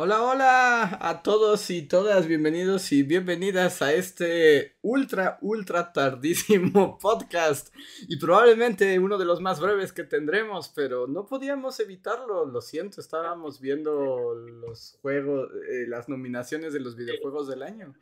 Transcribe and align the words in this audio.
Hola, 0.00 0.22
hola 0.22 0.98
a 1.00 1.24
todos 1.24 1.70
y 1.70 1.82
todas, 1.82 2.28
bienvenidos 2.28 2.92
y 2.92 3.02
bienvenidas 3.02 3.82
a 3.82 3.92
este 3.92 4.76
ultra, 4.80 5.38
ultra 5.40 5.92
tardísimo 5.92 6.98
podcast 7.02 7.74
y 8.06 8.16
probablemente 8.16 8.96
uno 9.00 9.18
de 9.18 9.24
los 9.24 9.40
más 9.40 9.58
breves 9.58 9.92
que 9.92 10.04
tendremos, 10.04 10.68
pero 10.68 11.08
no 11.08 11.26
podíamos 11.26 11.80
evitarlo, 11.80 12.46
lo 12.46 12.60
siento, 12.60 13.00
estábamos 13.00 13.60
viendo 13.60 14.36
los 14.36 14.96
juegos, 15.02 15.50
eh, 15.68 15.88
las 15.88 16.08
nominaciones 16.08 16.72
de 16.72 16.78
los 16.78 16.94
videojuegos 16.94 17.48
del 17.48 17.64
año. 17.64 17.92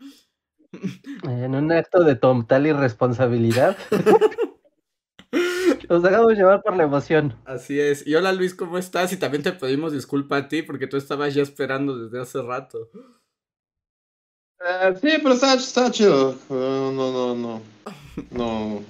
En 1.23 1.55
un 1.55 1.73
acto 1.73 2.05
de 2.05 2.17
total 2.17 2.67
irresponsabilidad. 2.67 3.75
Nos 5.89 6.03
dejamos 6.03 6.33
llevar 6.35 6.63
por 6.63 6.77
la 6.77 6.85
emoción. 6.85 7.35
Así 7.45 7.79
es. 7.81 8.07
Y 8.07 8.15
hola 8.15 8.33
Luis, 8.33 8.55
¿cómo 8.55 8.79
estás? 8.79 9.13
Y 9.13 9.17
también 9.17 9.43
te 9.43 9.53
pedimos 9.53 9.93
disculpa 9.93 10.37
a 10.37 10.49
ti 10.49 10.63
porque 10.63 10.87
tú 10.87 10.97
estabas 10.97 11.35
ya 11.35 11.43
esperando 11.43 11.97
desde 11.99 12.21
hace 12.21 12.43
rato. 12.43 12.91
Uh, 14.59 14.95
sí, 15.01 15.19
pero 15.23 15.35
está, 15.35 15.55
está 15.55 15.91
chido. 15.91 16.37
Uh, 16.49 16.93
no, 16.93 17.13
no, 17.13 17.35
no. 17.35 17.63
No. 18.31 18.83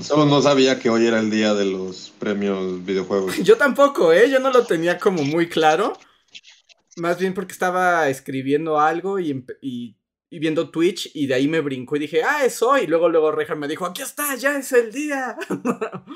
Solo 0.00 0.26
no 0.26 0.40
sabía 0.40 0.78
que 0.78 0.90
hoy 0.90 1.06
era 1.06 1.20
el 1.20 1.30
día 1.30 1.54
de 1.54 1.64
los 1.64 2.12
premios 2.18 2.84
videojuegos. 2.84 3.36
Yo 3.42 3.56
tampoco, 3.56 4.12
¿eh? 4.12 4.30
Yo 4.30 4.38
no 4.38 4.50
lo 4.50 4.64
tenía 4.64 4.98
como 4.98 5.22
muy 5.22 5.48
claro. 5.48 5.92
Más 6.96 7.18
bien 7.18 7.34
porque 7.34 7.52
estaba 7.52 8.08
escribiendo 8.08 8.80
algo 8.80 9.18
y, 9.18 9.44
y 9.60 9.98
y 10.30 10.38
viendo 10.38 10.70
Twitch 10.70 11.10
y 11.14 11.26
de 11.26 11.34
ahí 11.34 11.48
me 11.48 11.60
brincó 11.60 11.96
y 11.96 12.00
dije, 12.00 12.22
ah, 12.22 12.44
es 12.44 12.62
hoy. 12.62 12.82
Y 12.82 12.86
luego, 12.86 13.08
luego 13.08 13.32
Reja 13.32 13.54
me 13.54 13.68
dijo, 13.68 13.86
aquí 13.86 14.02
está, 14.02 14.34
ya 14.34 14.58
es 14.58 14.72
el 14.72 14.92
día. 14.92 15.36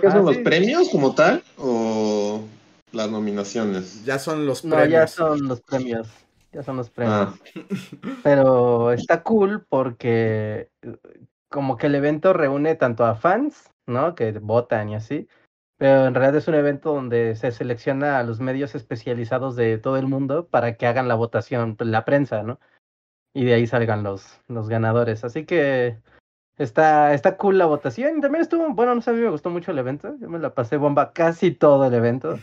¿Qué 0.00 0.10
son 0.10 0.24
los 0.24 0.36
premios 0.38 0.88
como 0.90 1.14
tal 1.14 1.42
o 1.56 2.42
las 2.92 3.10
nominaciones? 3.10 4.04
Ya 4.04 4.18
son 4.18 4.46
los 4.46 4.62
premios. 4.62 4.84
No, 4.84 4.90
ya 4.90 5.06
son 5.06 5.48
los 5.48 5.60
premios. 5.60 6.08
Ya 6.52 6.62
son 6.62 6.76
los 6.76 6.90
premios. 6.90 7.16
Ah. 7.16 7.34
Pero 8.22 8.92
está 8.92 9.22
cool 9.22 9.66
porque 9.68 10.70
como 11.48 11.76
que 11.76 11.86
el 11.86 11.94
evento 11.94 12.32
reúne 12.32 12.74
tanto 12.74 13.04
a 13.04 13.14
fans, 13.14 13.70
¿no? 13.86 14.14
Que 14.14 14.32
votan 14.32 14.90
y 14.90 14.96
así, 14.96 15.28
pero 15.78 16.06
en 16.06 16.14
realidad 16.14 16.36
es 16.36 16.48
un 16.48 16.54
evento 16.54 16.92
donde 16.92 17.36
se 17.36 17.52
selecciona 17.52 18.18
a 18.18 18.24
los 18.24 18.40
medios 18.40 18.74
especializados 18.74 19.54
de 19.54 19.78
todo 19.78 19.96
el 19.96 20.08
mundo 20.08 20.48
para 20.48 20.76
que 20.76 20.86
hagan 20.86 21.06
la 21.06 21.14
votación, 21.14 21.76
la 21.78 22.04
prensa, 22.04 22.42
¿no? 22.42 22.58
Y 23.32 23.44
de 23.44 23.54
ahí 23.54 23.66
salgan 23.66 24.02
los, 24.02 24.40
los 24.48 24.68
ganadores. 24.68 25.24
Así 25.24 25.46
que 25.46 25.98
está, 26.58 27.14
está 27.14 27.36
cool 27.36 27.58
la 27.58 27.66
votación. 27.66 28.18
Y 28.18 28.20
también 28.20 28.42
estuvo, 28.42 28.68
bueno, 28.74 28.94
no 28.94 29.00
sé, 29.00 29.10
a 29.10 29.12
mí 29.14 29.20
me 29.20 29.30
gustó 29.30 29.50
mucho 29.50 29.70
el 29.70 29.78
evento. 29.78 30.14
Yo 30.20 30.28
me 30.28 30.38
la 30.38 30.54
pasé 30.54 30.76
bomba 30.76 31.12
casi 31.12 31.52
todo 31.52 31.86
el 31.86 31.94
evento. 31.94 32.38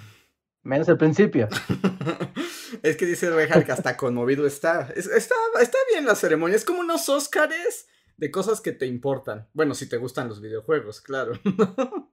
Menos 0.64 0.90
el 0.90 0.98
principio. 0.98 1.48
es 2.84 2.98
que 2.98 3.06
dice 3.06 3.30
Rejar 3.30 3.66
que 3.66 3.72
hasta 3.72 3.96
conmovido 3.96 4.48
está. 4.48 4.90
está. 4.96 5.36
Está 5.62 5.78
bien 5.92 6.06
la 6.06 6.16
ceremonia. 6.16 6.56
Es 6.56 6.66
como 6.66 6.80
unos 6.80 7.08
Óscares 7.10 7.88
de 8.18 8.32
cosas 8.32 8.62
que 8.62 8.72
te 8.72 8.86
importan. 8.88 9.48
Bueno, 9.54 9.76
si 9.76 9.88
te 9.88 9.98
gustan 9.98 10.28
los 10.28 10.42
videojuegos, 10.42 11.02
claro. 11.02 11.34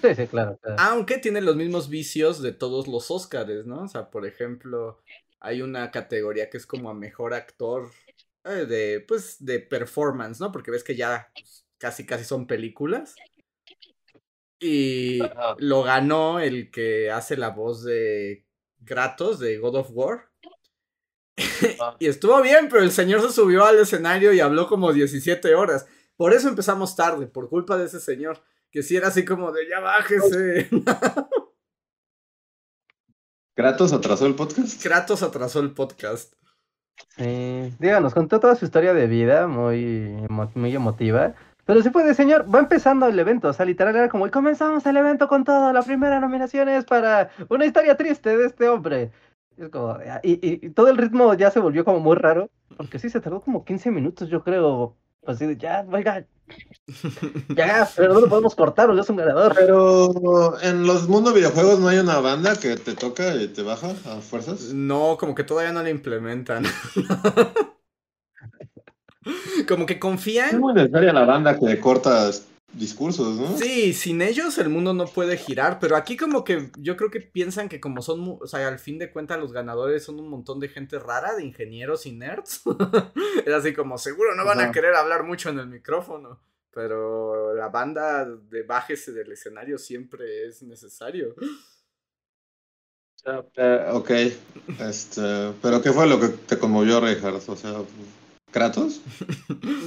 Sí, 0.00 0.14
sí, 0.16 0.26
claro, 0.26 0.58
Aunque 0.78 1.18
tiene 1.18 1.40
los 1.40 1.54
mismos 1.54 1.88
vicios 1.88 2.42
de 2.42 2.52
todos 2.52 2.88
los 2.88 3.10
Oscars, 3.12 3.64
¿no? 3.64 3.82
O 3.82 3.88
sea, 3.88 4.10
por 4.10 4.26
ejemplo, 4.26 5.00
hay 5.38 5.62
una 5.62 5.90
categoría 5.92 6.50
que 6.50 6.56
es 6.56 6.66
como 6.66 6.90
a 6.90 6.94
mejor 6.94 7.32
actor 7.32 7.90
eh, 8.44 8.66
de, 8.66 9.04
pues, 9.06 9.44
de 9.44 9.60
performance, 9.60 10.40
¿no? 10.40 10.52
Porque 10.52 10.70
ves 10.70 10.84
que 10.84 10.96
ya 10.96 11.30
pues, 11.34 11.66
casi, 11.78 12.06
casi 12.06 12.24
son 12.24 12.46
películas. 12.46 13.14
Y 14.60 15.18
lo 15.58 15.82
ganó 15.82 16.38
el 16.38 16.70
que 16.70 17.10
hace 17.10 17.36
la 17.36 17.50
voz 17.50 17.82
de 17.82 18.46
Kratos 18.84 19.40
de 19.40 19.58
God 19.58 19.76
of 19.76 19.90
War. 19.90 20.30
Ah. 21.80 21.96
y 21.98 22.06
estuvo 22.06 22.40
bien, 22.42 22.68
pero 22.70 22.82
el 22.82 22.92
señor 22.92 23.22
se 23.22 23.32
subió 23.32 23.64
al 23.64 23.78
escenario 23.78 24.32
y 24.32 24.40
habló 24.40 24.68
como 24.68 24.92
17 24.92 25.54
horas. 25.54 25.86
Por 26.16 26.32
eso 26.32 26.48
empezamos 26.48 26.94
tarde, 26.94 27.26
por 27.26 27.48
culpa 27.48 27.76
de 27.76 27.86
ese 27.86 27.98
señor 27.98 28.40
que 28.72 28.82
si 28.82 28.96
era 28.96 29.08
así 29.08 29.24
como 29.24 29.52
de 29.52 29.68
ya 29.68 29.80
bájese. 29.80 30.68
¿Kratos 33.54 33.92
atrasó 33.92 34.26
el 34.26 34.34
podcast? 34.34 34.82
Kratos 34.82 35.22
atrasó 35.22 35.60
el 35.60 35.74
podcast. 35.74 36.32
Sí, 37.16 37.74
díganos, 37.78 38.14
contó 38.14 38.40
toda 38.40 38.54
su 38.54 38.64
historia 38.64 38.94
de 38.94 39.06
vida, 39.06 39.46
muy, 39.46 40.26
muy 40.54 40.74
emotiva. 40.74 41.34
Pero 41.64 41.82
si 41.82 41.90
puede, 41.90 42.14
señor, 42.14 42.52
va 42.52 42.58
empezando 42.58 43.06
el 43.06 43.18
evento, 43.18 43.48
o 43.48 43.52
sea, 43.52 43.66
literal 43.66 43.94
era 43.94 44.08
como, 44.08 44.30
comenzamos 44.30 44.84
el 44.86 44.96
evento 44.96 45.28
con 45.28 45.44
todo, 45.44 45.72
la 45.72 45.82
primera 45.82 46.18
nominación 46.20 46.68
es 46.68 46.84
para 46.84 47.30
una 47.48 47.66
historia 47.66 47.96
triste 47.96 48.36
de 48.36 48.46
este 48.46 48.68
hombre. 48.68 49.12
Es 49.56 49.68
como, 49.68 49.98
y, 50.22 50.64
y, 50.66 50.70
todo 50.70 50.88
el 50.88 50.96
ritmo 50.96 51.34
ya 51.34 51.50
se 51.50 51.60
volvió 51.60 51.84
como 51.84 52.00
muy 52.00 52.16
raro, 52.16 52.50
porque 52.76 52.98
sí, 52.98 53.10
se 53.10 53.20
tardó 53.20 53.42
como 53.42 53.64
15 53.64 53.90
minutos, 53.90 54.28
yo 54.28 54.42
creo, 54.42 54.96
así 55.26 55.46
de, 55.46 55.56
ya, 55.56 55.86
oiga, 55.90 56.26
ya, 57.56 57.88
pero 57.96 58.14
no 58.14 58.20
lo 58.20 58.28
podemos 58.28 58.54
cortar, 58.54 58.94
ya 58.94 59.00
es 59.00 59.10
un 59.10 59.16
ganador. 59.16 59.54
Pero 59.54 60.60
en 60.60 60.86
los 60.86 61.08
mundos 61.08 61.34
videojuegos 61.34 61.78
no 61.78 61.88
hay 61.88 61.98
una 61.98 62.20
banda 62.20 62.56
que 62.56 62.76
te 62.76 62.94
toca 62.94 63.34
y 63.36 63.48
te 63.48 63.62
baja 63.62 63.90
a 63.90 64.20
fuerzas. 64.20 64.72
No, 64.72 65.16
como 65.18 65.34
que 65.34 65.44
todavía 65.44 65.72
no 65.72 65.82
la 65.82 65.90
implementan. 65.90 66.64
como 69.68 69.86
que 69.86 69.98
confían. 69.98 70.50
Es 70.50 70.58
muy 70.58 70.74
necesaria 70.74 71.12
la 71.12 71.24
banda 71.24 71.58
que 71.58 71.80
cortas 71.80 72.46
discursos, 72.72 73.36
¿no? 73.36 73.56
Sí, 73.56 73.92
sin 73.92 74.22
ellos 74.22 74.56
el 74.58 74.68
mundo 74.68 74.94
no 74.94 75.06
puede 75.06 75.36
girar, 75.36 75.78
pero 75.78 75.96
aquí 75.96 76.16
como 76.16 76.44
que 76.44 76.70
yo 76.78 76.96
creo 76.96 77.10
que 77.10 77.20
piensan 77.20 77.68
que 77.68 77.80
como 77.80 78.02
son, 78.02 78.38
o 78.40 78.46
sea, 78.46 78.66
al 78.68 78.78
fin 78.78 78.98
de 78.98 79.10
cuentas 79.10 79.38
los 79.38 79.52
ganadores 79.52 80.04
son 80.04 80.18
un 80.18 80.28
montón 80.28 80.60
de 80.60 80.68
gente 80.68 80.98
rara, 80.98 81.34
de 81.34 81.44
ingenieros 81.44 82.06
y 82.06 82.12
nerds. 82.12 82.62
es 83.46 83.52
así 83.52 83.72
como, 83.74 83.98
seguro 83.98 84.34
no 84.34 84.44
van 84.44 84.60
a 84.60 84.72
querer 84.72 84.94
hablar 84.94 85.24
mucho 85.24 85.50
en 85.50 85.58
el 85.58 85.66
micrófono, 85.66 86.40
pero 86.70 87.54
la 87.54 87.68
banda 87.68 88.24
de 88.24 88.62
bájese 88.62 89.12
del 89.12 89.32
escenario 89.32 89.78
siempre 89.78 90.46
es 90.46 90.62
necesario. 90.62 91.34
Eh, 93.24 93.86
ok, 93.92 94.10
este, 94.80 95.52
pero 95.62 95.80
¿qué 95.80 95.92
fue 95.92 96.08
lo 96.08 96.18
que 96.18 96.28
te 96.28 96.58
conmovió, 96.58 97.00
Reinhardt? 97.00 97.48
O 97.48 97.56
sea, 97.56 97.74
¿Kratos? 98.52 99.00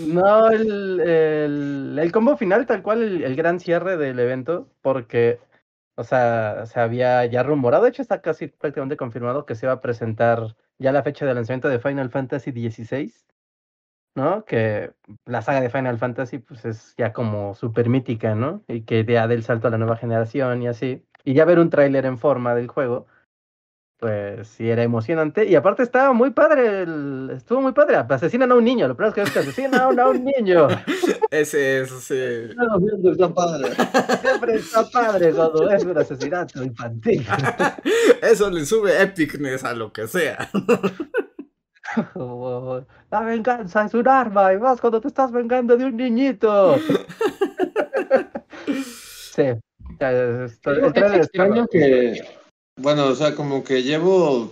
No, 0.08 0.50
el, 0.50 1.98
el, 2.00 2.12
combo 2.12 2.36
final, 2.36 2.66
tal 2.66 2.81
cual, 2.81 3.24
el, 3.24 3.36
gran 3.36 3.59
cierre 3.59 3.96
del 3.96 4.20
evento, 4.20 4.70
porque, 4.81 5.40
o 5.96 6.03
sea, 6.03 6.66
se 6.66 6.80
había 6.80 7.26
ya 7.26 7.44
rumorado, 7.44 7.84
de 7.84 7.90
hecho 7.90 8.02
está 8.02 8.22
casi 8.22 8.48
prácticamente 8.48 8.98
confirmado 8.98 9.46
que 9.46 9.56
se 9.56 9.68
va 9.68 9.74
a 9.74 9.81
presentar 9.81 10.56
ya 10.80 10.92
la 10.92 11.03
fecha 11.03 11.26
de 11.26 11.34
lanzamiento 11.34 11.70
de 11.70 11.80
Final 11.80 12.09
Fantasy 12.09 12.52
XVI, 12.52 13.14
¿no? 14.16 14.46
Que 14.46 14.92
la 15.26 15.42
saga 15.42 15.62
de 15.62 15.70
Final 15.70 16.00
Fantasy, 16.00 16.40
pues 16.40 16.66
es 16.66 16.96
ya 16.97 17.14
como 17.14 17.53
súper 17.53 17.90
mítica, 17.90 18.34
¿no? 18.34 18.64
Y 18.68 18.82
que 18.82 19.06
ya 19.06 19.28
del 19.28 19.44
salto 19.44 19.68
a 19.68 19.72
la 19.72 19.78
nueva 19.78 19.97
generación 19.97 20.64
y 20.64 20.68
así. 20.68 21.06
Y 21.24 21.34
ya 21.34 21.46
ver 21.46 21.59
un 21.59 21.70
tráiler 21.70 22.06
en 22.06 22.18
forma 22.18 22.56
del 22.56 22.68
juego, 22.68 23.08
pues 24.00 24.47
sí 24.50 24.69
era 24.69 24.83
emocionante. 24.83 25.45
Y 25.45 25.56
aparte 25.56 25.83
estaba 25.83 26.13
muy 26.13 26.31
padre, 26.31 26.83
el... 26.83 27.31
estuvo 27.35 27.61
muy 27.61 27.72
padre. 27.72 27.95
Asesinan 27.95 28.51
a 28.51 28.56
un 28.56 28.63
niño, 28.63 28.88
lo 28.88 28.95
primero 28.95 29.13
que 29.13 29.22
es 29.22 29.31
que 29.31 29.39
asesinan 29.39 30.00
a 30.00 30.07
un, 30.07 30.25
niño. 30.25 30.67
Ese 31.31 31.81
es, 31.81 31.90
sí. 31.90 32.49
siempre 32.79 33.11
está 33.11 33.34
padre. 33.34 33.72
Siempre 34.22 34.55
está 34.55 34.90
padre 34.90 35.31
cuando 35.31 35.70
es 35.70 35.84
un 35.84 35.97
asesinato 35.97 36.64
infantil. 36.64 37.25
Eso 38.22 38.49
le 38.49 38.66
sube 38.66 39.02
epicness 39.02 39.64
a 39.64 39.73
lo 39.73 39.91
que 39.91 40.08
sea. 40.08 40.49
la 43.11 43.22
venganza 43.22 43.85
es 43.85 43.93
un 43.93 44.08
arma, 44.08 44.53
y 44.53 44.58
más 44.58 44.81
cuando 44.81 44.99
te 44.99 45.08
estás 45.08 45.31
vengando 45.31 45.78
de 45.78 45.85
un 45.85 45.96
niñito. 45.96 46.78
sí. 49.34 49.43
Es, 49.99 50.59
extraño 50.66 51.67
que 51.67 52.22
bueno, 52.77 53.05
o 53.07 53.16
sea, 53.16 53.35
como 53.35 53.63
que 53.63 53.83
llevo 53.83 54.51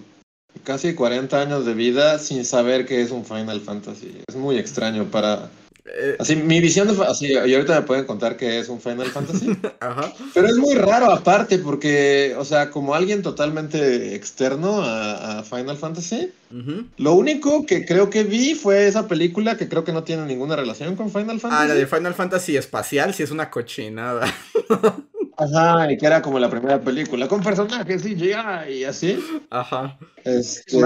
casi 0.63 0.93
40 0.93 1.41
años 1.41 1.65
de 1.65 1.73
vida 1.73 2.19
sin 2.19 2.45
saber 2.45 2.85
qué 2.85 3.01
es 3.01 3.11
un 3.11 3.25
Final 3.25 3.61
Fantasy. 3.61 4.21
Es 4.27 4.35
muy 4.35 4.57
extraño 4.57 5.05
para 5.05 5.49
Eh, 5.85 6.15
Así, 6.17 6.37
mi 6.37 6.61
visión 6.61 6.87
de. 6.87 7.03
Así, 7.03 7.27
y 7.27 7.53
ahorita 7.53 7.81
me 7.81 7.85
pueden 7.85 8.05
contar 8.05 8.37
que 8.37 8.57
es 8.59 8.69
un 8.69 8.79
Final 8.79 9.07
Fantasy. 9.07 9.49
ajá. 9.81 10.13
Pero 10.33 10.47
es 10.47 10.55
muy 10.55 10.75
raro 10.75 11.11
aparte, 11.11 11.57
porque, 11.59 12.33
o 12.37 12.45
sea, 12.45 12.69
como 12.69 12.95
alguien 12.95 13.21
totalmente 13.21 14.15
externo 14.15 14.81
a, 14.81 15.39
a 15.39 15.43
Final 15.43 15.75
Fantasy, 15.75 16.31
lo 16.97 17.13
único 17.15 17.65
que 17.65 17.83
creo 17.85 18.09
que 18.09 18.23
vi 18.23 18.55
fue 18.55 18.87
esa 18.87 19.09
película 19.09 19.57
que 19.57 19.67
creo 19.67 19.83
que 19.83 19.91
no 19.91 20.03
tiene 20.03 20.25
ninguna 20.25 20.55
relación 20.55 20.95
con 20.95 21.11
Final 21.11 21.41
Fantasy. 21.41 21.63
Ah, 21.63 21.67
la 21.67 21.73
de 21.73 21.85
Final 21.85 22.13
Fantasy 22.13 22.55
espacial, 22.55 23.13
sí 23.13 23.23
es 23.23 23.31
una 23.31 23.49
cochinada. 23.49 24.33
Ajá, 25.37 25.91
y 25.91 25.97
que 25.97 26.05
era 26.05 26.21
como 26.21 26.39
la 26.39 26.49
primera 26.49 26.79
película, 26.79 27.27
con 27.27 27.41
personajes 27.41 28.03
CGI 28.03 28.71
y 28.71 28.83
así. 28.83 29.19
Ajá. 29.49 29.97
Este, 30.23 30.79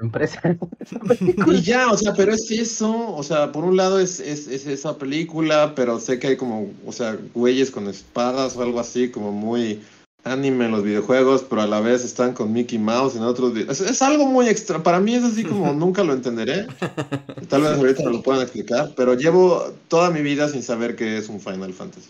empresa. 0.00 0.40
y 1.46 1.60
ya, 1.62 1.90
o 1.90 1.96
sea, 1.96 2.14
pero 2.14 2.32
es 2.32 2.50
eso, 2.50 3.14
o 3.14 3.22
sea, 3.22 3.52
por 3.52 3.64
un 3.64 3.76
lado 3.76 3.98
es, 3.98 4.20
es, 4.20 4.46
es 4.46 4.66
esa 4.66 4.96
película, 4.96 5.72
pero 5.74 5.98
sé 5.98 6.18
que 6.18 6.28
hay 6.28 6.36
como, 6.36 6.70
o 6.86 6.92
sea, 6.92 7.18
güeyes 7.34 7.70
con 7.70 7.88
espadas 7.88 8.56
o 8.56 8.62
algo 8.62 8.80
así, 8.80 9.10
como 9.10 9.32
muy 9.32 9.82
anime 10.24 10.64
en 10.66 10.72
los 10.72 10.82
videojuegos, 10.82 11.44
pero 11.48 11.62
a 11.62 11.66
la 11.66 11.80
vez 11.80 12.04
están 12.04 12.32
con 12.32 12.52
Mickey 12.52 12.78
Mouse 12.78 13.14
en 13.14 13.22
otros 13.22 13.54
es, 13.56 13.80
es 13.80 14.02
algo 14.02 14.26
muy 14.26 14.48
extra, 14.48 14.82
para 14.82 14.98
mí 14.98 15.14
es 15.14 15.22
así 15.22 15.44
como 15.44 15.72
nunca 15.74 16.02
lo 16.02 16.14
entenderé, 16.14 16.66
tal 17.48 17.62
vez 17.62 17.72
ahorita 17.72 18.04
me 18.04 18.12
lo 18.12 18.22
puedan 18.22 18.42
explicar, 18.42 18.92
pero 18.96 19.14
llevo 19.14 19.72
toda 19.88 20.10
mi 20.10 20.22
vida 20.22 20.48
sin 20.48 20.62
saber 20.62 20.96
qué 20.96 21.18
es 21.18 21.28
un 21.28 21.40
Final 21.40 21.72
Fantasy. 21.74 22.08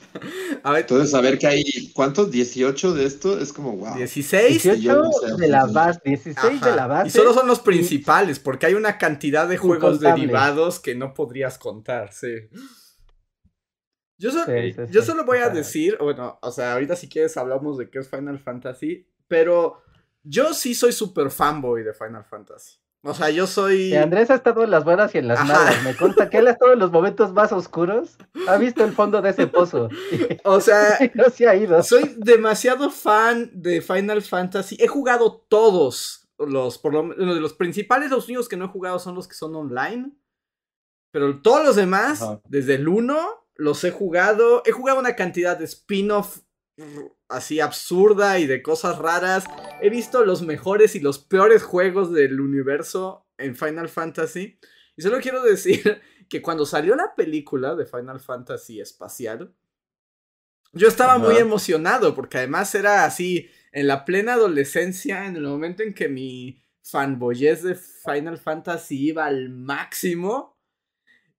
A 0.62 0.72
ver, 0.72 0.82
Entonces 0.82 1.10
saber 1.10 1.38
que 1.38 1.46
hay, 1.46 1.64
¿cuántos? 1.92 2.30
18 2.30 2.94
de 2.94 3.04
esto, 3.04 3.38
es 3.38 3.52
como, 3.52 3.72
wow. 3.72 3.96
16. 3.96 4.62
18 4.62 4.80
yo 4.80 5.02
no 5.02 5.10
sé, 5.12 5.34
de 5.36 5.48
la 5.48 5.66
base, 5.66 6.00
16 6.04 6.60
de 6.60 6.76
la 6.76 6.86
base. 6.86 7.08
Y 7.08 7.10
solo 7.10 7.34
son 7.34 7.46
los 7.46 7.60
principales, 7.60 8.38
porque 8.38 8.66
hay 8.66 8.74
una 8.74 8.96
cantidad 8.98 9.48
de 9.48 9.56
juegos 9.56 10.00
derivados 10.00 10.78
que 10.78 10.94
no 10.94 11.14
podrías 11.14 11.58
contar, 11.58 12.12
sí. 12.12 12.48
Yo, 14.18 14.30
so- 14.30 14.44
Sí, 14.44 14.72
sí, 14.72 14.80
yo 14.90 15.02
solo 15.02 15.24
voy 15.24 15.38
a 15.38 15.48
decir, 15.48 15.96
bueno, 16.00 16.38
o 16.42 16.50
sea, 16.50 16.74
ahorita 16.74 16.96
si 16.96 17.08
quieres 17.08 17.36
hablamos 17.36 17.78
de 17.78 17.90
qué 17.90 17.98
es 17.98 18.08
Final 18.08 18.38
Fantasy, 18.38 19.06
pero 19.28 19.82
yo 20.22 20.54
sí 20.54 20.74
soy 20.74 20.92
súper 20.92 21.30
fanboy 21.30 21.82
de 21.82 21.92
Final 21.94 22.24
Fantasy. 22.24 22.78
O 23.06 23.12
sea, 23.12 23.28
yo 23.28 23.46
soy... 23.46 23.92
Eh, 23.92 23.98
Andrés 23.98 24.30
ha 24.30 24.34
estado 24.36 24.64
en 24.64 24.70
las 24.70 24.82
buenas 24.82 25.14
y 25.14 25.18
en 25.18 25.28
las 25.28 25.38
Ajá. 25.40 25.52
malas. 25.52 25.82
Me 25.84 25.94
consta 25.94 26.30
que 26.30 26.38
él 26.38 26.46
ha 26.46 26.52
estado 26.52 26.72
en 26.72 26.78
los 26.78 26.90
momentos 26.90 27.34
más 27.34 27.52
oscuros. 27.52 28.16
Ha 28.48 28.56
visto 28.56 28.82
el 28.82 28.92
fondo 28.92 29.20
de 29.20 29.28
ese 29.30 29.46
pozo. 29.46 29.90
O 30.44 30.58
sea, 30.60 30.98
no 31.14 31.24
se 31.28 31.46
ha 31.46 31.54
ido. 31.54 31.82
Soy 31.82 32.14
demasiado 32.16 32.88
fan 32.90 33.50
de 33.52 33.82
Final 33.82 34.22
Fantasy. 34.22 34.78
He 34.80 34.86
jugado 34.88 35.44
todos 35.48 36.26
los, 36.38 36.78
por 36.78 36.94
lo 36.94 37.02
los 37.14 37.52
principales, 37.52 38.10
los 38.10 38.26
únicos 38.26 38.48
que 38.48 38.56
no 38.56 38.64
he 38.64 38.68
jugado 38.68 38.98
son 38.98 39.14
los 39.14 39.28
que 39.28 39.34
son 39.34 39.54
online. 39.54 40.12
Pero 41.10 41.42
todos 41.42 41.62
los 41.62 41.76
demás, 41.76 42.22
Ajá. 42.22 42.40
desde 42.48 42.76
el 42.76 42.88
1, 42.88 43.43
los 43.54 43.82
he 43.84 43.90
jugado. 43.90 44.62
He 44.64 44.72
jugado 44.72 44.98
una 44.98 45.16
cantidad 45.16 45.58
de 45.58 45.64
spin-off 45.64 46.40
así 47.28 47.60
absurda 47.60 48.38
y 48.38 48.46
de 48.46 48.62
cosas 48.62 48.98
raras. 48.98 49.44
He 49.80 49.90
visto 49.90 50.24
los 50.24 50.42
mejores 50.42 50.94
y 50.94 51.00
los 51.00 51.18
peores 51.18 51.62
juegos 51.62 52.12
del 52.12 52.40
universo 52.40 53.26
en 53.38 53.56
Final 53.56 53.88
Fantasy. 53.88 54.58
Y 54.96 55.02
solo 55.02 55.20
quiero 55.20 55.42
decir 55.42 56.00
que 56.28 56.42
cuando 56.42 56.66
salió 56.66 56.94
la 56.94 57.14
película 57.14 57.74
de 57.74 57.86
Final 57.86 58.20
Fantasy 58.20 58.80
espacial, 58.80 59.54
yo 60.72 60.88
estaba 60.88 61.18
muy 61.18 61.36
emocionado 61.36 62.14
porque 62.16 62.38
además 62.38 62.74
era 62.74 63.04
así 63.04 63.48
en 63.70 63.86
la 63.86 64.04
plena 64.04 64.34
adolescencia, 64.34 65.26
en 65.26 65.36
el 65.36 65.44
momento 65.44 65.84
en 65.84 65.94
que 65.94 66.08
mi 66.08 66.60
fanboyez 66.82 67.62
de 67.62 67.76
Final 67.76 68.38
Fantasy 68.38 69.08
iba 69.08 69.26
al 69.26 69.50
máximo. 69.50 70.53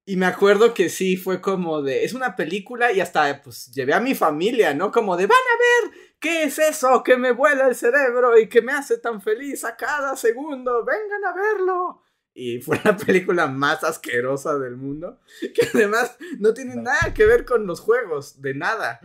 Y 0.07 0.18
me 0.18 0.28
acuerdo 0.28 0.74
que 0.75 0.90
sí, 0.90 1.18
fue 1.18 1.42
como 1.42 1.81
de, 1.81 2.06
es 2.06 2.13
una 2.13 2.36
película 2.36 2.92
y 2.92 3.00
hasta 3.00 3.42
pues 3.42 3.72
llevé 3.74 3.94
a 3.94 4.00
mi 4.00 4.13
familia, 4.13 4.74
¿no? 4.75 4.92
Como 4.92 5.18
de, 5.18 5.25
van 5.25 5.36
a 5.38 5.88
ver, 5.90 5.98
¿qué 6.19 6.44
es 6.44 6.60
eso 6.60 7.02
que 7.04 7.18
me 7.18 7.31
vuela 7.31 7.68
el 7.68 7.75
cerebro 7.75 8.38
y 8.38 8.48
que 8.48 8.62
me 8.62 8.72
hace 8.72 9.00
tan 9.00 9.19
feliz 9.22 9.66
a 9.66 9.75
cada 9.75 10.16
segundo? 10.16 10.86
Vengan 10.86 11.25
a 11.25 11.34
verlo. 11.34 12.04
Y 12.36 12.60
fue 12.62 12.80
la 12.84 12.96
película 12.98 13.48
más 13.48 13.84
asquerosa 13.84 14.60
del 14.60 14.75
mundo, 14.75 15.19
que 15.56 15.69
además 15.74 16.18
no 16.38 16.54
tiene 16.54 16.75
No. 16.75 16.84
nada 16.84 17.13
que 17.13 17.25
ver 17.25 17.44
con 17.46 17.66
los 17.66 17.80
juegos, 17.80 18.42
de 18.42 18.54
nada. 18.54 19.00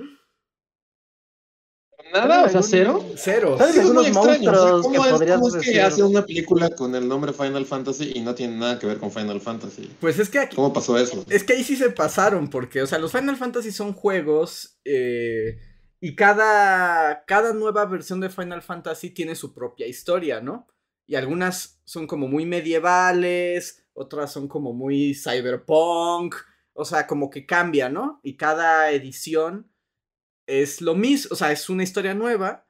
Nada, 2.12 2.44
o 2.44 2.48
sea, 2.48 2.62
cero. 2.62 3.04
Cero. 3.16 3.56
¿Sabes? 3.58 3.78
Algunos 3.78 4.02
o 4.02 4.04
sea, 4.04 4.22
monstruos 4.22 4.82
¿cómo, 4.82 4.90
que 4.90 5.08
es, 5.08 5.12
podrías 5.14 5.36
cómo 5.36 5.48
es 5.48 5.54
que 5.54 5.58
decir- 5.70 5.80
hace 5.82 6.02
una 6.02 6.26
película 6.26 6.70
con 6.70 6.94
el 6.94 7.06
nombre 7.08 7.32
Final 7.32 7.66
Fantasy 7.66 8.12
y 8.14 8.20
no 8.20 8.34
tiene 8.34 8.56
nada 8.56 8.78
que 8.78 8.86
ver 8.86 8.98
con 8.98 9.10
Final 9.12 9.40
Fantasy? 9.40 9.90
Pues 10.00 10.18
es 10.18 10.28
que 10.28 10.38
aquí, 10.40 10.56
¿Cómo 10.56 10.72
pasó 10.72 10.98
eso? 10.98 11.24
Es 11.28 11.44
que 11.44 11.52
ahí 11.54 11.64
sí 11.64 11.76
se 11.76 11.90
pasaron, 11.90 12.48
porque, 12.50 12.82
o 12.82 12.86
sea, 12.86 12.98
los 12.98 13.12
Final 13.12 13.36
Fantasy 13.36 13.70
son 13.72 13.92
juegos 13.92 14.78
eh, 14.84 15.58
y 16.00 16.14
cada, 16.16 17.24
cada 17.26 17.52
nueva 17.52 17.84
versión 17.86 18.20
de 18.20 18.30
Final 18.30 18.62
Fantasy 18.62 19.10
tiene 19.10 19.34
su 19.34 19.52
propia 19.54 19.86
historia, 19.86 20.40
¿no? 20.40 20.66
Y 21.06 21.16
algunas 21.16 21.80
son 21.84 22.06
como 22.06 22.28
muy 22.28 22.46
medievales, 22.46 23.84
otras 23.94 24.32
son 24.32 24.48
como 24.48 24.72
muy 24.72 25.14
cyberpunk, 25.14 26.34
o 26.72 26.84
sea, 26.84 27.06
como 27.06 27.30
que 27.30 27.46
cambia, 27.46 27.88
¿no? 27.88 28.20
Y 28.22 28.36
cada 28.36 28.90
edición 28.92 29.69
es 30.46 30.80
lo 30.80 30.94
mismo, 30.94 31.30
o 31.32 31.36
sea, 31.36 31.52
es 31.52 31.68
una 31.68 31.82
historia 31.82 32.14
nueva, 32.14 32.66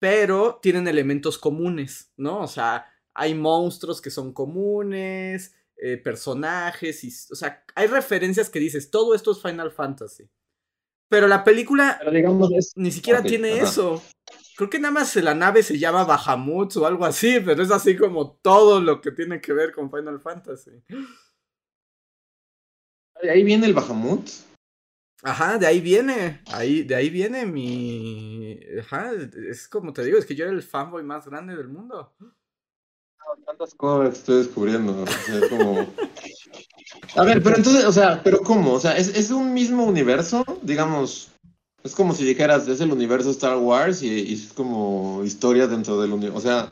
pero 0.00 0.58
tienen 0.62 0.88
elementos 0.88 1.38
comunes, 1.38 2.12
¿no? 2.16 2.40
O 2.40 2.48
sea, 2.48 2.86
hay 3.14 3.34
monstruos 3.34 4.00
que 4.00 4.10
son 4.10 4.32
comunes, 4.32 5.54
eh, 5.76 5.96
personajes, 5.96 7.04
y, 7.04 7.08
o 7.32 7.34
sea, 7.34 7.64
hay 7.74 7.86
referencias 7.86 8.50
que 8.50 8.58
dices, 8.58 8.90
todo 8.90 9.14
esto 9.14 9.32
es 9.32 9.42
Final 9.42 9.70
Fantasy. 9.72 10.28
Pero 11.08 11.26
la 11.26 11.42
película 11.42 11.96
Pero 11.98 12.12
digamos, 12.12 12.50
es- 12.52 12.72
ni 12.76 12.90
siquiera 12.92 13.22
tiene 13.22 13.58
eso. 13.58 14.02
Creo 14.56 14.70
que 14.70 14.78
nada 14.78 14.92
más 14.92 15.16
la 15.16 15.34
nave 15.34 15.62
se 15.62 15.78
llama 15.78 16.04
Bahamut 16.04 16.76
o 16.76 16.86
algo 16.86 17.04
así, 17.04 17.40
pero 17.40 17.62
es 17.62 17.70
así 17.70 17.96
como 17.96 18.32
todo 18.42 18.80
lo 18.80 19.00
que 19.00 19.10
tiene 19.10 19.40
que 19.40 19.52
ver 19.52 19.72
con 19.72 19.90
Final 19.90 20.20
Fantasy. 20.20 20.70
ahí 23.22 23.42
viene 23.42 23.66
el 23.66 23.74
Bahamut. 23.74 24.28
Ajá, 25.22 25.58
de 25.58 25.66
ahí 25.66 25.80
viene, 25.80 26.40
ahí, 26.46 26.82
de 26.82 26.94
ahí 26.94 27.10
viene 27.10 27.44
mi... 27.44 28.58
Ajá, 28.80 29.10
es 29.50 29.68
como 29.68 29.92
te 29.92 30.02
digo, 30.04 30.18
es 30.18 30.24
que 30.24 30.34
yo 30.34 30.44
era 30.44 30.52
el 30.54 30.62
fanboy 30.62 31.02
más 31.02 31.26
grande 31.26 31.54
del 31.56 31.68
mundo. 31.68 32.14
Tantas 33.46 33.74
cosas 33.74 34.14
que 34.14 34.18
estoy 34.18 34.38
descubriendo. 34.38 35.02
o 35.02 35.06
sea, 35.06 35.38
es 35.38 35.48
como... 35.48 35.92
A 37.16 37.24
ver, 37.24 37.42
pero 37.42 37.56
entonces, 37.56 37.84
o 37.84 37.92
sea, 37.92 38.22
¿pero 38.22 38.40
cómo? 38.40 38.72
O 38.74 38.80
sea, 38.80 38.96
¿es, 38.96 39.08
es 39.08 39.30
un 39.30 39.52
mismo 39.52 39.84
universo? 39.84 40.44
Digamos, 40.62 41.30
es 41.84 41.94
como 41.94 42.14
si 42.14 42.24
dijeras, 42.24 42.66
es 42.68 42.80
el 42.80 42.92
universo 42.92 43.30
Star 43.30 43.56
Wars 43.58 44.02
y, 44.02 44.08
y 44.08 44.34
es 44.34 44.52
como 44.52 45.22
historia 45.24 45.66
dentro 45.66 46.00
del 46.00 46.12
universo. 46.12 46.38
O 46.38 46.40
sea, 46.40 46.70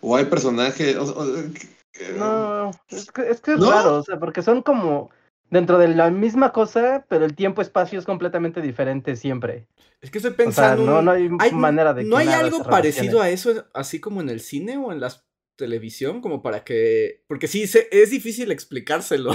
o 0.00 0.16
hay 0.16 0.24
personajes... 0.24 0.96
o- 0.96 1.04
o- 1.04 1.52
que- 1.92 2.12
No, 2.16 2.70
es 2.88 3.10
que 3.12 3.30
es, 3.30 3.40
que 3.40 3.52
es 3.54 3.58
¿No? 3.60 3.70
raro, 3.70 3.96
o 3.98 4.02
sea, 4.02 4.18
porque 4.18 4.42
son 4.42 4.62
como 4.62 5.10
dentro 5.50 5.78
de 5.78 5.88
la 5.88 6.10
misma 6.10 6.52
cosa, 6.52 7.04
pero 7.08 7.24
el 7.24 7.34
tiempo-espacio 7.34 7.98
es 7.98 8.04
completamente 8.06 8.60
diferente 8.60 9.16
siempre. 9.16 9.66
Es 10.00 10.10
que 10.10 10.18
estoy 10.18 10.32
O 10.32 10.34
sea, 10.34 10.44
pensando... 10.44 10.84
no, 10.86 11.02
no 11.02 11.10
hay, 11.10 11.28
hay- 11.38 11.52
manera 11.52 11.92
de 11.92 12.02
que 12.02 12.08
¿No 12.08 12.16
hay 12.16 12.28
algo 12.28 12.62
parecido 12.64 13.20
a 13.20 13.28
eso, 13.30 13.66
así 13.74 14.00
como 14.00 14.20
en 14.20 14.30
el 14.30 14.40
cine 14.40 14.78
o 14.78 14.92
en 14.92 15.00
la 15.00 15.12
televisión, 15.56 16.20
como 16.22 16.40
para 16.42 16.64
que... 16.64 17.22
Porque 17.28 17.48
sí, 17.48 17.66
se- 17.66 17.88
es 17.90 18.10
difícil 18.10 18.50
explicárselo. 18.50 19.32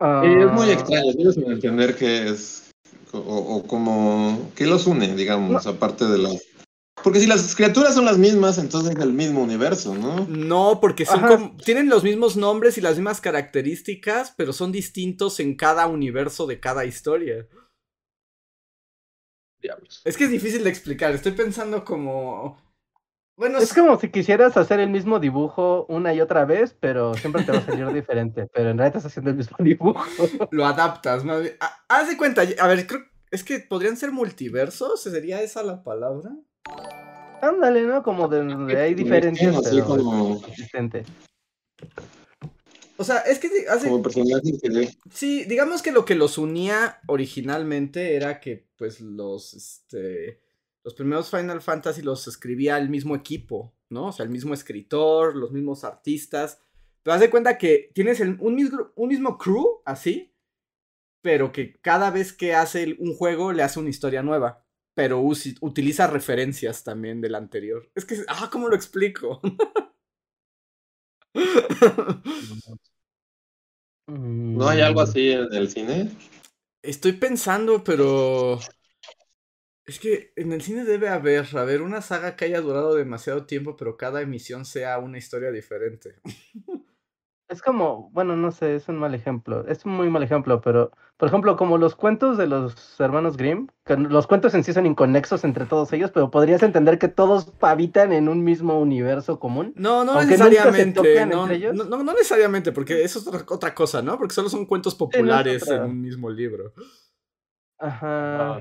Ah, 0.00 0.20
Sí, 0.22 0.28
es 0.40 0.52
muy 0.52 0.70
extraño, 0.70 1.12
sigo 1.12 1.32
sin 1.32 1.50
entender 1.50 1.96
qué 1.96 2.28
es, 2.28 2.70
o, 3.12 3.18
o 3.18 3.66
como, 3.66 4.50
qué 4.54 4.66
los 4.66 4.86
une, 4.86 5.14
digamos, 5.14 5.66
aparte 5.66 6.04
de 6.06 6.18
las... 6.18 6.42
Porque 7.02 7.20
si 7.20 7.26
las 7.26 7.54
criaturas 7.54 7.94
son 7.94 8.04
las 8.04 8.18
mismas, 8.18 8.58
entonces 8.58 8.96
es 8.96 9.02
el 9.02 9.12
mismo 9.12 9.42
universo, 9.42 9.94
¿no? 9.94 10.26
No, 10.28 10.80
porque 10.80 11.04
son 11.04 11.20
como, 11.20 11.56
tienen 11.58 11.88
los 11.88 12.02
mismos 12.02 12.36
nombres 12.36 12.78
y 12.78 12.80
las 12.80 12.96
mismas 12.96 13.20
características, 13.20 14.34
pero 14.36 14.52
son 14.52 14.72
distintos 14.72 15.38
en 15.38 15.56
cada 15.56 15.86
universo 15.86 16.46
de 16.46 16.58
cada 16.58 16.84
historia. 16.84 17.46
Diablos. 19.60 20.02
Es 20.04 20.16
que 20.16 20.24
es 20.24 20.30
difícil 20.30 20.64
de 20.64 20.70
explicar, 20.70 21.12
estoy 21.12 21.32
pensando 21.32 21.84
como... 21.84 22.64
Bueno, 23.38 23.58
Es 23.58 23.74
como 23.74 24.00
si 24.00 24.08
quisieras 24.08 24.56
hacer 24.56 24.80
el 24.80 24.88
mismo 24.88 25.20
dibujo 25.20 25.84
una 25.90 26.14
y 26.14 26.22
otra 26.22 26.46
vez, 26.46 26.74
pero 26.80 27.12
siempre 27.12 27.44
te 27.44 27.52
va 27.52 27.58
a 27.58 27.66
salir 27.66 27.86
diferente. 27.92 28.48
Pero 28.50 28.70
en 28.70 28.78
realidad 28.78 28.96
estás 28.96 29.12
haciendo 29.12 29.30
el 29.30 29.36
mismo 29.36 29.58
dibujo. 29.60 30.02
lo 30.50 30.64
adaptas. 30.64 31.22
más 31.22 31.42
bien. 31.42 31.54
Haz 31.88 32.08
de 32.08 32.16
cuenta, 32.16 32.42
a 32.58 32.66
ver, 32.66 32.86
creo, 32.86 33.02
es 33.30 33.44
que 33.44 33.58
podrían 33.58 33.98
ser 33.98 34.10
multiversos, 34.10 35.02
¿sería 35.02 35.42
esa 35.42 35.62
la 35.62 35.82
palabra? 35.82 36.30
Ándale, 37.42 37.82
¿no? 37.82 38.02
Como 38.02 38.28
de, 38.28 38.44
de 38.44 38.80
hay 38.80 38.94
diferencias, 38.94 39.54
Así 39.56 39.76
pero 39.76 39.86
como. 39.86 40.40
O 42.98 43.04
sea, 43.04 43.18
es 43.18 43.38
que 43.38 43.48
hace- 43.68 43.88
como 43.88 44.02
personajes 44.02 44.58
que... 44.62 44.88
Sí, 45.10 45.44
digamos 45.44 45.82
que 45.82 45.92
lo 45.92 46.04
que 46.06 46.14
los 46.14 46.38
unía 46.38 46.98
originalmente 47.08 48.16
era 48.16 48.40
que, 48.40 48.68
pues, 48.76 49.00
los, 49.02 49.52
este, 49.52 50.40
los 50.82 50.94
primeros 50.94 51.28
Final 51.30 51.60
Fantasy 51.60 52.00
los 52.00 52.26
escribía 52.26 52.78
el 52.78 52.88
mismo 52.88 53.14
equipo, 53.14 53.74
¿no? 53.90 54.06
O 54.06 54.12
sea, 54.12 54.24
el 54.24 54.30
mismo 54.30 54.54
escritor, 54.54 55.36
los 55.36 55.52
mismos 55.52 55.84
artistas. 55.84 56.58
Pero 57.02 57.14
haz 57.14 57.20
de 57.20 57.30
cuenta 57.30 57.58
que 57.58 57.90
tienes 57.94 58.18
el- 58.20 58.38
un, 58.40 58.54
mismo, 58.54 58.90
un 58.96 59.08
mismo 59.08 59.36
crew, 59.36 59.82
así, 59.84 60.32
pero 61.20 61.52
que 61.52 61.74
cada 61.82 62.10
vez 62.10 62.32
que 62.32 62.54
hace 62.54 62.96
un 62.98 63.14
juego 63.14 63.52
le 63.52 63.62
hace 63.62 63.78
una 63.78 63.90
historia 63.90 64.22
nueva, 64.22 64.64
pero 64.96 65.20
utiliza 65.20 66.06
referencias 66.06 66.82
también 66.82 67.20
del 67.20 67.34
anterior. 67.34 67.90
Es 67.94 68.06
que, 68.06 68.16
ah, 68.28 68.48
¿cómo 68.50 68.66
lo 68.66 68.74
explico? 68.74 69.42
¿No 74.06 74.66
hay 74.66 74.80
algo 74.80 75.02
así 75.02 75.32
en 75.32 75.52
el 75.52 75.68
cine? 75.68 76.10
Estoy 76.80 77.12
pensando, 77.12 77.84
pero 77.84 78.58
es 79.84 79.98
que 79.98 80.32
en 80.34 80.52
el 80.52 80.62
cine 80.62 80.86
debe 80.86 81.10
haber, 81.10 81.54
a 81.58 81.64
ver, 81.64 81.82
una 81.82 82.00
saga 82.00 82.34
que 82.34 82.46
haya 82.46 82.62
durado 82.62 82.94
demasiado 82.94 83.44
tiempo, 83.44 83.76
pero 83.76 83.98
cada 83.98 84.22
emisión 84.22 84.64
sea 84.64 84.98
una 84.98 85.18
historia 85.18 85.50
diferente. 85.50 86.14
Es 87.48 87.62
como, 87.62 88.10
bueno, 88.12 88.34
no 88.34 88.50
sé, 88.50 88.74
es 88.74 88.88
un 88.88 88.96
mal 88.96 89.14
ejemplo, 89.14 89.64
es 89.68 89.84
un 89.84 89.92
muy 89.92 90.10
mal 90.10 90.24
ejemplo, 90.24 90.60
pero, 90.60 90.90
por 91.16 91.28
ejemplo, 91.28 91.56
como 91.56 91.78
los 91.78 91.94
cuentos 91.94 92.36
de 92.38 92.48
los 92.48 92.98
hermanos 92.98 93.36
Grimm, 93.36 93.68
que 93.84 93.96
los 93.96 94.26
cuentos 94.26 94.52
en 94.54 94.64
sí 94.64 94.72
son 94.72 94.84
inconexos 94.84 95.44
entre 95.44 95.64
todos 95.64 95.92
ellos, 95.92 96.10
pero 96.12 96.28
podrías 96.28 96.64
entender 96.64 96.98
que 96.98 97.06
todos 97.06 97.52
habitan 97.60 98.12
en 98.12 98.28
un 98.28 98.42
mismo 98.42 98.80
universo 98.80 99.38
común. 99.38 99.72
No, 99.76 100.04
no 100.04 100.20
necesariamente, 100.24 101.24
no, 101.26 101.46
no, 101.46 102.02
no, 102.02 102.12
necesariamente, 102.12 102.72
porque 102.72 103.04
eso 103.04 103.20
es 103.20 103.28
otra, 103.48 103.74
cosa, 103.74 104.02
¿no? 104.02 104.18
Porque 104.18 104.34
solo 104.34 104.48
son 104.48 104.66
cuentos 104.66 104.96
populares 104.96 105.68
en 105.68 105.82
un 105.82 106.00
mismo 106.00 106.28
libro. 106.28 106.72
Ajá. 107.78 108.60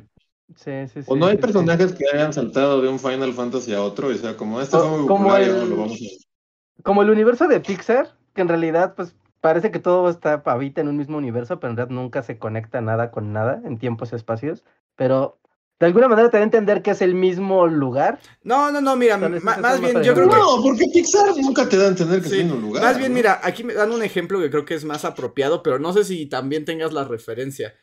Sí, 0.55 0.71
sí, 0.93 1.01
sí. 1.01 1.07
O 1.07 1.15
no 1.15 1.25
hay 1.25 1.37
personajes 1.37 1.91
que 1.93 2.05
hayan 2.13 2.31
saltado 2.31 2.79
de 2.83 2.87
un 2.87 2.99
Final 2.99 3.33
Fantasy 3.33 3.73
a 3.73 3.81
otro, 3.81 4.11
y 4.11 4.19
sea, 4.19 4.37
como 4.37 4.61
este 4.61 4.77
fue 4.77 4.89
muy 4.89 5.07
como 5.07 5.35
el, 5.35 5.71
lo 5.71 5.75
vamos 5.75 5.99
a... 5.99 6.83
Como 6.83 7.01
el 7.01 7.09
universo 7.09 7.47
de 7.47 7.59
Pixar, 7.61 8.15
que 8.35 8.41
en 8.41 8.49
realidad, 8.49 8.93
pues, 8.95 9.15
parece 9.41 9.71
que 9.71 9.79
todo 9.79 10.09
está 10.09 10.43
habita 10.45 10.81
en 10.81 10.89
un 10.89 10.97
mismo 10.97 11.17
universo, 11.17 11.59
pero 11.59 11.71
en 11.71 11.77
realidad 11.77 11.95
nunca 11.95 12.21
se 12.21 12.37
conecta 12.37 12.81
nada 12.81 13.09
con 13.09 13.33
nada 13.33 13.61
en 13.65 13.79
tiempos 13.79 14.11
y 14.11 14.15
espacios. 14.15 14.63
Pero 14.95 15.39
de 15.79 15.87
alguna 15.87 16.07
manera 16.07 16.29
te 16.29 16.37
da 16.37 16.41
a 16.41 16.45
entender 16.45 16.81
que 16.81 16.91
es 16.91 17.01
el 17.01 17.15
mismo 17.15 17.67
lugar. 17.67 18.19
No, 18.43 18.71
no, 18.71 18.81
no, 18.81 18.95
mira, 18.95 19.17
más 19.17 19.81
bien 19.81 20.03
yo 20.03 20.13
creo 20.13 20.29
que... 20.29 20.35
No, 20.35 20.61
porque 20.63 20.85
Pixar 20.93 21.35
nunca 21.37 21.67
te 21.67 21.77
da 21.77 21.85
a 21.85 21.89
entender 21.89 22.21
que 22.21 22.27
es 22.27 22.33
el 22.33 22.45
mismo 22.45 22.59
lugar. 22.59 22.83
Más 22.83 22.97
bien, 22.97 23.13
mira, 23.13 23.39
aquí 23.43 23.63
me 23.63 23.73
dan 23.73 23.91
un 23.91 24.03
ejemplo 24.03 24.39
que 24.39 24.49
creo 24.49 24.65
que 24.65 24.75
es 24.75 24.85
más 24.85 25.05
apropiado, 25.05 25.63
pero 25.63 25.79
no 25.79 25.91
sé 25.93 26.03
si 26.03 26.27
también 26.27 26.65
tengas 26.65 26.93
la 26.93 27.03
referencia. 27.03 27.73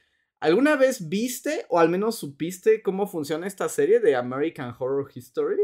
¿Alguna 0.41 0.77
vez 0.77 1.09
viste 1.09 1.67
o 1.69 1.79
al 1.79 1.89
menos 1.89 2.17
supiste 2.17 2.83
cómo 2.83 3.07
funciona 3.07 3.47
esta 3.47 3.69
serie 3.69 4.01
de 4.01 4.17
American 4.17 4.75
Horror 4.79 5.11
History? 5.15 5.63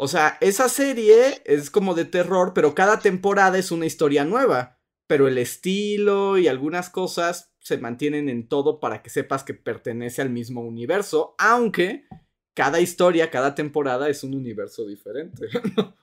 O 0.00 0.06
sea, 0.06 0.38
esa 0.40 0.68
serie 0.68 1.42
es 1.44 1.70
como 1.70 1.94
de 1.94 2.04
terror, 2.04 2.52
pero 2.54 2.74
cada 2.74 3.00
temporada 3.00 3.58
es 3.58 3.72
una 3.72 3.86
historia 3.86 4.24
nueva. 4.24 4.78
Pero 5.08 5.26
el 5.26 5.38
estilo 5.38 6.38
y 6.38 6.48
algunas 6.48 6.88
cosas 6.88 7.52
se 7.58 7.78
mantienen 7.78 8.28
en 8.28 8.48
todo 8.48 8.78
para 8.78 9.02
que 9.02 9.10
sepas 9.10 9.42
que 9.42 9.54
pertenece 9.54 10.22
al 10.22 10.30
mismo 10.30 10.62
universo, 10.62 11.34
aunque 11.38 12.04
cada 12.54 12.80
historia, 12.80 13.30
cada 13.30 13.54
temporada 13.54 14.08
es 14.08 14.22
un 14.22 14.34
universo 14.34 14.86
diferente. 14.86 15.48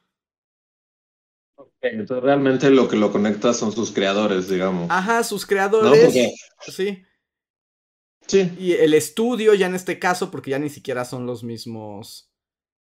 entonces 1.81 2.23
realmente 2.23 2.69
lo 2.71 2.87
que 2.87 2.97
lo 2.97 3.11
conecta 3.11 3.53
son 3.53 3.71
sus 3.71 3.91
creadores, 3.91 4.49
digamos. 4.49 4.87
Ajá, 4.89 5.23
sus 5.23 5.45
creadores. 5.45 6.13
Sí. 6.67 7.03
Sí. 8.27 8.51
Y 8.57 8.73
el 8.73 8.93
estudio, 8.93 9.53
ya 9.53 9.67
en 9.67 9.75
este 9.75 9.99
caso, 9.99 10.31
porque 10.31 10.51
ya 10.51 10.59
ni 10.59 10.69
siquiera 10.69 11.05
son 11.05 11.25
los 11.25 11.43
mismos 11.43 12.34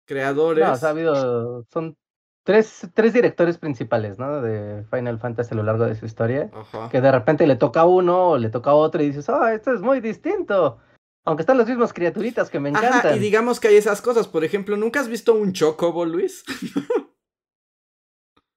creadores. 0.06 0.64
No, 0.64 0.86
ha 0.86 0.90
habido. 0.90 1.64
Son 1.72 1.96
tres, 2.44 2.88
tres 2.94 3.12
directores 3.12 3.58
principales, 3.58 4.18
¿no? 4.18 4.40
De 4.40 4.84
Final 4.90 5.18
Fantasy 5.18 5.52
a 5.52 5.56
lo 5.56 5.62
largo 5.62 5.84
de 5.84 5.96
su 5.96 6.06
historia. 6.06 6.50
Ajá. 6.54 6.88
Que 6.88 7.00
de 7.00 7.12
repente 7.12 7.46
le 7.46 7.56
toca 7.56 7.80
a 7.80 7.86
uno 7.86 8.30
o 8.30 8.38
le 8.38 8.48
toca 8.48 8.70
a 8.70 8.74
otro 8.74 9.02
y 9.02 9.08
dices, 9.08 9.28
ah, 9.28 9.52
esto 9.52 9.72
es 9.72 9.80
muy 9.80 10.00
distinto. 10.00 10.78
Aunque 11.24 11.42
están 11.42 11.58
las 11.58 11.66
mismas 11.66 11.92
criaturitas 11.92 12.48
que 12.48 12.60
me 12.60 12.68
encantan. 12.68 12.94
Ajá, 12.94 13.16
y 13.16 13.18
digamos 13.18 13.58
que 13.58 13.68
hay 13.68 13.76
esas 13.76 14.00
cosas. 14.00 14.28
Por 14.28 14.44
ejemplo, 14.44 14.76
¿nunca 14.76 15.00
has 15.00 15.08
visto 15.08 15.34
un 15.34 15.52
chocobo, 15.52 16.04
Luis? 16.04 16.44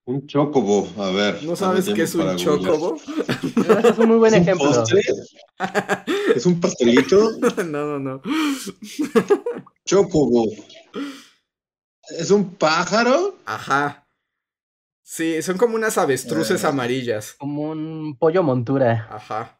Un 0.10 0.26
chocobo, 0.26 0.88
a 0.98 1.12
ver. 1.12 1.44
¿No 1.44 1.56
sabes 1.56 1.88
qué 1.94 2.02
es 2.02 2.16
un 2.16 2.36
chocobo? 2.36 2.96
es 2.96 3.98
un 4.00 4.08
muy 4.08 4.18
buen 4.18 4.34
ejemplo. 4.34 4.84
¿Es 6.36 6.48
un 6.48 6.60
pastelito? 6.60 7.30
No, 7.68 7.86
no, 7.86 8.00
no. 8.00 8.22
Chocobo. 9.86 10.48
¿Es 12.18 12.32
un 12.32 12.56
pájaro? 12.56 13.38
Ajá. 13.46 14.08
Sí, 15.04 15.42
son 15.42 15.58
como 15.58 15.76
unas 15.76 15.98
avestruces 15.98 16.64
eh. 16.64 16.68
amarillas. 16.68 17.36
Como 17.38 17.72
un 17.72 18.18
pollo 18.18 18.44
montura. 18.44 19.08
Ajá. 19.10 19.60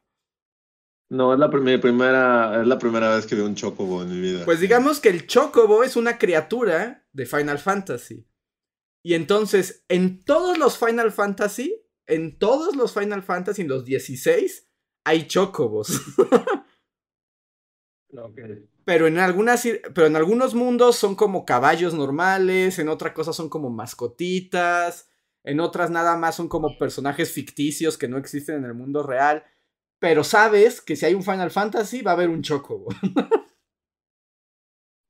No, 1.10 1.34
es 1.34 1.40
la, 1.40 1.50
primera, 1.50 2.62
es 2.62 2.68
la 2.68 2.78
primera 2.78 3.16
vez 3.16 3.26
que 3.26 3.34
veo 3.34 3.46
un 3.46 3.56
chocobo 3.56 4.04
en 4.04 4.10
mi 4.10 4.22
vida. 4.22 4.46
Pues 4.46 4.60
digamos 4.60 5.00
que 5.00 5.10
el 5.10 5.26
chocobo 5.26 5.84
es 5.84 5.96
una 5.96 6.20
criatura 6.20 7.04
de 7.14 7.26
Final 7.26 7.58
Fantasy. 7.58 8.28
Y 9.04 9.16
entonces, 9.16 9.86
en 9.88 10.24
todos 10.24 10.60
los 10.60 10.78
Final 10.78 11.12
Fantasy, 11.12 11.84
en 12.06 12.38
todos 12.38 12.76
los 12.76 12.94
Final 12.94 13.24
Fantasy, 13.24 13.64
en 13.64 13.70
los 13.70 13.86
16, 13.86 14.70
hay 15.04 15.26
chocobos. 15.26 16.00
Pero 18.86 19.08
en 19.08 19.20
algunas, 19.20 19.68
pero 19.94 20.08
en 20.08 20.16
algunos 20.16 20.56
mundos 20.56 20.96
son 20.96 21.16
como 21.16 21.46
caballos 21.46 21.94
normales, 21.94 22.80
en 22.80 22.90
otras 22.90 23.14
cosas 23.14 23.36
son 23.36 23.50
como 23.50 23.70
mascotitas, 23.70 25.10
en 25.44 25.60
otras 25.60 25.92
nada 25.92 26.18
más 26.18 26.36
son 26.36 26.48
como 26.48 26.78
personajes 26.78 27.32
ficticios 27.32 27.98
que 27.98 28.08
no 28.08 28.18
existen 28.18 28.56
en 28.56 28.66
el 28.66 28.74
mundo 28.74 29.04
real. 29.04 29.44
Pero 30.00 30.24
sabes 30.24 30.82
que 30.82 30.96
si 30.96 31.06
hay 31.06 31.14
un 31.14 31.24
Final 31.24 31.52
Fantasy 31.52 32.02
va 32.02 32.12
a 32.12 32.14
haber 32.16 32.30
un 32.30 32.42
chocobo. 32.42 32.88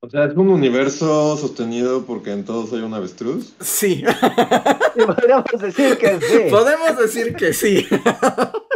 O 0.02 0.08
sea, 0.08 0.24
es 0.24 0.34
un 0.34 0.48
universo 0.48 1.36
sostenido 1.36 2.06
porque 2.06 2.32
en 2.32 2.44
todos 2.44 2.72
hay 2.72 2.80
un 2.80 2.94
avestruz. 2.94 3.54
Sí. 3.60 4.02
podemos 5.06 5.44
decir 5.60 5.98
que 5.98 6.20
sí. 6.20 6.38
Podemos 6.48 6.96
decir 6.98 7.34
que 7.34 7.52
sí. 7.52 7.86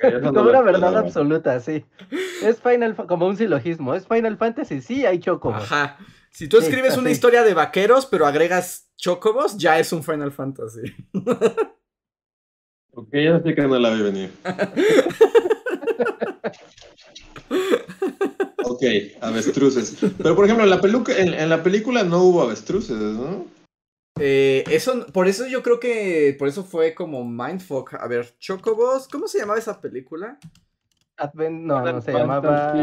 Como 0.00 0.42
una 0.42 0.62
verdad 0.62 0.96
absoluta, 0.96 1.60
sí. 1.60 1.84
Es 2.42 2.60
Final 2.60 2.94
como 2.94 3.26
un 3.26 3.36
silogismo. 3.36 3.94
Es 3.94 4.06
Final 4.06 4.36
Fantasy, 4.36 4.80
sí, 4.80 5.06
hay 5.06 5.18
chocobos. 5.18 5.62
Ajá. 5.62 5.98
Si 6.30 6.48
tú 6.48 6.58
escribes 6.58 6.96
una 6.96 7.10
historia 7.10 7.42
de 7.42 7.54
vaqueros, 7.54 8.06
pero 8.06 8.26
agregas 8.26 8.88
chocobos, 8.96 9.56
ya 9.56 9.78
es 9.78 9.92
un 9.92 10.02
Final 10.02 10.32
Fantasy. 10.32 10.94
ok, 12.92 13.08
ya 13.12 13.42
sé 13.42 13.54
que 13.54 13.62
no 13.62 13.78
la 13.78 13.90
vi 13.90 14.02
venir. 14.02 14.30
Ok, 18.68 18.82
avestruces. 19.20 19.96
Pero 20.18 20.34
por 20.34 20.44
ejemplo, 20.44 20.64
en 20.64 20.70
la, 20.70 20.80
en, 21.16 21.48
la 21.48 21.62
película 21.62 22.02
no 22.02 22.24
hubo 22.24 22.42
avestruces, 22.42 22.96
¿no? 22.96 23.46
Eh, 24.18 24.64
eso, 24.70 25.06
por 25.12 25.28
eso 25.28 25.46
yo 25.46 25.62
creo 25.62 25.78
que, 25.78 26.34
por 26.38 26.48
eso 26.48 26.64
fue 26.64 26.94
como 26.94 27.24
Mindfuck. 27.24 27.94
A 27.94 28.06
ver, 28.06 28.34
Chocobos, 28.38 29.08
¿cómo 29.08 29.28
se 29.28 29.38
llamaba 29.38 29.58
esa 29.58 29.80
película? 29.80 30.38
Advent, 31.16 31.62
no, 31.62 31.80
no 31.80 32.00
se 32.00 32.12
llamaba. 32.12 32.74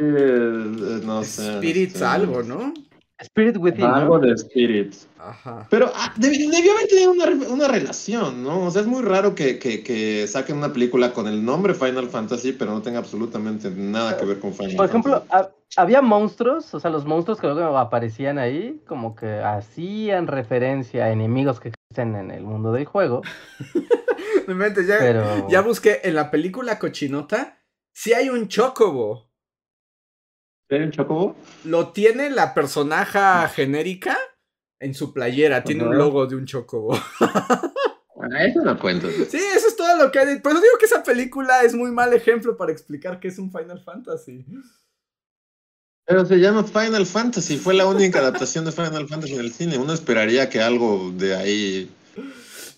No 0.00 1.24
sé. 1.24 1.56
Spirits 1.56 2.02
algo, 2.02 2.42
¿no? 2.42 2.72
Spirit 3.20 3.56
Within. 3.58 3.84
Algo 3.84 4.18
de 4.18 4.32
Spirit. 4.32 4.94
Ajá. 5.18 5.66
Pero 5.68 5.92
ah, 5.94 6.12
debió 6.16 6.48
haber 6.72 6.88
tenido 6.88 7.12
una, 7.12 7.26
una, 7.48 7.68
relación, 7.68 8.42
¿no? 8.42 8.64
O 8.64 8.70
sea, 8.70 8.80
es 8.80 8.88
muy 8.88 9.02
raro 9.02 9.34
que, 9.34 9.58
que, 9.58 9.82
que, 9.82 10.26
saquen 10.26 10.56
una 10.56 10.72
película 10.72 11.12
con 11.12 11.26
el 11.28 11.44
nombre 11.44 11.74
Final 11.74 12.08
Fantasy, 12.08 12.52
pero 12.52 12.72
no 12.72 12.80
tenga 12.80 12.98
absolutamente 12.98 13.70
nada 13.70 14.16
que 14.16 14.24
ver 14.24 14.40
con 14.40 14.54
Final 14.54 14.72
Fantasy. 14.72 14.76
Por 14.76 14.86
ejemplo, 14.86 15.24
había 15.76 16.02
monstruos, 16.02 16.72
o 16.74 16.80
sea, 16.80 16.90
los 16.90 17.04
monstruos 17.04 17.40
que 17.40 17.46
luego 17.46 17.76
aparecían 17.78 18.38
ahí, 18.38 18.80
como 18.86 19.14
que 19.14 19.40
hacían 19.40 20.26
referencia 20.26 21.04
a 21.04 21.10
enemigos 21.10 21.60
que 21.60 21.68
existen 21.68 22.16
en 22.16 22.30
el 22.30 22.42
mundo 22.42 22.72
del 22.72 22.86
juego. 22.86 23.22
ya, 24.86 25.46
ya 25.48 25.60
busqué 25.60 26.00
en 26.04 26.14
la 26.14 26.30
película 26.30 26.78
Cochinota, 26.78 27.58
sí 27.92 28.12
hay 28.12 28.30
un 28.30 28.48
chocobo. 28.48 29.29
¿Tiene 30.70 30.84
un 30.84 30.92
chocobo? 30.92 31.36
Lo 31.64 31.88
tiene 31.88 32.30
la 32.30 32.54
personaja 32.54 33.48
genérica 33.48 34.16
en 34.78 34.94
su 34.94 35.12
playera. 35.12 35.64
Tiene 35.64 35.82
un 35.82 35.98
logo 35.98 36.26
de 36.26 36.36
un 36.36 36.46
chocobo. 36.46 36.96
Ah, 38.22 38.44
eso 38.44 38.62
no 38.62 38.78
cuento. 38.78 39.08
Sí, 39.08 39.38
eso 39.38 39.66
es 39.66 39.76
todo 39.76 39.96
lo 39.96 40.12
que 40.12 40.18
hay. 40.18 40.38
Por 40.40 40.52
eso 40.52 40.60
digo 40.60 40.76
que 40.78 40.84
esa 40.84 41.02
película 41.02 41.62
es 41.62 41.74
muy 41.74 41.90
mal 41.90 42.12
ejemplo 42.12 42.56
para 42.56 42.70
explicar 42.70 43.18
qué 43.18 43.28
es 43.28 43.38
un 43.38 43.50
Final 43.50 43.82
Fantasy. 43.82 44.44
Pero 46.04 46.26
se 46.26 46.36
llama 46.36 46.62
Final 46.62 47.06
Fantasy. 47.06 47.56
Fue 47.56 47.74
la 47.74 47.86
única 47.86 48.18
adaptación 48.18 48.66
de 48.66 48.72
Final 48.72 49.08
Fantasy 49.08 49.34
en 49.34 49.40
el 49.40 49.52
cine. 49.52 49.78
Uno 49.78 49.92
esperaría 49.92 50.50
que 50.50 50.60
algo 50.60 51.10
de 51.16 51.34
ahí 51.34 51.90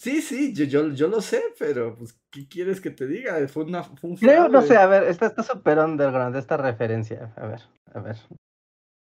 Sí, 0.03 0.21
sí, 0.21 0.53
yo, 0.53 0.65
yo, 0.65 0.89
yo, 0.89 1.07
lo 1.07 1.21
sé, 1.21 1.41
pero 1.61 1.95
pues, 1.95 2.19
¿qué 2.29 2.49
quieres 2.49 2.81
que 2.81 2.91
te 2.91 3.07
diga? 3.07 3.37
Fue, 3.47 3.63
una, 3.63 3.85
fue 3.85 4.11
un 4.11 4.17
Creo, 4.17 4.49
no 4.49 4.61
sé, 4.63 4.77
a 4.77 4.87
ver, 4.87 5.05
está 5.05 5.31
súper 5.45 5.79
underground 5.79 6.35
esta 6.35 6.57
referencia. 6.57 7.33
A 7.37 7.47
ver, 7.47 7.61
a 7.95 8.01
ver. 8.01 8.17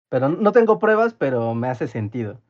Pero 0.10 0.30
no 0.30 0.52
tengo 0.52 0.80
pruebas, 0.80 1.14
pero 1.14 1.54
me 1.54 1.70
hace 1.70 1.88
sentido. 1.88 2.42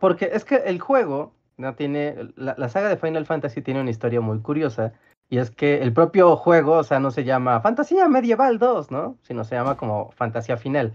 Porque 0.00 0.28
es 0.34 0.44
que 0.44 0.56
el 0.56 0.80
juego 0.80 1.32
no 1.56 1.76
tiene, 1.76 2.30
la, 2.36 2.54
la 2.58 2.68
saga 2.68 2.90
de 2.90 2.98
Final 2.98 3.24
Fantasy 3.24 3.62
tiene 3.62 3.80
una 3.80 3.88
historia 3.88 4.20
muy 4.20 4.40
curiosa 4.40 4.92
y 5.30 5.38
es 5.38 5.50
que 5.50 5.80
el 5.80 5.94
propio 5.94 6.36
juego, 6.36 6.72
o 6.72 6.84
sea, 6.84 7.00
no 7.00 7.10
se 7.10 7.24
llama 7.24 7.62
Fantasía 7.62 8.06
Medieval 8.06 8.58
2, 8.58 8.90
¿no? 8.90 9.16
Sino 9.22 9.44
se 9.44 9.54
llama 9.54 9.78
como 9.78 10.10
Fantasía 10.10 10.58
Final, 10.58 10.92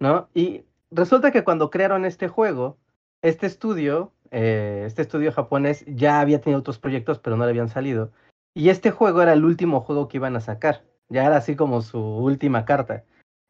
¿no? 0.00 0.28
Y 0.34 0.64
resulta 0.90 1.30
que 1.30 1.44
cuando 1.44 1.70
crearon 1.70 2.04
este 2.04 2.26
juego, 2.26 2.78
este 3.22 3.46
estudio, 3.46 4.12
eh, 4.30 4.84
este 4.86 5.02
estudio 5.02 5.32
japonés 5.32 5.84
ya 5.86 6.20
había 6.20 6.40
tenido 6.40 6.60
otros 6.60 6.78
proyectos, 6.78 7.18
pero 7.18 7.36
no 7.36 7.44
le 7.44 7.50
habían 7.50 7.68
salido. 7.68 8.12
Y 8.54 8.68
este 8.68 8.90
juego 8.90 9.22
era 9.22 9.32
el 9.32 9.44
último 9.44 9.80
juego 9.80 10.08
que 10.08 10.18
iban 10.18 10.36
a 10.36 10.40
sacar. 10.40 10.84
Ya 11.08 11.24
era 11.24 11.36
así 11.36 11.56
como 11.56 11.82
su 11.82 11.98
última 11.98 12.64
carta. 12.64 13.04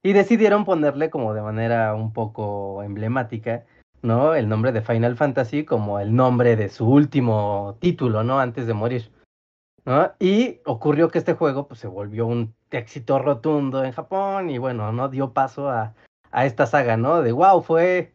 Y 0.04 0.12
decidieron 0.12 0.64
ponerle 0.64 1.10
como 1.10 1.34
de 1.34 1.42
manera 1.42 1.94
un 1.94 2.12
poco 2.12 2.82
emblemática, 2.82 3.64
¿no? 4.02 4.34
El 4.34 4.48
nombre 4.48 4.72
de 4.72 4.82
Final 4.82 5.16
Fantasy 5.16 5.64
como 5.64 6.00
el 6.00 6.14
nombre 6.14 6.56
de 6.56 6.68
su 6.68 6.88
último 6.88 7.76
título, 7.80 8.22
¿no? 8.24 8.40
Antes 8.40 8.66
de 8.66 8.74
morir. 8.74 9.10
¿no? 9.84 10.12
Y 10.18 10.60
ocurrió 10.64 11.08
que 11.08 11.18
este 11.18 11.34
juego 11.34 11.66
pues, 11.66 11.80
se 11.80 11.88
volvió 11.88 12.26
un 12.26 12.54
éxito 12.70 13.18
rotundo 13.18 13.84
en 13.84 13.92
Japón 13.92 14.50
y 14.50 14.58
bueno, 14.58 14.92
no 14.92 15.08
dio 15.08 15.32
paso 15.32 15.68
a, 15.70 15.94
a 16.30 16.46
esta 16.46 16.66
saga, 16.66 16.96
¿no? 16.96 17.22
De 17.22 17.32
wow, 17.32 17.62
fue, 17.62 18.12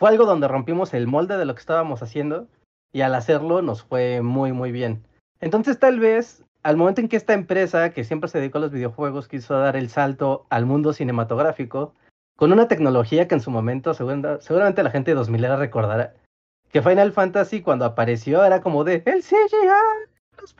fue 0.00 0.08
algo 0.08 0.24
donde 0.24 0.48
rompimos 0.48 0.94
el 0.94 1.06
molde 1.06 1.36
de 1.36 1.44
lo 1.44 1.54
que 1.54 1.60
estábamos 1.60 2.02
haciendo 2.02 2.48
y 2.90 3.02
al 3.02 3.14
hacerlo 3.14 3.60
nos 3.60 3.82
fue 3.82 4.22
muy, 4.22 4.50
muy 4.50 4.72
bien. 4.72 5.04
Entonces 5.40 5.78
tal 5.78 6.00
vez 6.00 6.42
al 6.62 6.78
momento 6.78 7.02
en 7.02 7.08
que 7.08 7.18
esta 7.18 7.34
empresa, 7.34 7.90
que 7.90 8.04
siempre 8.04 8.30
se 8.30 8.38
dedicó 8.38 8.56
a 8.56 8.62
los 8.62 8.72
videojuegos, 8.72 9.28
quiso 9.28 9.58
dar 9.58 9.76
el 9.76 9.90
salto 9.90 10.46
al 10.48 10.64
mundo 10.64 10.94
cinematográfico, 10.94 11.94
con 12.34 12.50
una 12.50 12.66
tecnología 12.66 13.28
que 13.28 13.34
en 13.34 13.42
su 13.42 13.50
momento 13.50 13.92
seguramente 13.92 14.82
la 14.82 14.90
gente 14.90 15.10
de 15.10 15.16
2000 15.16 15.44
era 15.44 15.56
recordará, 15.56 16.14
que 16.72 16.80
Final 16.80 17.12
Fantasy 17.12 17.60
cuando 17.60 17.84
apareció 17.84 18.42
era 18.42 18.62
como 18.62 18.84
de 18.84 19.02
el 19.04 19.22
CGI, 19.22 20.08
los 20.40 20.54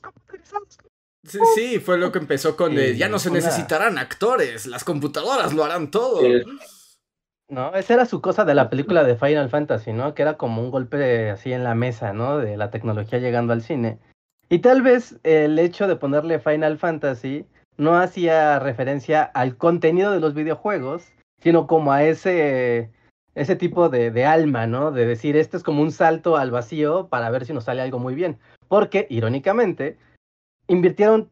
computarizados. 0.00 0.78
Sí, 1.26 1.38
sí, 1.54 1.78
fue 1.78 1.98
lo 1.98 2.10
que 2.10 2.20
empezó 2.20 2.56
con 2.56 2.74
de, 2.74 2.96
ya 2.96 3.10
no 3.10 3.18
se 3.18 3.30
necesitarán 3.30 3.98
actores, 3.98 4.64
las 4.64 4.82
computadoras 4.82 5.52
lo 5.52 5.62
harán 5.62 5.90
todo. 5.90 6.22
No, 7.48 7.74
esa 7.74 7.94
era 7.94 8.04
su 8.04 8.20
cosa 8.20 8.44
de 8.44 8.54
la 8.54 8.68
película 8.68 9.04
de 9.04 9.16
Final 9.16 9.48
Fantasy, 9.48 9.92
¿no? 9.92 10.14
Que 10.14 10.22
era 10.22 10.36
como 10.36 10.60
un 10.60 10.70
golpe 10.70 11.30
así 11.30 11.52
en 11.52 11.64
la 11.64 11.74
mesa, 11.74 12.12
¿no? 12.12 12.38
De 12.38 12.58
la 12.58 12.70
tecnología 12.70 13.18
llegando 13.18 13.54
al 13.54 13.62
cine. 13.62 13.98
Y 14.50 14.58
tal 14.58 14.82
vez 14.82 15.18
el 15.22 15.58
hecho 15.58 15.88
de 15.88 15.96
ponerle 15.96 16.40
Final 16.40 16.78
Fantasy 16.78 17.46
no 17.78 17.96
hacía 17.96 18.58
referencia 18.58 19.22
al 19.22 19.56
contenido 19.56 20.12
de 20.12 20.20
los 20.20 20.34
videojuegos, 20.34 21.10
sino 21.40 21.66
como 21.66 21.92
a 21.92 22.04
ese, 22.04 22.90
ese 23.34 23.56
tipo 23.56 23.88
de, 23.88 24.10
de 24.10 24.26
alma, 24.26 24.66
¿no? 24.66 24.90
De 24.90 25.06
decir, 25.06 25.34
este 25.36 25.56
es 25.56 25.62
como 25.62 25.80
un 25.80 25.92
salto 25.92 26.36
al 26.36 26.50
vacío 26.50 27.08
para 27.08 27.30
ver 27.30 27.46
si 27.46 27.54
nos 27.54 27.64
sale 27.64 27.80
algo 27.80 27.98
muy 27.98 28.14
bien. 28.14 28.38
Porque, 28.68 29.06
irónicamente, 29.08 29.96
invirtieron 30.66 31.30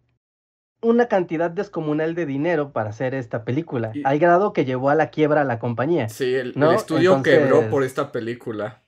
una 0.82 1.08
cantidad 1.08 1.50
descomunal 1.50 2.14
de 2.14 2.26
dinero 2.26 2.72
para 2.72 2.90
hacer 2.90 3.14
esta 3.14 3.44
película, 3.44 3.92
al 4.04 4.18
grado 4.18 4.52
que 4.52 4.64
llevó 4.64 4.90
a 4.90 4.94
la 4.94 5.10
quiebra 5.10 5.42
a 5.42 5.44
la 5.44 5.58
compañía. 5.58 6.08
Sí, 6.08 6.34
el, 6.34 6.54
estudio 6.74 7.22
quebró 7.22 7.68
por 7.70 7.82
esta 7.82 8.12
película. 8.12 8.82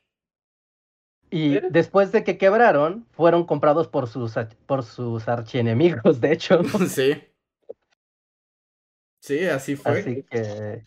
Y 1.30 1.60
después 1.70 2.10
de 2.12 2.24
que 2.24 2.38
quebraron, 2.38 3.06
fueron 3.10 3.44
comprados 3.44 3.86
por 3.88 4.08
sus, 4.08 4.34
por 4.66 4.82
sus 4.82 5.28
archienemigos, 5.28 6.20
de 6.20 6.32
hecho. 6.32 6.62
Sí. 6.88 7.22
Sí, 9.20 9.44
así 9.46 9.76
fue. 9.76 10.00
Así 10.00 10.22
que 10.22 10.84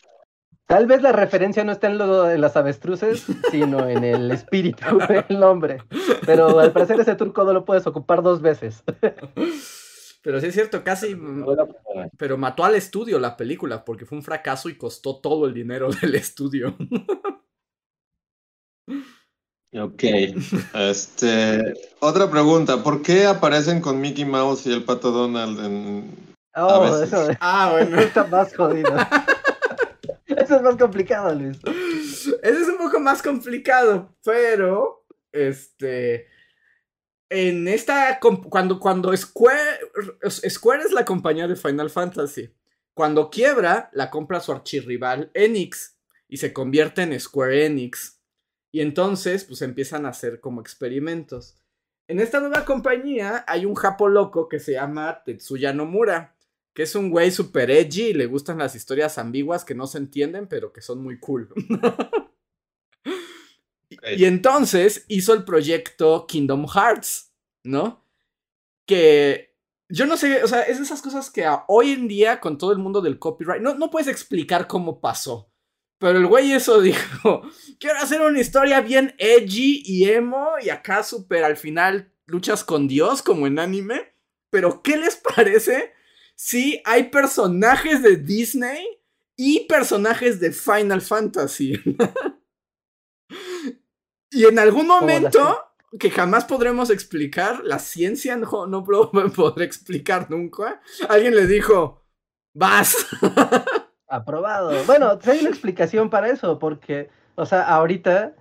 Tal 0.72 0.88
vez 0.88 1.01
la 1.01 1.12
referencia 1.12 1.65
no 1.65 1.74
está 1.74 1.88
en, 1.88 1.98
lo, 1.98 2.24
de 2.24 2.38
las 2.38 2.55
avestruces, 2.55 3.25
sino 3.51 3.89
en 3.89 4.05
el 4.05 4.31
espíritu 4.31 4.86
del 5.10 5.38
nombre. 5.38 5.79
Pero 6.25 6.62
al 6.62 6.72
parecer 6.72 6.98
ese 6.98 7.15
turco 7.15 7.43
no 7.43 7.51
lo 7.51 7.65
puedes 7.65 7.86
ocupar 7.88 8.22
dos 8.22 8.41
veces. 8.41 8.81
Pero 10.21 10.39
sí 10.39 10.47
es 10.47 10.53
cierto, 10.53 10.83
casi. 10.83 11.17
Pero 12.17 12.37
mató 12.37 12.63
al 12.63 12.75
estudio 12.75 13.19
la 13.19 13.35
película, 13.35 13.83
porque 13.83 14.05
fue 14.05 14.17
un 14.17 14.23
fracaso 14.23 14.69
y 14.69 14.77
costó 14.77 15.19
todo 15.19 15.47
el 15.47 15.53
dinero 15.53 15.89
del 16.01 16.15
estudio. 16.15 16.75
Ok. 19.73 20.03
Este, 20.73 21.73
otra 21.99 22.29
pregunta. 22.29 22.83
¿Por 22.83 23.01
qué 23.01 23.25
aparecen 23.25 23.81
con 23.81 23.99
Mickey 23.99 24.25
Mouse 24.25 24.67
y 24.67 24.73
el 24.73 24.83
pato 24.83 25.11
Donald 25.11 25.59
en. 25.65 26.35
Oh, 26.55 27.01
eso 27.01 27.29
ah, 27.39 27.69
bueno. 27.71 27.99
Está 28.01 28.25
más 28.25 28.55
jodido. 28.55 28.95
Eso 30.27 30.55
es 30.55 30.62
más 30.62 30.75
complicado, 30.75 31.34
Luis. 31.34 31.57
Eso 31.63 32.62
es 32.62 32.67
un 32.67 32.77
poco 32.77 32.99
más 32.99 33.21
complicado, 33.21 34.13
pero 34.23 35.05
este 35.31 36.27
en 37.32 37.70
esta 37.70 38.20
cuando 38.20 38.78
cuando 38.78 39.15
Square 39.15 39.80
Square 40.30 40.84
es 40.84 40.91
la 40.91 41.06
compañía 41.06 41.48
de 41.48 41.56
Final 41.56 41.89
Fantasy. 41.89 42.54
Cuando 42.94 43.30
quiebra, 43.30 43.89
la 43.94 44.10
compra 44.10 44.41
su 44.41 44.52
archirrival 44.52 45.32
Enix 45.34 45.98
y 46.28 46.38
se 46.38 46.52
convierte 46.52 47.02
en 47.04 47.17
Square 47.17 47.65
Enix. 47.65 48.20
Y 48.74 48.82
entonces, 48.82 49.46
pues 49.46 49.62
empiezan 49.62 50.06
a 50.06 50.10
hacer 50.10 50.41
como 50.41 50.60
experimentos. 50.60 51.58
En 52.08 52.20
esta 52.20 52.41
nueva 52.41 52.65
compañía 52.65 53.46
hay 53.48 53.65
un 53.65 53.76
japo 53.76 54.10
loco 54.10 54.50
que 54.50 54.60
se 54.60 54.74
llama 54.74 55.24
Tetsuya 55.24 55.72
Nomura 55.72 56.36
que 56.74 56.84
es 56.84 56.96
un 56.96 57.10
güey 57.10 57.32
super 57.32 57.70
edgy 57.70 58.08
y 58.08 58.13
le 58.13 58.26
gustan 58.26 58.58
las 58.58 58.76
historias 58.76 59.17
ambiguas 59.17 59.65
que 59.65 59.76
no 59.76 59.88
se 59.88 59.98
entienden, 59.98 60.48
pero 60.48 60.72
que 60.72 60.82
son 60.82 61.04
muy 61.04 61.20
cool. 61.20 61.50
Y 64.15 64.25
entonces 64.25 65.06
hizo 65.08 65.34
el 65.34 65.43
proyecto 65.43 66.25
Kingdom 66.27 66.67
Hearts, 66.67 67.34
¿no? 67.63 68.06
Que 68.86 69.56
yo 69.89 70.06
no 70.06 70.15
sé, 70.17 70.43
o 70.43 70.47
sea, 70.47 70.62
es 70.62 70.80
esas 70.80 71.01
cosas 71.01 71.30
que 71.30 71.45
hoy 71.67 71.91
en 71.91 72.08
día 72.08 72.39
con 72.39 72.58
todo 72.58 72.71
el 72.71 72.77
mundo 72.77 73.01
del 73.01 73.19
copyright, 73.19 73.62
no, 73.62 73.75
no 73.75 73.91
puedes 73.91 74.08
explicar 74.08 74.67
cómo 74.67 75.01
pasó. 75.01 75.51
Pero 75.97 76.17
el 76.17 76.27
güey 76.27 76.54
eso 76.54 76.82
dijo, 76.82 77.41
quiero 77.80 77.99
hacer 77.99 78.21
una 78.21 78.39
historia 78.39 78.82
bien 78.82 79.13
edgy 79.17 79.84
y 79.86 80.10
emo 80.10 80.51
y 80.62 80.69
acá 80.69 81.04
super 81.04 81.43
al 81.43 81.58
final 81.58 82.13
luchas 82.25 82.63
con 82.63 82.88
Dios 82.88 83.21
como 83.21 83.47
en 83.47 83.60
anime. 83.60 84.13
Pero 84.49 84.82
¿qué 84.82 84.97
les 84.97 85.15
parece 85.36 85.93
sí 86.36 86.82
hay 86.86 87.10
personajes 87.10 88.01
de 88.01 88.17
Disney 88.17 88.84
y 89.36 89.62
personajes 89.62 90.39
de 90.39 90.51
Final 90.51 91.01
Fantasy. 91.01 91.73
y 94.32 94.46
en 94.46 94.60
algún 94.60 94.88
momento 94.88 95.65
que 96.00 96.10
jamás 96.10 96.46
podremos 96.46 96.89
explicar, 96.89 97.62
la 97.63 97.80
ciencia 97.80 98.38
no, 98.38 98.67
no 98.67 98.84
podrá 99.36 99.63
explicar 99.65 100.32
nunca, 100.32 100.82
alguien 101.10 101.36
le 101.36 101.48
dijo, 101.48 102.04
vas. 102.54 103.08
Aprobado. 104.08 104.72
Bueno, 104.86 105.17
hay 105.24 105.39
una 105.39 105.50
explicación 105.50 106.10
para 106.10 106.30
eso, 106.30 106.60
porque, 106.60 107.10
o 107.36 107.46
sea, 107.46 107.63
ahorita 107.63 108.36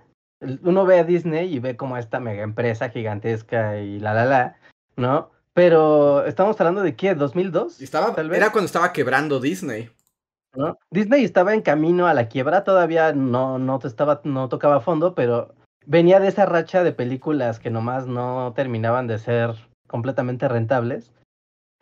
uno 0.63 0.85
ve 0.85 0.99
a 0.99 1.03
Disney 1.03 1.53
y 1.53 1.59
ve 1.59 1.77
como 1.77 1.97
esta 1.97 2.19
mega 2.19 2.43
empresa 2.43 2.89
gigantesca 2.89 3.79
y 3.79 3.99
la 3.99 4.13
la 4.13 4.25
la, 4.25 4.57
¿no? 4.97 5.31
Pero 5.53 6.25
estamos 6.25 6.59
hablando 6.59 6.81
de 6.81 6.95
qué, 6.95 7.15
2002? 7.15 7.81
Estaba, 7.81 8.13
Era 8.33 8.51
cuando 8.51 8.65
estaba 8.65 8.93
quebrando 8.93 9.39
Disney. 9.39 9.89
¿No? 10.53 10.77
Disney 10.89 11.23
estaba 11.23 11.53
en 11.53 11.61
camino 11.61 12.07
a 12.07 12.13
la 12.13 12.27
quiebra, 12.27 12.65
todavía 12.65 13.13
no, 13.13 13.57
no, 13.57 13.79
estaba, 13.81 14.19
no 14.25 14.49
tocaba 14.49 14.81
fondo, 14.81 15.15
pero 15.15 15.55
venía 15.85 16.19
de 16.19 16.27
esa 16.27 16.45
racha 16.45 16.83
de 16.83 16.91
películas 16.91 17.59
que 17.59 17.69
nomás 17.69 18.07
no 18.07 18.53
terminaban 18.55 19.07
de 19.07 19.17
ser 19.19 19.55
completamente 19.87 20.47
rentables. 20.47 21.11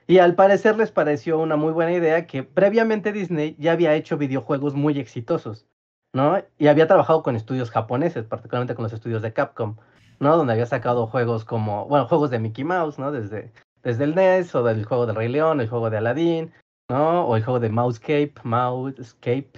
Y 0.08 0.18
al 0.20 0.36
parecer 0.36 0.76
les 0.78 0.92
pareció 0.92 1.40
una 1.40 1.56
muy 1.56 1.72
buena 1.72 1.94
idea 1.94 2.26
que 2.26 2.44
previamente 2.44 3.12
Disney 3.12 3.56
ya 3.60 3.74
había 3.74 3.94
hecho 3.94 4.18
videojuegos 4.18 4.74
muy 4.74 5.00
exitosos, 5.00 5.68
¿no? 6.14 6.42
Y 6.58 6.68
había 6.68 6.88
trabajado 6.88 7.22
con 7.22 7.36
estudios 7.36 7.70
japoneses, 7.70 8.26
particularmente 8.26 8.74
con 8.74 8.84
los 8.84 8.94
estudios 8.94 9.22
de 9.22 9.34
Capcom. 9.34 9.76
¿no? 10.20 10.38
Donde 10.38 10.54
había 10.54 10.66
sacado 10.66 11.08
juegos 11.08 11.46
como, 11.46 11.86
bueno, 11.86 12.06
juegos 12.08 12.30
de 12.30 12.40
Mickey 12.40 12.64
Mouse, 12.64 13.00
¿no? 13.00 13.12
Desde, 13.12 13.52
desde 13.84 14.04
el 14.04 14.16
NES 14.16 14.54
o 14.56 14.64
del 14.64 14.86
juego 14.86 15.06
del 15.06 15.16
Rey 15.16 15.30
León, 15.30 15.62
el 15.62 15.70
juego 15.70 15.90
de 15.90 15.98
Aladdin, 15.98 16.52
¿no? 16.90 17.26
O 17.26 17.36
el 17.36 17.44
juego 17.44 17.60
de 17.60 17.70
Mousescape, 17.70 18.34
Mousescape, 18.44 19.52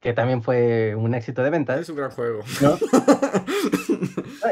que 0.00 0.12
también 0.12 0.42
fue 0.42 0.94
un 0.94 1.14
éxito 1.14 1.42
de 1.42 1.50
ventas. 1.50 1.80
Es 1.80 1.88
un 1.88 1.96
gran 1.96 2.10
juego. 2.10 2.40
¿no? 2.60 2.76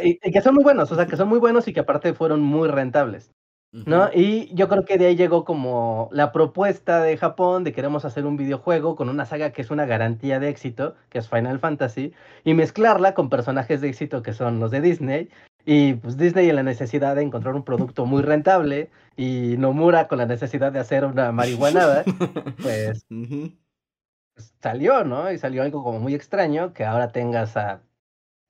y, 0.03 0.19
y, 0.23 0.33
que 0.33 0.41
son 0.41 0.55
muy 0.55 0.65
buenos, 0.65 0.91
o 0.93 0.95
sea, 0.95 1.07
que 1.07 1.17
son 1.17 1.29
muy 1.29 1.39
buenos 1.39 1.69
y 1.69 1.73
que 1.73 1.81
aparte 1.81 2.15
fueron 2.15 2.41
muy 2.41 2.69
rentables. 2.69 3.33
¿no? 3.73 4.11
Y 4.13 4.55
yo 4.55 4.69
creo 4.69 4.85
que 4.85 4.99
de 4.99 5.07
ahí 5.07 5.17
llegó 5.17 5.47
como 5.47 6.11
la 6.13 6.31
propuesta 6.31 7.03
de 7.03 7.17
Japón 7.17 7.65
de 7.65 7.73
queremos 7.73 8.05
hacer 8.05 8.27
un 8.27 8.37
videojuego 8.37 8.97
con 8.97 9.09
una 9.09 9.25
saga 9.25 9.51
que 9.51 9.63
es 9.63 9.71
una 9.71 9.87
garantía 9.87 10.39
de 10.39 10.51
éxito, 10.51 10.95
que 11.09 11.19
es 11.19 11.29
Final 11.29 11.59
Fantasy, 11.59 12.13
y 12.45 12.53
mezclarla 12.53 13.15
con 13.15 13.31
personajes 13.31 13.81
de 13.81 13.89
éxito 13.89 14.23
que 14.23 14.35
son 14.35 14.61
los 14.61 14.71
de 14.71 14.83
Disney. 14.83 15.31
Y 15.65 15.95
pues 15.95 16.19
Disney 16.19 16.51
en 16.51 16.57
la 16.57 16.63
necesidad 16.63 17.17
de 17.17 17.23
encontrar 17.23 17.55
un 17.55 17.65
producto 17.65 18.05
muy 18.05 18.23
rentable 18.23 18.91
y 19.17 19.57
Nomura 19.57 20.07
con 20.07 20.19
la 20.19 20.27
necesidad 20.27 20.73
de 20.73 20.81
hacer 20.81 21.05
una 21.07 21.33
marihuanada, 21.33 22.05
pues, 22.63 23.07
pues 23.09 24.55
salió, 24.61 25.05
¿no? 25.05 25.33
Y 25.33 25.39
salió 25.39 25.63
algo 25.63 25.83
como 25.83 25.99
muy 25.99 26.15
extraño 26.15 26.75
que 26.75 26.85
ahora 26.85 27.13
tengas 27.13 27.57
a 27.57 27.81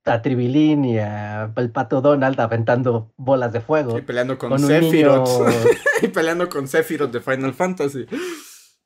a 0.04 0.20
Tribilín 0.22 0.84
y 0.84 0.98
a 0.98 1.52
el 1.56 1.70
pato 1.70 2.00
Donald 2.00 2.38
aventando 2.40 3.12
bolas 3.16 3.52
de 3.52 3.60
fuego. 3.60 3.98
Y 3.98 4.02
peleando 4.02 4.36
con, 4.38 4.50
Con 4.50 4.62
un 4.62 4.68
Sephiroth. 4.68 5.28
niño- 5.28 5.70
y 6.02 6.08
peleando 6.08 6.48
con 6.48 6.66
Sephiroth 6.68 7.12
de 7.12 7.20
Final 7.20 7.54
Fantasy. 7.54 8.06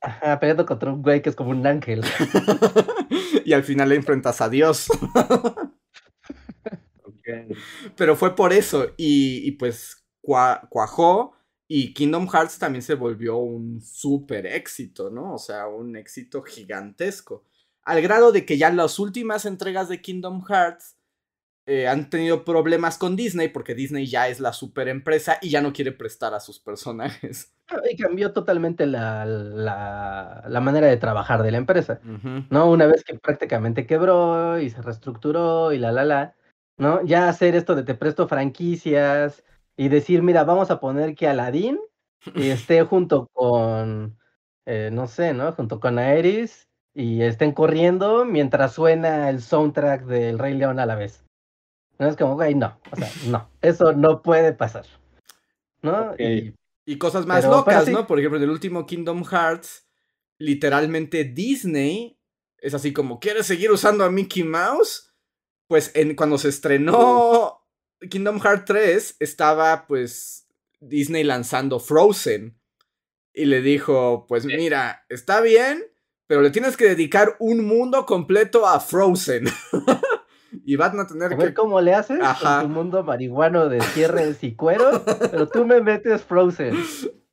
Ajá, 0.01 0.39
peleando 0.39 0.65
contra 0.65 0.91
un 0.93 1.01
güey 1.01 1.21
que 1.21 1.29
es 1.29 1.35
como 1.35 1.49
un 1.51 1.65
ángel. 1.65 2.03
y 3.45 3.53
al 3.53 3.63
final 3.63 3.89
le 3.89 3.95
enfrentas 3.95 4.41
a 4.41 4.49
Dios. 4.49 4.87
Pero 7.95 8.15
fue 8.15 8.35
por 8.35 8.53
eso. 8.53 8.87
Y, 8.97 9.47
y 9.47 9.51
pues 9.53 10.05
cua- 10.21 10.67
cuajó. 10.69 11.33
Y 11.67 11.93
Kingdom 11.93 12.27
Hearts 12.29 12.59
también 12.59 12.81
se 12.81 12.93
volvió 12.95 13.37
un 13.37 13.81
súper 13.81 14.45
éxito, 14.45 15.09
¿no? 15.09 15.33
O 15.33 15.37
sea, 15.37 15.67
un 15.67 15.97
éxito 15.97 16.41
gigantesco. 16.41 17.43
Al 17.83 18.01
grado 18.01 18.31
de 18.31 18.45
que 18.45 18.57
ya 18.57 18.69
las 18.71 18.99
últimas 18.99 19.45
entregas 19.45 19.89
de 19.89 20.01
Kingdom 20.01 20.43
Hearts 20.45 20.95
eh, 21.69 21.85
han 21.85 22.09
tenido 22.09 22.45
problemas 22.45 22.97
con 22.97 23.17
Disney 23.17 23.49
porque 23.49 23.75
Disney 23.75 24.05
ya 24.07 24.29
es 24.29 24.39
la 24.39 24.53
super 24.53 24.87
empresa 24.87 25.37
y 25.41 25.49
ya 25.49 25.61
no 25.61 25.73
quiere 25.73 25.91
prestar 25.91 26.33
a 26.33 26.39
sus 26.39 26.59
personajes. 26.59 27.53
Y 27.91 27.97
cambió 27.97 28.31
totalmente 28.31 28.85
la, 28.85 29.25
la, 29.25 30.45
la 30.47 30.61
manera 30.61 30.87
de 30.87 30.95
trabajar 30.95 31.43
de 31.43 31.51
la 31.51 31.57
empresa. 31.57 31.99
¿no? 32.49 32.71
Una 32.71 32.85
vez 32.85 33.03
que 33.03 33.19
prácticamente 33.19 33.85
quebró 33.85 34.57
y 34.57 34.69
se 34.69 34.81
reestructuró 34.81 35.73
y 35.73 35.77
la, 35.77 35.91
la, 35.91 36.05
la, 36.05 36.35
¿no? 36.77 37.03
Ya 37.03 37.27
hacer 37.27 37.57
esto 37.57 37.75
de 37.75 37.83
te 37.83 37.95
presto 37.95 38.29
franquicias 38.29 39.43
y 39.75 39.89
decir, 39.89 40.23
mira, 40.23 40.45
vamos 40.45 40.71
a 40.71 40.79
poner 40.79 41.15
que 41.15 41.27
Aladdin 41.27 41.77
esté 42.35 42.83
junto 42.83 43.27
con, 43.33 44.17
eh, 44.65 44.89
no 44.93 45.07
sé, 45.07 45.33
¿no? 45.33 45.51
Junto 45.51 45.81
con 45.81 45.99
Aeris 45.99 46.69
y 46.93 47.23
estén 47.23 47.51
corriendo 47.51 48.23
mientras 48.23 48.71
suena 48.71 49.29
el 49.29 49.41
soundtrack 49.41 50.05
del 50.05 50.39
Rey 50.39 50.53
León 50.53 50.79
a 50.79 50.85
la 50.85 50.95
vez. 50.95 51.26
No 51.99 52.07
es 52.07 52.15
como, 52.15 52.35
güey, 52.35 52.53
no, 52.55 52.79
o 52.91 52.95
sea, 52.95 53.09
no, 53.27 53.49
eso 53.61 53.93
no 53.93 54.21
puede 54.21 54.53
pasar. 54.53 54.85
¿no? 55.81 56.13
Y- 56.17 56.53
Y 56.85 56.97
cosas 56.97 57.25
más 57.25 57.41
Pero- 57.41 57.63
pero 57.65 57.77
locas, 57.77 57.85
sí. 57.85 57.91
¿no? 57.91 58.07
Por 58.07 58.17
ejemplo, 58.19 58.37
en 58.37 58.43
el 58.43 58.49
último 58.49 58.85
Kingdom 58.85 59.23
Hearts, 59.25 59.87
literalmente 60.37 61.23
Disney 61.25 62.17
es 62.59 62.73
así 62.73 62.93
como, 62.93 63.19
¿quieres 63.19 63.45
seguir 63.45 63.71
usando 63.71 64.03
a 64.05 64.09
Mickey 64.11 64.43
Mouse? 64.43 65.13
Pues 65.67 65.91
en, 65.95 66.15
cuando 66.15 66.37
se 66.37 66.49
estrenó 66.49 67.61
Kingdom 68.09 68.39
Hearts 68.39 68.65
3, 68.65 69.15
estaba 69.19 69.85
pues 69.85 70.47
Disney 70.79 71.23
lanzando 71.23 71.79
Frozen. 71.79 72.57
Y 73.33 73.45
le 73.45 73.61
dijo, 73.61 74.25
pues 74.27 74.45
mira, 74.45 75.05
está 75.09 75.41
bien, 75.41 75.83
pero 76.25 76.41
le 76.41 76.49
tienes 76.51 76.75
que 76.77 76.85
dedicar 76.85 77.35
un 77.39 77.65
mundo 77.65 78.05
completo 78.05 78.65
a 78.67 78.79
Frozen. 78.79 79.45
y 80.65 80.75
van 80.75 80.99
a 80.99 81.07
tener 81.07 81.33
A 81.33 81.35
ver 81.35 81.49
que... 81.49 81.53
cómo 81.53 81.81
le 81.81 81.93
haces 81.93 82.19
Ajá. 82.21 82.61
tu 82.61 82.69
mundo 82.69 83.03
marihuano 83.03 83.69
de 83.69 83.81
cierres 83.81 84.43
y 84.43 84.55
cuero, 84.55 85.03
pero 85.31 85.47
tú 85.47 85.65
me 85.65 85.81
metes 85.81 86.23
Frozen. 86.23 86.75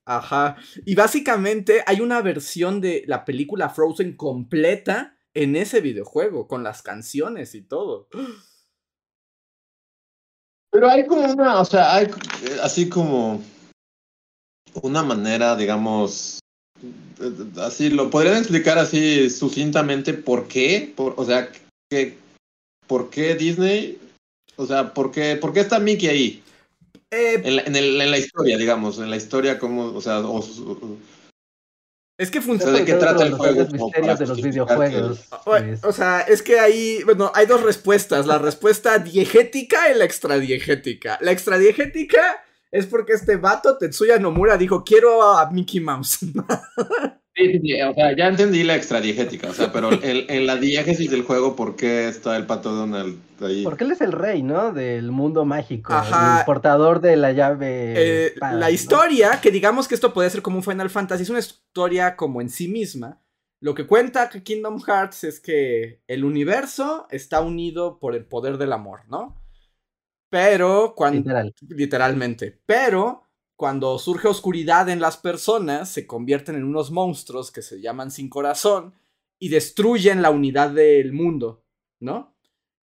Ajá. 0.05 0.57
Y 0.85 0.94
básicamente 0.94 1.83
hay 1.87 2.00
una 2.00 2.20
versión 2.20 2.81
de 2.81 3.05
la 3.07 3.24
película 3.24 3.70
Frozen 3.70 4.16
completa 4.16 5.16
en 5.33 5.57
ese 5.57 5.81
videojuego, 5.81 6.46
con 6.46 6.62
las 6.62 6.83
canciones 6.83 7.55
y 7.55 7.62
todo. 7.62 8.09
Pero 10.70 10.88
hay 10.88 11.07
como 11.07 11.24
una, 11.24 11.61
o 11.61 11.64
sea, 11.64 11.94
hay 11.94 12.09
así 12.62 12.88
como 12.88 13.40
una 14.83 15.03
manera, 15.03 15.57
digamos, 15.57 16.40
eh, 17.20 17.33
así, 17.61 17.90
lo 17.90 18.11
podrían 18.11 18.38
explicar 18.38 18.79
así 18.79 19.31
sucintamente 19.31 20.14
por 20.14 20.48
qué, 20.48 20.92
por, 20.96 21.14
o 21.16 21.24
sea, 21.24 21.48
que, 21.90 22.18
por 22.86 23.10
qué 23.10 23.34
Disney, 23.34 23.98
o 24.56 24.66
sea, 24.66 24.92
por 24.94 25.10
qué, 25.10 25.36
por 25.36 25.52
qué 25.52 25.60
está 25.60 25.78
Mickey 25.78 26.08
ahí, 26.08 26.42
Eh, 27.10 27.40
en 27.44 27.56
la, 27.56 27.62
en, 27.62 27.76
el- 27.76 28.00
en 28.00 28.10
la 28.10 28.18
historia, 28.18 28.56
digamos, 28.58 28.98
en 28.98 29.08
la 29.10 29.16
historia 29.16 29.58
como, 29.58 29.86
o 29.86 30.00
sea, 30.00 30.20
o, 30.20 30.38
o- 30.38 30.98
es 32.18 32.30
que 32.30 32.40
funciona. 32.40 32.78
de 32.78 32.84
qué 32.84 32.94
trata 32.94 33.24
el 33.24 33.30
los 33.30 33.38
juego. 33.40 33.66
misterios 33.70 34.18
de 34.20 34.26
los 34.26 34.40
videojuegos. 34.42 35.20
O, 35.82 35.92
sea, 35.92 36.20
es 36.20 36.42
que 36.42 36.60
hay, 36.60 37.02
bueno, 37.04 37.32
hay 37.34 37.46
dos 37.46 37.62
respuestas, 37.62 38.26
la 38.26 38.38
respuesta 38.38 38.98
diegética 38.98 39.90
y 39.90 39.98
la 39.98 40.04
extradiegética. 40.04 41.18
La 41.20 41.32
extradiegética 41.32 42.44
es 42.70 42.86
porque 42.86 43.14
este 43.14 43.36
vato, 43.36 43.78
Tetsuya 43.78 44.18
Nomura, 44.18 44.56
dijo, 44.56 44.84
quiero 44.84 45.22
a 45.22 45.50
Mickey 45.50 45.80
Mouse. 45.80 46.18
Sí, 47.36 47.50
sí, 47.50 47.60
sí, 47.60 47.82
o 47.82 47.92
sea, 47.94 48.14
ya 48.16 48.28
entendí 48.28 48.62
la 48.62 48.76
extradiegética, 48.76 49.48
o 49.48 49.52
sea, 49.52 49.72
pero 49.72 49.90
en, 50.02 50.30
en 50.30 50.46
la 50.46 50.56
diégesis 50.56 51.10
del 51.10 51.22
juego, 51.22 51.56
¿por 51.56 51.74
qué 51.74 52.06
está 52.06 52.36
el 52.36 52.46
pato 52.46 52.72
Donald 52.72 53.18
ahí? 53.40 53.64
Porque 53.64 53.82
él 53.82 53.90
es 53.90 54.00
el 54.00 54.12
rey, 54.12 54.42
¿no? 54.42 54.72
Del 54.72 55.10
mundo 55.10 55.44
mágico. 55.44 55.92
Ajá. 55.92 56.40
El 56.40 56.44
portador 56.44 57.00
de 57.00 57.16
la 57.16 57.32
llave. 57.32 57.94
Eh, 57.96 58.26
espada, 58.26 58.54
la 58.54 58.66
¿no? 58.66 58.72
historia, 58.72 59.40
que 59.42 59.50
digamos 59.50 59.88
que 59.88 59.96
esto 59.96 60.14
puede 60.14 60.30
ser 60.30 60.42
como 60.42 60.58
un 60.58 60.62
Final 60.62 60.90
Fantasy, 60.90 61.24
es 61.24 61.30
una 61.30 61.40
historia 61.40 62.14
como 62.14 62.40
en 62.40 62.50
sí 62.50 62.68
misma. 62.68 63.20
Lo 63.60 63.74
que 63.74 63.86
cuenta 63.86 64.28
Kingdom 64.28 64.80
Hearts 64.82 65.24
es 65.24 65.40
que 65.40 66.02
el 66.06 66.24
universo 66.24 67.06
está 67.10 67.40
unido 67.40 67.98
por 67.98 68.14
el 68.14 68.26
poder 68.26 68.58
del 68.58 68.72
amor, 68.72 69.00
¿no? 69.08 69.40
Pero 70.30 70.94
cuando... 70.94 71.18
Literal. 71.18 71.54
Literalmente. 71.68 72.60
Pero 72.66 73.23
cuando 73.56 73.98
surge 73.98 74.28
oscuridad 74.28 74.88
en 74.88 75.00
las 75.00 75.16
personas, 75.16 75.90
se 75.90 76.06
convierten 76.06 76.56
en 76.56 76.64
unos 76.64 76.90
monstruos 76.90 77.50
que 77.50 77.62
se 77.62 77.80
llaman 77.80 78.10
sin 78.10 78.28
corazón 78.28 78.94
y 79.38 79.48
destruyen 79.48 80.22
la 80.22 80.30
unidad 80.30 80.70
del 80.70 81.12
mundo, 81.12 81.64
¿no? 82.00 82.36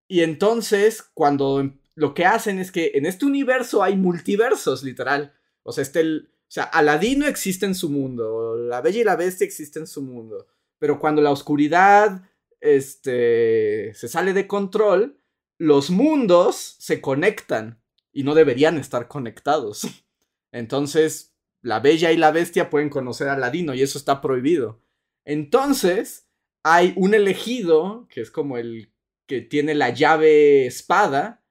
Y 0.09 0.20
entonces, 0.20 1.02
cuando 1.14 1.61
em- 1.61 1.78
lo 1.94 2.14
que 2.14 2.24
hacen 2.24 2.59
es 2.59 2.72
que 2.72 2.92
en 2.94 3.06
este 3.06 3.26
universo 3.26 3.83
hay 3.83 3.96
multiversos, 3.96 4.83
literal. 4.83 5.35
O 5.62 5.72
sea, 5.72 5.83
este 5.83 6.02
o 6.50 6.52
sea, 6.52 6.64
Aladino 6.64 7.28
existe 7.28 7.64
en 7.64 7.76
su 7.76 7.90
mundo, 7.90 8.56
la 8.56 8.80
Bella 8.80 9.00
y 9.00 9.04
la 9.04 9.14
Bestia 9.14 9.44
existe 9.44 9.78
en 9.78 9.87
su 9.87 10.02
mundo. 10.02 10.48
Pero 10.80 10.98
cuando 10.98 11.22
la 11.22 11.30
oscuridad 11.30 12.24
este, 12.61 13.94
se 13.94 14.09
sale 14.09 14.33
de 14.33 14.48
control, 14.48 15.20
los 15.59 15.90
mundos 15.90 16.74
se 16.80 17.00
conectan 17.00 17.80
y 18.12 18.24
no 18.24 18.35
deberían 18.35 18.78
estar 18.78 19.06
conectados. 19.06 19.87
Entonces, 20.52 21.34
la 21.62 21.80
Bella 21.80 22.12
y 22.12 22.16
la 22.16 22.30
Bestia 22.30 22.70
pueden 22.70 22.88
conocer 22.88 23.28
a 23.28 23.34
Aladino 23.34 23.74
y 23.74 23.82
eso 23.82 23.98
está 23.98 24.20
prohibido. 24.20 24.82
Entonces, 25.24 26.28
hay 26.62 26.92
un 26.96 27.14
elegido, 27.14 28.06
que 28.08 28.20
es 28.20 28.30
como 28.30 28.56
el 28.56 28.92
que 29.26 29.40
tiene 29.40 29.74
la 29.74 29.90
llave 29.90 30.66
espada, 30.66 31.44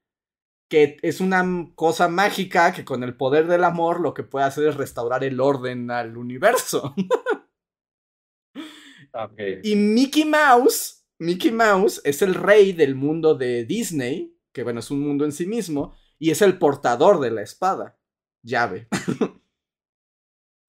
que 0.69 0.97
es 1.01 1.19
una 1.21 1.43
cosa 1.75 2.07
mágica 2.09 2.73
que 2.73 2.85
con 2.85 3.03
el 3.03 3.15
poder 3.15 3.47
del 3.47 3.63
amor 3.63 4.01
lo 4.01 4.13
que 4.13 4.23
puede 4.23 4.45
hacer 4.45 4.67
es 4.67 4.75
restaurar 4.75 5.23
el 5.23 5.39
orden 5.39 5.89
al 5.91 6.17
universo. 6.17 6.93
Y 9.63 9.75
Mickey 9.75 10.25
Mouse, 10.25 11.05
Mickey 11.17 11.51
Mouse 11.51 12.01
es 12.03 12.21
el 12.21 12.35
rey 12.35 12.73
del 12.73 12.95
mundo 12.95 13.35
de 13.35 13.65
Disney, 13.65 14.37
que 14.53 14.63
bueno, 14.63 14.79
es 14.79 14.91
un 14.91 15.01
mundo 15.01 15.25
en 15.25 15.31
sí 15.31 15.45
mismo, 15.45 15.95
y 16.17 16.31
es 16.31 16.41
el 16.41 16.57
portador 16.57 17.19
de 17.19 17.31
la 17.31 17.41
espada, 17.41 17.98
llave. 18.43 18.87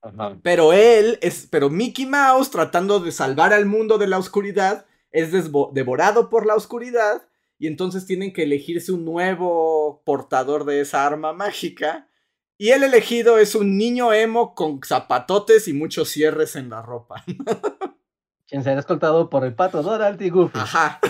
Ajá. 0.02 0.38
Pero 0.42 0.72
él 0.72 1.18
es, 1.20 1.46
pero 1.50 1.68
Mickey 1.68 2.06
Mouse 2.06 2.50
tratando 2.50 3.00
de 3.00 3.12
salvar 3.12 3.52
al 3.52 3.66
mundo 3.66 3.98
de 3.98 4.06
la 4.06 4.18
oscuridad 4.18 4.86
es 5.10 5.30
devorado 5.32 6.30
por 6.30 6.46
la 6.46 6.54
oscuridad 6.54 7.22
y 7.58 7.66
entonces 7.66 8.06
tienen 8.06 8.32
que 8.32 8.44
elegirse 8.44 8.90
un 8.90 9.04
nuevo 9.04 10.02
portador 10.04 10.64
de 10.64 10.80
esa 10.80 11.06
arma 11.06 11.34
mágica. 11.34 12.08
Y 12.56 12.70
el 12.70 12.82
elegido 12.82 13.38
es 13.38 13.54
un 13.54 13.76
niño 13.76 14.12
emo 14.12 14.54
con 14.54 14.80
zapatotes 14.82 15.68
y 15.68 15.74
muchos 15.74 16.08
cierres 16.08 16.56
en 16.56 16.70
la 16.70 16.80
ropa. 16.80 17.22
Quien 18.48 18.64
será 18.64 18.80
escoltado 18.80 19.30
por 19.30 19.44
el 19.44 19.54
pato 19.54 19.82
Donald 19.82 20.20
y 20.22 20.30
Goofy. 20.30 20.58
Ajá. 20.58 21.00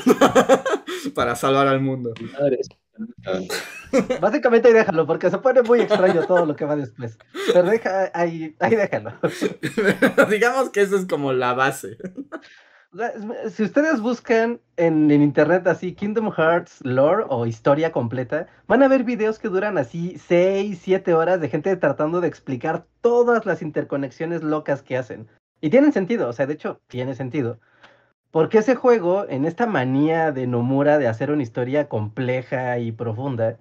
Para 1.15 1.37
salvar 1.37 1.69
al 1.69 1.81
mundo. 1.81 2.13
Básicamente 4.21 4.69
ahí 4.69 4.75
déjalo, 4.75 5.07
porque 5.07 5.31
se 5.31 5.39
pone 5.39 5.63
muy 5.63 5.81
extraño 5.81 6.27
todo 6.27 6.47
lo 6.47 6.57
que 6.57 6.65
va 6.65 6.77
después. 6.77 7.19
Pero 7.53 7.69
deja, 7.71 8.11
ahí, 8.15 8.57
ahí 8.61 8.75
déjalo. 8.75 9.13
Digamos 10.31 10.71
que 10.71 10.83
eso 10.83 10.97
es 10.97 11.07
como 11.07 11.33
la 11.33 11.55
base. 11.55 11.97
Si 13.51 13.63
ustedes 13.63 14.01
buscan 14.01 14.61
en, 14.77 15.11
en 15.13 15.23
internet 15.23 15.65
así 15.69 15.95
Kingdom 15.95 16.33
Hearts 16.33 16.81
lore 16.83 17.25
o 17.29 17.47
historia 17.47 17.93
completa, 17.93 18.49
van 18.67 18.83
a 18.83 18.89
ver 18.89 19.05
videos 19.05 19.39
que 19.39 19.49
duran 19.49 19.79
así 19.79 20.19
6, 20.19 20.77
7 20.83 21.15
horas 21.15 21.41
de 21.41 21.49
gente 21.49 21.77
tratando 21.77 22.21
de 22.21 22.27
explicar 22.27 22.87
todas 23.01 23.47
las 23.47 23.63
interconexiones 23.63 24.43
locas 24.43 24.83
que 24.83 24.97
hacen. 24.97 25.29
Y 25.61 25.71
tienen 25.71 25.93
sentido, 25.93 26.29
o 26.29 26.33
sea, 26.33 26.47
de 26.47 26.55
hecho, 26.55 26.81
tiene 26.89 27.15
sentido. 27.15 27.61
Porque 28.31 28.59
ese 28.59 28.77
juego, 28.77 29.27
en 29.29 29.45
esta 29.45 29.67
manía 29.67 30.31
de 30.31 30.47
Nomura 30.47 30.99
de 30.99 31.09
hacer 31.09 31.31
una 31.31 31.43
historia 31.43 31.89
compleja 31.89 32.79
y 32.79 32.93
profunda, 32.93 33.59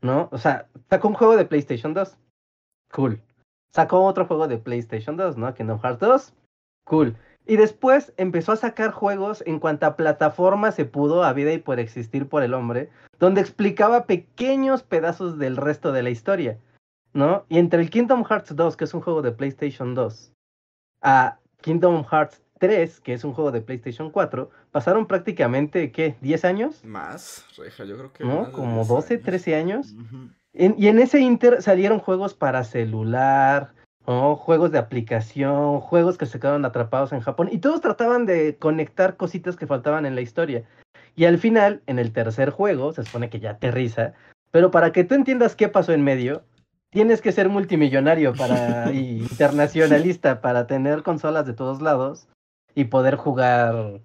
¿no? 0.00 0.28
O 0.30 0.38
sea, 0.38 0.68
sacó 0.88 1.08
un 1.08 1.14
juego 1.14 1.36
de 1.36 1.44
PlayStation 1.44 1.92
2. 1.92 2.16
Cool. 2.92 3.20
Sacó 3.72 4.04
otro 4.04 4.26
juego 4.26 4.46
de 4.48 4.58
PlayStation 4.58 5.16
2, 5.16 5.36
¿no? 5.36 5.52
Kingdom 5.54 5.80
Hearts 5.80 6.00
2. 6.00 6.34
Cool. 6.84 7.16
Y 7.46 7.56
después 7.56 8.12
empezó 8.16 8.52
a 8.52 8.56
sacar 8.56 8.92
juegos 8.92 9.42
en 9.46 9.58
cuanta 9.58 9.96
plataforma 9.96 10.70
se 10.70 10.84
pudo, 10.84 11.24
a 11.24 11.32
vida 11.32 11.52
y 11.52 11.58
por 11.58 11.80
existir 11.80 12.28
por 12.28 12.44
el 12.44 12.54
hombre, 12.54 12.90
donde 13.18 13.40
explicaba 13.40 14.06
pequeños 14.06 14.84
pedazos 14.84 15.38
del 15.38 15.56
resto 15.56 15.90
de 15.92 16.04
la 16.04 16.10
historia, 16.10 16.58
¿no? 17.12 17.44
Y 17.48 17.58
entre 17.58 17.82
el 17.82 17.90
Kingdom 17.90 18.24
Hearts 18.24 18.54
2, 18.54 18.76
que 18.76 18.84
es 18.84 18.94
un 18.94 19.00
juego 19.00 19.22
de 19.22 19.32
PlayStation 19.32 19.94
2, 19.94 20.32
a 21.02 21.38
Kingdom 21.62 22.04
Hearts 22.04 22.40
3, 22.62 23.00
que 23.00 23.12
es 23.12 23.24
un 23.24 23.32
juego 23.32 23.50
de 23.50 23.60
PlayStation 23.60 24.10
4, 24.12 24.48
pasaron 24.70 25.06
prácticamente, 25.06 25.90
¿qué? 25.90 26.14
¿10 26.22 26.44
años? 26.44 26.84
Más, 26.84 27.44
Reja, 27.58 27.84
yo 27.84 27.96
creo 27.98 28.12
que. 28.12 28.24
¿No? 28.24 28.52
Como 28.52 28.76
10 28.76 28.88
12, 28.88 29.14
años. 29.14 29.24
13 29.24 29.56
años. 29.56 29.94
En- 30.52 30.76
y 30.78 30.86
en 30.86 31.00
ese 31.00 31.18
inter 31.18 31.60
salieron 31.60 31.98
juegos 31.98 32.34
para 32.34 32.62
celular, 32.62 33.72
¿no? 34.06 34.36
juegos 34.36 34.70
de 34.70 34.78
aplicación, 34.78 35.80
juegos 35.80 36.16
que 36.18 36.26
se 36.26 36.38
quedaron 36.38 36.64
atrapados 36.64 37.12
en 37.12 37.18
Japón 37.20 37.48
y 37.50 37.58
todos 37.58 37.80
trataban 37.80 38.26
de 38.26 38.56
conectar 38.58 39.16
cositas 39.16 39.56
que 39.56 39.66
faltaban 39.66 40.06
en 40.06 40.14
la 40.14 40.20
historia. 40.20 40.62
Y 41.16 41.24
al 41.24 41.38
final, 41.38 41.82
en 41.88 41.98
el 41.98 42.12
tercer 42.12 42.50
juego, 42.50 42.92
se 42.92 43.02
supone 43.02 43.28
que 43.28 43.40
ya 43.40 43.50
aterriza, 43.50 44.12
pero 44.52 44.70
para 44.70 44.92
que 44.92 45.02
tú 45.02 45.16
entiendas 45.16 45.56
qué 45.56 45.66
pasó 45.68 45.92
en 45.92 46.04
medio, 46.04 46.44
tienes 46.90 47.22
que 47.22 47.32
ser 47.32 47.48
multimillonario 47.48 48.34
para 48.34 48.92
y 48.92 49.18
internacionalista 49.18 50.40
para 50.40 50.68
tener 50.68 51.02
consolas 51.02 51.44
de 51.44 51.54
todos 51.54 51.82
lados 51.82 52.28
y 52.74 52.84
poder 52.84 53.16
jugar 53.16 54.00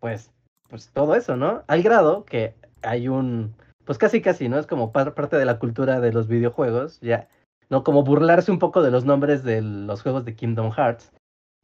pues 0.00 0.30
pues 0.68 0.88
todo 0.92 1.14
eso, 1.14 1.36
¿no? 1.36 1.62
Al 1.68 1.82
grado 1.82 2.24
que 2.24 2.54
hay 2.82 3.08
un 3.08 3.54
pues 3.84 3.98
casi 3.98 4.20
casi, 4.22 4.48
¿no? 4.48 4.58
Es 4.58 4.66
como 4.66 4.92
par- 4.92 5.14
parte 5.14 5.36
de 5.36 5.44
la 5.44 5.58
cultura 5.58 6.00
de 6.00 6.12
los 6.12 6.26
videojuegos, 6.26 7.00
ya, 7.00 7.28
¿no? 7.70 7.84
Como 7.84 8.02
burlarse 8.02 8.50
un 8.50 8.58
poco 8.58 8.82
de 8.82 8.90
los 8.90 9.04
nombres 9.04 9.44
de 9.44 9.60
los 9.62 10.02
juegos 10.02 10.24
de 10.24 10.34
Kingdom 10.34 10.72
Hearts, 10.72 11.12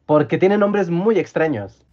porque 0.06 0.38
tienen 0.38 0.60
nombres 0.60 0.90
muy 0.90 1.18
extraños. 1.18 1.84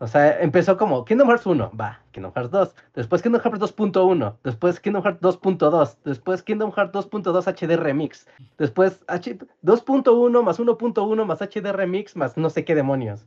O 0.00 0.06
sea, 0.06 0.40
empezó 0.40 0.76
como 0.76 1.04
Kingdom 1.04 1.28
Hearts 1.28 1.44
1, 1.44 1.72
va, 1.78 2.00
Kingdom 2.12 2.32
Hearts 2.32 2.50
2, 2.52 2.74
después 2.94 3.20
Kingdom 3.20 3.42
Hearts 3.42 3.58
2.1, 3.60 4.36
después 4.44 4.78
Kingdom 4.78 5.02
Hearts 5.02 5.20
2.2, 5.20 5.96
después 6.04 6.42
Kingdom 6.42 6.70
Hearts 6.72 6.92
2.2 6.92 7.48
HD 7.48 7.76
Remix, 7.76 8.26
después 8.58 9.02
H 9.08 9.38
2.1 9.62 10.42
más 10.42 10.60
1.1 10.60 11.24
más 11.26 11.42
HD 11.42 11.72
Remix 11.72 12.14
más 12.16 12.36
no 12.36 12.48
sé 12.48 12.64
qué 12.64 12.76
demonios. 12.76 13.26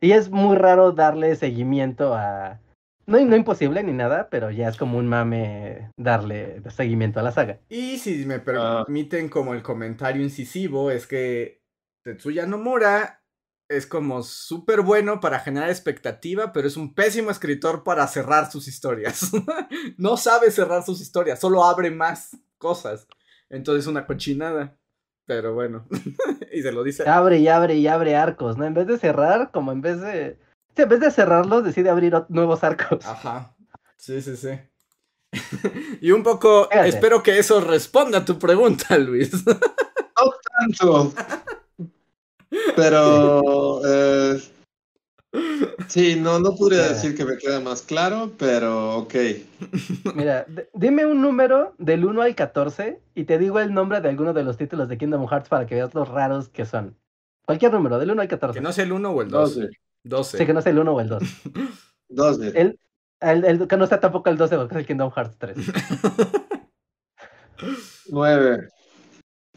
Y 0.00 0.12
es 0.12 0.30
muy 0.30 0.56
raro 0.56 0.92
darle 0.92 1.34
seguimiento 1.36 2.14
a... 2.14 2.60
No, 3.06 3.20
no 3.24 3.36
imposible 3.36 3.82
ni 3.84 3.92
nada, 3.92 4.28
pero 4.30 4.50
ya 4.50 4.68
es 4.68 4.76
como 4.76 4.98
un 4.98 5.06
mame 5.06 5.90
darle 5.96 6.60
seguimiento 6.70 7.20
a 7.20 7.22
la 7.22 7.30
saga. 7.32 7.60
Y 7.68 7.98
si 7.98 8.26
me 8.26 8.36
Ah. 8.36 8.84
permiten 8.84 9.28
como 9.28 9.54
el 9.54 9.62
comentario 9.62 10.22
incisivo, 10.22 10.90
es 10.90 11.06
que 11.06 11.62
Tetsuya 12.04 12.46
Nomura 12.46 13.22
es 13.68 13.86
como 13.86 14.22
súper 14.22 14.80
bueno 14.82 15.20
para 15.20 15.38
generar 15.40 15.70
expectativa, 15.70 16.52
pero 16.52 16.68
es 16.68 16.76
un 16.76 16.94
pésimo 16.94 17.30
escritor 17.30 17.84
para 17.84 18.06
cerrar 18.08 18.50
sus 18.50 18.68
historias. 18.68 19.30
no 19.98 20.16
sabe 20.16 20.50
cerrar 20.50 20.84
sus 20.84 21.00
historias, 21.00 21.40
solo 21.40 21.64
abre 21.64 21.90
más 21.90 22.36
cosas. 22.58 23.06
Entonces 23.50 23.86
una 23.86 24.06
cochinada. 24.06 24.76
Pero 25.26 25.54
bueno, 25.54 25.86
y 26.52 26.62
se 26.62 26.72
lo 26.72 26.82
dice. 26.84 27.08
Abre 27.08 27.38
y 27.38 27.48
abre 27.48 27.74
y 27.74 27.86
abre 27.88 28.16
arcos, 28.16 28.56
¿no? 28.56 28.64
En 28.64 28.74
vez 28.74 28.86
de 28.86 28.98
cerrar, 28.98 29.50
como 29.50 29.72
en 29.72 29.80
vez 29.80 30.00
de... 30.00 30.38
Sí, 30.74 30.82
en 30.82 30.88
vez 30.88 31.00
de 31.00 31.10
cerrarlos, 31.10 31.64
decide 31.64 31.90
abrir 31.90 32.14
nuevos 32.28 32.62
arcos. 32.62 33.04
Ajá. 33.04 33.54
Sí, 33.96 34.22
sí, 34.22 34.36
sí. 34.36 34.50
y 36.00 36.12
un 36.12 36.22
poco, 36.22 36.68
Fíjate. 36.70 36.88
espero 36.88 37.22
que 37.22 37.38
eso 37.38 37.60
responda 37.60 38.18
a 38.18 38.24
tu 38.24 38.38
pregunta, 38.38 38.96
Luis. 38.98 39.32
No 39.44 40.32
tanto. 40.58 41.12
Pero 42.76 43.80
eh, 43.84 44.40
sí, 45.88 46.16
no, 46.20 46.38
no 46.40 46.54
podría 46.54 46.82
Mira. 46.82 46.92
decir 46.94 47.16
que 47.16 47.24
me 47.24 47.36
queda 47.38 47.60
más 47.60 47.82
claro, 47.82 48.32
pero 48.38 48.96
ok. 48.98 49.14
Mira, 50.14 50.46
dime 50.74 51.06
un 51.06 51.20
número 51.22 51.74
del 51.78 52.04
1 52.04 52.22
al 52.22 52.34
14 52.34 53.00
y 53.14 53.24
te 53.24 53.38
digo 53.38 53.60
el 53.60 53.72
nombre 53.74 54.00
de 54.00 54.08
alguno 54.08 54.32
de 54.32 54.42
los 54.44 54.56
títulos 54.56 54.88
de 54.88 54.98
Kingdom 54.98 55.26
Hearts 55.28 55.48
para 55.48 55.66
que 55.66 55.74
veas 55.76 55.94
los 55.94 56.08
raros 56.08 56.48
que 56.48 56.64
son. 56.66 56.96
Cualquier 57.44 57.72
número, 57.72 57.98
del 57.98 58.10
1 58.10 58.22
al 58.22 58.28
14. 58.28 58.58
que 58.58 58.62
no 58.62 58.72
sea 58.72 58.84
el 58.84 58.92
1 58.92 59.10
o 59.10 59.22
el 59.22 59.28
2. 59.30 59.54
12. 59.56 59.68
12. 60.04 60.38
Sí, 60.38 60.46
que 60.46 60.52
no 60.54 60.62
sea 60.62 60.72
el 60.72 60.78
1 60.78 60.92
o 60.92 61.00
el 61.00 61.08
2. 61.08 61.22
12. 62.08 62.52
El, 62.60 62.78
el- 63.20 63.44
el 63.46 63.66
que 63.68 63.76
no 63.78 63.86
sea 63.86 63.98
tampoco 63.98 64.28
el 64.28 64.36
12 64.36 64.56
porque 64.56 64.74
es 64.74 64.80
el 64.80 64.86
Kingdom 64.86 65.10
Hearts 65.10 65.36
3. 65.38 65.56
9. 68.10 68.68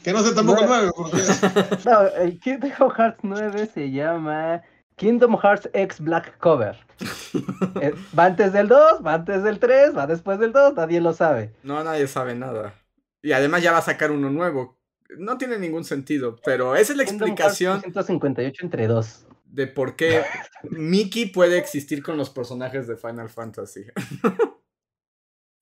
Que 0.02 0.13
no 0.13 0.22
sé 0.22 0.34
tampoco 0.34 0.62
Nueve. 0.65 0.89
9, 0.96 1.12
porque 1.12 1.89
No, 1.89 2.02
el 2.24 2.39
Kingdom 2.39 2.89
Hearts 2.89 3.20
9 3.22 3.65
se 3.74 3.92
llama 3.92 4.62
Kingdom 5.00 5.38
Hearts 5.42 5.70
X 5.74 6.00
Black 6.02 6.38
Cover. 6.38 6.78
Eh, 7.82 7.94
va 8.18 8.26
antes 8.26 8.52
del 8.52 8.68
2, 8.68 9.06
va 9.06 9.14
antes 9.14 9.44
del 9.44 9.60
3, 9.60 9.96
va 9.96 10.08
después 10.08 10.40
del 10.40 10.52
2, 10.52 10.74
nadie 10.74 11.00
lo 11.00 11.14
sabe. 11.14 11.54
No, 11.64 11.82
nadie 11.84 12.08
sabe 12.08 12.36
nada. 12.36 12.74
Y 13.22 13.32
además 13.32 13.62
ya 13.64 13.72
va 13.72 13.78
a 13.78 13.84
sacar 13.84 14.12
uno 14.12 14.30
nuevo. 14.30 14.78
No 15.18 15.38
tiene 15.38 15.58
ningún 15.60 15.86
sentido, 15.86 16.36
pero 16.44 16.76
esa 16.76 16.92
es 16.94 16.98
la 16.98 17.06
Kingdom 17.06 17.30
explicación 17.30 17.72
Hearts 17.82 17.84
158 17.84 18.66
entre 18.66 18.88
2. 18.88 19.28
de 19.46 19.68
por 19.68 19.96
qué 19.96 20.24
Mickey 20.64 21.28
puede 21.28 21.58
existir 21.58 22.04
con 22.04 22.18
los 22.18 22.30
personajes 22.30 22.88
de 22.88 22.98
Final 22.98 23.30
Fantasy. 23.30 23.86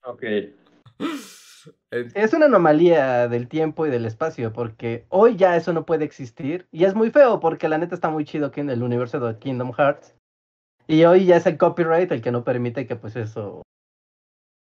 Ok. 0.04 0.24
Es 1.92 2.34
una 2.34 2.48
anomalía 2.48 3.28
del 3.30 3.48
tiempo 3.48 3.86
y 3.86 3.90
del 3.90 4.06
espacio, 4.06 4.52
porque 4.52 5.06
hoy 5.10 5.38
ya 5.38 5.56
eso 5.56 5.72
no 5.72 5.86
puede 5.86 6.04
existir. 6.06 6.68
Y 6.72 6.84
es 6.84 6.96
muy 6.96 7.12
feo, 7.12 7.40
porque 7.40 7.70
la 7.70 7.78
neta 7.78 7.96
está 7.96 8.10
muy 8.10 8.26
chido 8.26 8.52
que 8.52 8.62
en 8.62 8.70
el 8.70 8.84
universo 8.84 9.20
de 9.20 9.38
Kingdom 9.40 9.72
Hearts. 9.74 10.14
Y 10.88 11.04
hoy 11.06 11.26
ya 11.26 11.38
es 11.38 11.46
el 11.46 11.58
copyright 11.58 12.12
el 12.12 12.22
que 12.22 12.32
no 12.32 12.44
permite 12.44 12.88
que 12.88 12.96
pues 12.96 13.16
eso 13.16 13.62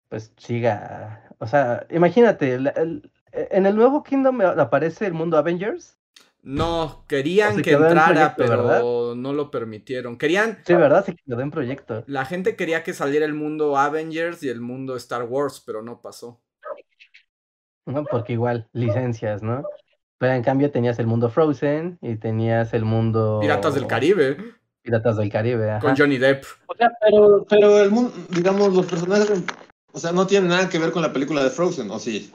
pues 0.09 0.33
siga. 0.37 1.29
O 1.39 1.47
sea, 1.47 1.87
imagínate, 1.91 2.55
el- 2.55 3.11
en 3.33 3.67
el 3.67 3.77
nuevo 3.77 4.03
Kingdom 4.03 4.41
aparece 4.41 5.07
el 5.07 5.13
mundo 5.13 5.37
Avengers. 5.37 5.99
No, 6.43 7.05
querían 7.09 7.61
que 7.63 7.73
en 7.73 7.83
entrara, 7.83 8.35
proyecto, 8.35 8.35
pero 8.39 8.63
¿verdad? 8.63 9.15
no 9.17 9.33
lo 9.33 9.51
permitieron. 9.51 10.17
Querían, 10.17 10.59
Sí, 10.65 10.75
¿verdad? 10.75 11.05
Se 11.05 11.15
quedó 11.15 11.41
en 11.41 11.51
proyecto. 11.51 12.05
la 12.07 12.25
gente 12.25 12.57
quería 12.57 12.83
que 12.85 12.95
saliera 12.95 13.27
el 13.27 13.35
mundo 13.35 13.77
Avengers 13.77 14.43
y 14.43 14.49
el 14.49 14.61
mundo 14.61 14.97
Star 14.97 15.25
Wars, 15.25 15.63
pero 15.65 15.83
no 15.83 16.01
pasó. 16.01 16.41
¿No? 17.89 18.05
Porque 18.05 18.35
igual, 18.35 18.69
licencias, 18.73 19.43
¿no? 19.43 19.65
Pero 20.19 20.33
en 20.35 20.43
cambio 20.43 20.71
tenías 20.71 20.99
el 20.99 21.07
mundo 21.07 21.31
Frozen 21.31 21.99
y 22.01 22.17
tenías 22.17 22.75
el 22.75 22.85
mundo... 22.85 23.39
Piratas 23.41 23.75
del 23.75 23.87
Caribe, 23.87 24.37
Piratas 24.83 25.17
del 25.17 25.31
Caribe, 25.31 25.71
ajá. 25.71 25.81
con 25.81 25.97
Johnny 25.97 26.19
Depp. 26.19 26.45
O 26.67 26.75
sea, 26.75 26.91
pero, 27.01 27.47
pero 27.49 27.81
el 27.81 27.91
mundo, 27.91 28.13
digamos, 28.31 28.73
los 28.73 28.87
personajes, 28.87 29.43
o 29.93 29.99
sea, 29.99 30.13
no 30.13 30.27
tienen 30.27 30.51
nada 30.51 30.69
que 30.69 30.79
ver 30.79 30.93
con 30.93 31.03
la 31.03 31.13
película 31.13 31.43
de 31.43 31.51
Frozen, 31.51 31.91
¿o 31.91 31.99
sí? 31.99 32.33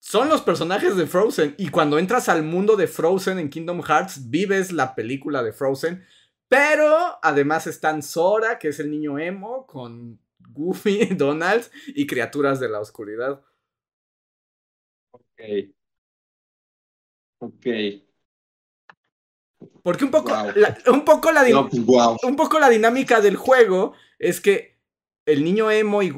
Son 0.00 0.28
los 0.28 0.42
personajes 0.42 0.96
de 0.96 1.06
Frozen. 1.06 1.54
Y 1.56 1.70
cuando 1.70 1.98
entras 1.98 2.28
al 2.28 2.42
mundo 2.42 2.76
de 2.76 2.86
Frozen 2.86 3.38
en 3.38 3.48
Kingdom 3.48 3.82
Hearts, 3.82 4.28
vives 4.28 4.70
la 4.70 4.94
película 4.94 5.42
de 5.42 5.52
Frozen. 5.52 6.04
Pero 6.48 7.18
además 7.22 7.66
están 7.66 8.02
Sora, 8.02 8.58
que 8.58 8.68
es 8.68 8.80
el 8.80 8.90
niño 8.90 9.18
emo, 9.18 9.66
con 9.66 10.20
Goofy, 10.50 11.06
Donald 11.16 11.64
y 11.88 12.06
criaturas 12.06 12.60
de 12.60 12.68
la 12.68 12.80
oscuridad. 12.80 13.40
Ok. 17.38 17.66
Porque 19.82 20.04
un 20.04 20.10
poco, 20.10 20.30
Wow. 20.30 20.52
la, 20.56 20.78
un 20.90 21.04
poco 21.04 21.30
la, 21.32 21.42
din- 21.44 21.52
No, 21.54 21.68
pues 21.68 21.84
wow. 21.84 22.16
un 22.22 22.36
poco 22.36 22.58
la 22.58 22.68
dinámica 22.70 23.20
del 23.20 23.36
juego 23.36 23.92
es 24.18 24.40
que 24.40 24.78
el 25.26 25.44
niño 25.44 25.70
emo 25.70 26.02
y, 26.02 26.12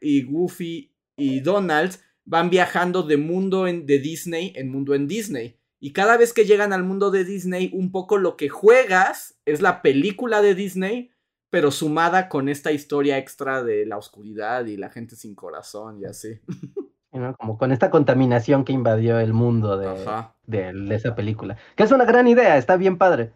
y 0.00 0.22
Goofy 0.24 0.94
y 1.16 1.40
Donald 1.40 1.96
van 2.24 2.50
viajando 2.50 3.02
de 3.02 3.16
mundo 3.16 3.66
en, 3.66 3.86
de 3.86 3.98
Disney 3.98 4.52
en 4.56 4.70
mundo 4.70 4.94
en 4.94 5.06
Disney. 5.08 5.58
Y 5.80 5.92
cada 5.92 6.16
vez 6.16 6.32
que 6.32 6.44
llegan 6.44 6.72
al 6.72 6.82
mundo 6.82 7.10
de 7.10 7.24
Disney, 7.24 7.70
un 7.72 7.90
poco 7.92 8.18
lo 8.18 8.36
que 8.36 8.48
juegas 8.48 9.38
es 9.44 9.60
la 9.62 9.80
película 9.80 10.42
de 10.42 10.54
Disney, 10.54 11.10
pero 11.50 11.70
sumada 11.70 12.28
con 12.28 12.48
esta 12.48 12.72
historia 12.72 13.16
extra 13.18 13.62
de 13.62 13.86
la 13.86 13.96
oscuridad 13.96 14.66
y 14.66 14.76
la 14.76 14.90
gente 14.90 15.14
sin 15.16 15.34
corazón 15.34 16.00
y 16.00 16.04
así. 16.04 16.40
¿no? 17.18 17.36
Como 17.36 17.58
con 17.58 17.72
esta 17.72 17.90
contaminación 17.90 18.64
que 18.64 18.72
invadió 18.72 19.18
el 19.20 19.32
mundo 19.32 19.76
de, 19.76 19.88
Ajá. 19.88 20.34
de, 20.46 20.72
de 20.72 20.94
esa 20.94 21.14
película. 21.14 21.56
Que 21.76 21.82
es 21.82 21.92
una 21.92 22.04
gran 22.04 22.26
idea, 22.28 22.56
está 22.56 22.76
bien 22.76 22.96
padre. 22.98 23.32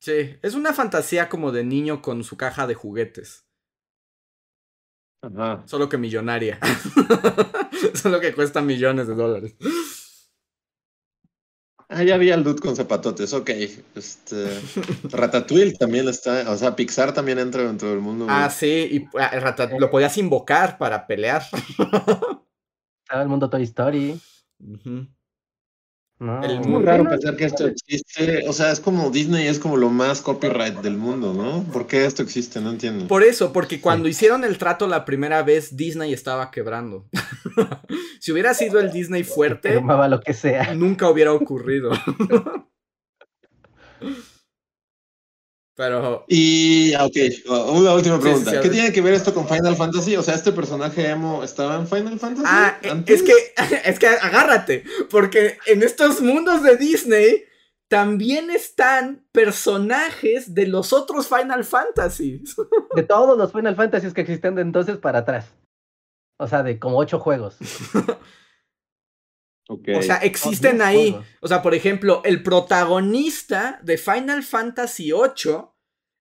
Sí, 0.00 0.36
es 0.42 0.54
una 0.54 0.72
fantasía 0.72 1.28
como 1.28 1.52
de 1.52 1.62
niño 1.64 2.02
con 2.02 2.24
su 2.24 2.36
caja 2.36 2.66
de 2.66 2.74
juguetes. 2.74 3.44
Ajá. 5.22 5.62
Solo 5.66 5.88
que 5.88 5.98
millonaria. 5.98 6.58
Solo 7.94 8.18
que 8.18 8.34
cuesta 8.34 8.60
millones 8.60 9.06
de 9.06 9.14
dólares. 9.14 9.54
Ah, 11.88 12.02
ya 12.04 12.16
vi 12.16 12.30
al 12.30 12.42
dude 12.42 12.58
con 12.60 12.74
zapatotes, 12.74 13.34
ok. 13.34 13.50
Este, 13.94 14.46
Ratatouille 15.10 15.74
también 15.74 16.08
está, 16.08 16.50
o 16.50 16.56
sea, 16.56 16.74
Pixar 16.74 17.12
también 17.12 17.38
entra 17.38 17.64
dentro 17.64 17.90
del 17.90 18.00
mundo. 18.00 18.26
Ah, 18.30 18.48
sí, 18.48 18.88
y 18.90 19.18
ah, 19.18 19.30
el 19.34 19.42
rata- 19.42 19.68
lo 19.78 19.90
podías 19.90 20.16
invocar 20.16 20.78
para 20.78 21.06
pelear. 21.06 21.42
Estaba 23.12 23.24
el 23.24 23.28
mundo 23.28 23.50
Toy 23.50 23.64
Story. 23.64 24.18
Es 24.58 24.86
muy 26.66 26.82
raro 26.82 27.04
¿no? 27.04 27.10
pensar 27.10 27.36
que 27.36 27.44
esto 27.44 27.66
existe. 27.66 28.48
O 28.48 28.54
sea, 28.54 28.72
es 28.72 28.80
como 28.80 29.10
Disney 29.10 29.48
es 29.48 29.58
como 29.58 29.76
lo 29.76 29.90
más 29.90 30.22
copyright 30.22 30.78
del 30.78 30.96
mundo, 30.96 31.34
¿no? 31.34 31.62
¿Por 31.74 31.86
qué 31.86 32.06
esto 32.06 32.22
existe? 32.22 32.58
No 32.62 32.70
entiendo. 32.70 33.06
Por 33.08 33.22
eso, 33.22 33.52
porque 33.52 33.82
cuando 33.82 34.08
hicieron 34.08 34.44
el 34.44 34.56
trato 34.56 34.88
la 34.88 35.04
primera 35.04 35.42
vez, 35.42 35.76
Disney 35.76 36.14
estaba 36.14 36.50
quebrando. 36.50 37.06
si 38.18 38.32
hubiera 38.32 38.54
sido 38.54 38.80
el 38.80 38.90
Disney 38.90 39.24
fuerte, 39.24 39.82
lo 39.82 40.20
que 40.20 40.32
sea. 40.32 40.74
nunca 40.74 41.10
hubiera 41.10 41.34
ocurrido. 41.34 41.90
Pero 45.74 46.24
Y, 46.28 46.92
ah, 46.94 47.06
ok, 47.06 47.16
una 47.48 47.94
última 47.94 48.16
Sí, 48.16 48.22
pregunta. 48.22 48.50
sí, 48.50 48.56
¿Qué 48.62 48.68
tiene 48.68 48.92
que 48.92 49.00
ver 49.00 49.14
esto 49.14 49.32
con 49.32 49.48
Final 49.48 49.74
Fantasy? 49.74 50.16
O 50.16 50.22
sea, 50.22 50.34
¿este 50.34 50.52
personaje 50.52 51.08
emo 51.08 51.42
estaba 51.42 51.76
en 51.76 51.86
Final 51.86 52.18
Fantasy? 52.18 52.44
Ah, 52.46 52.78
eh, 52.82 52.90
antes? 52.90 53.20
es 53.20 53.22
que, 53.22 53.32
es 53.90 53.98
que 53.98 54.06
agárrate, 54.06 54.84
porque 55.10 55.58
en 55.66 55.82
estos 55.82 56.20
mundos 56.20 56.62
de 56.62 56.76
Disney 56.76 57.44
también 57.88 58.50
están 58.50 59.24
personajes 59.32 60.54
de 60.54 60.66
los 60.66 60.92
otros 60.92 61.28
Final 61.28 61.64
Fantasy. 61.64 62.42
De 62.94 63.02
todos 63.02 63.38
los 63.38 63.52
Final 63.52 63.74
Fantasy 63.76 64.12
que 64.12 64.20
existen 64.20 64.54
de 64.54 64.62
entonces 64.62 64.98
para 64.98 65.20
atrás. 65.20 65.46
O 66.38 66.46
sea, 66.46 66.62
de 66.62 66.78
como 66.78 66.98
ocho 66.98 67.18
juegos. 67.18 67.56
O 69.96 70.02
sea, 70.02 70.16
existen 70.16 70.82
ahí. 70.82 71.16
O 71.40 71.48
sea, 71.48 71.62
por 71.62 71.74
ejemplo, 71.74 72.22
el 72.24 72.42
protagonista 72.42 73.80
de 73.82 73.98
Final 73.98 74.42
Fantasy 74.42 75.12
VIII 75.12 75.66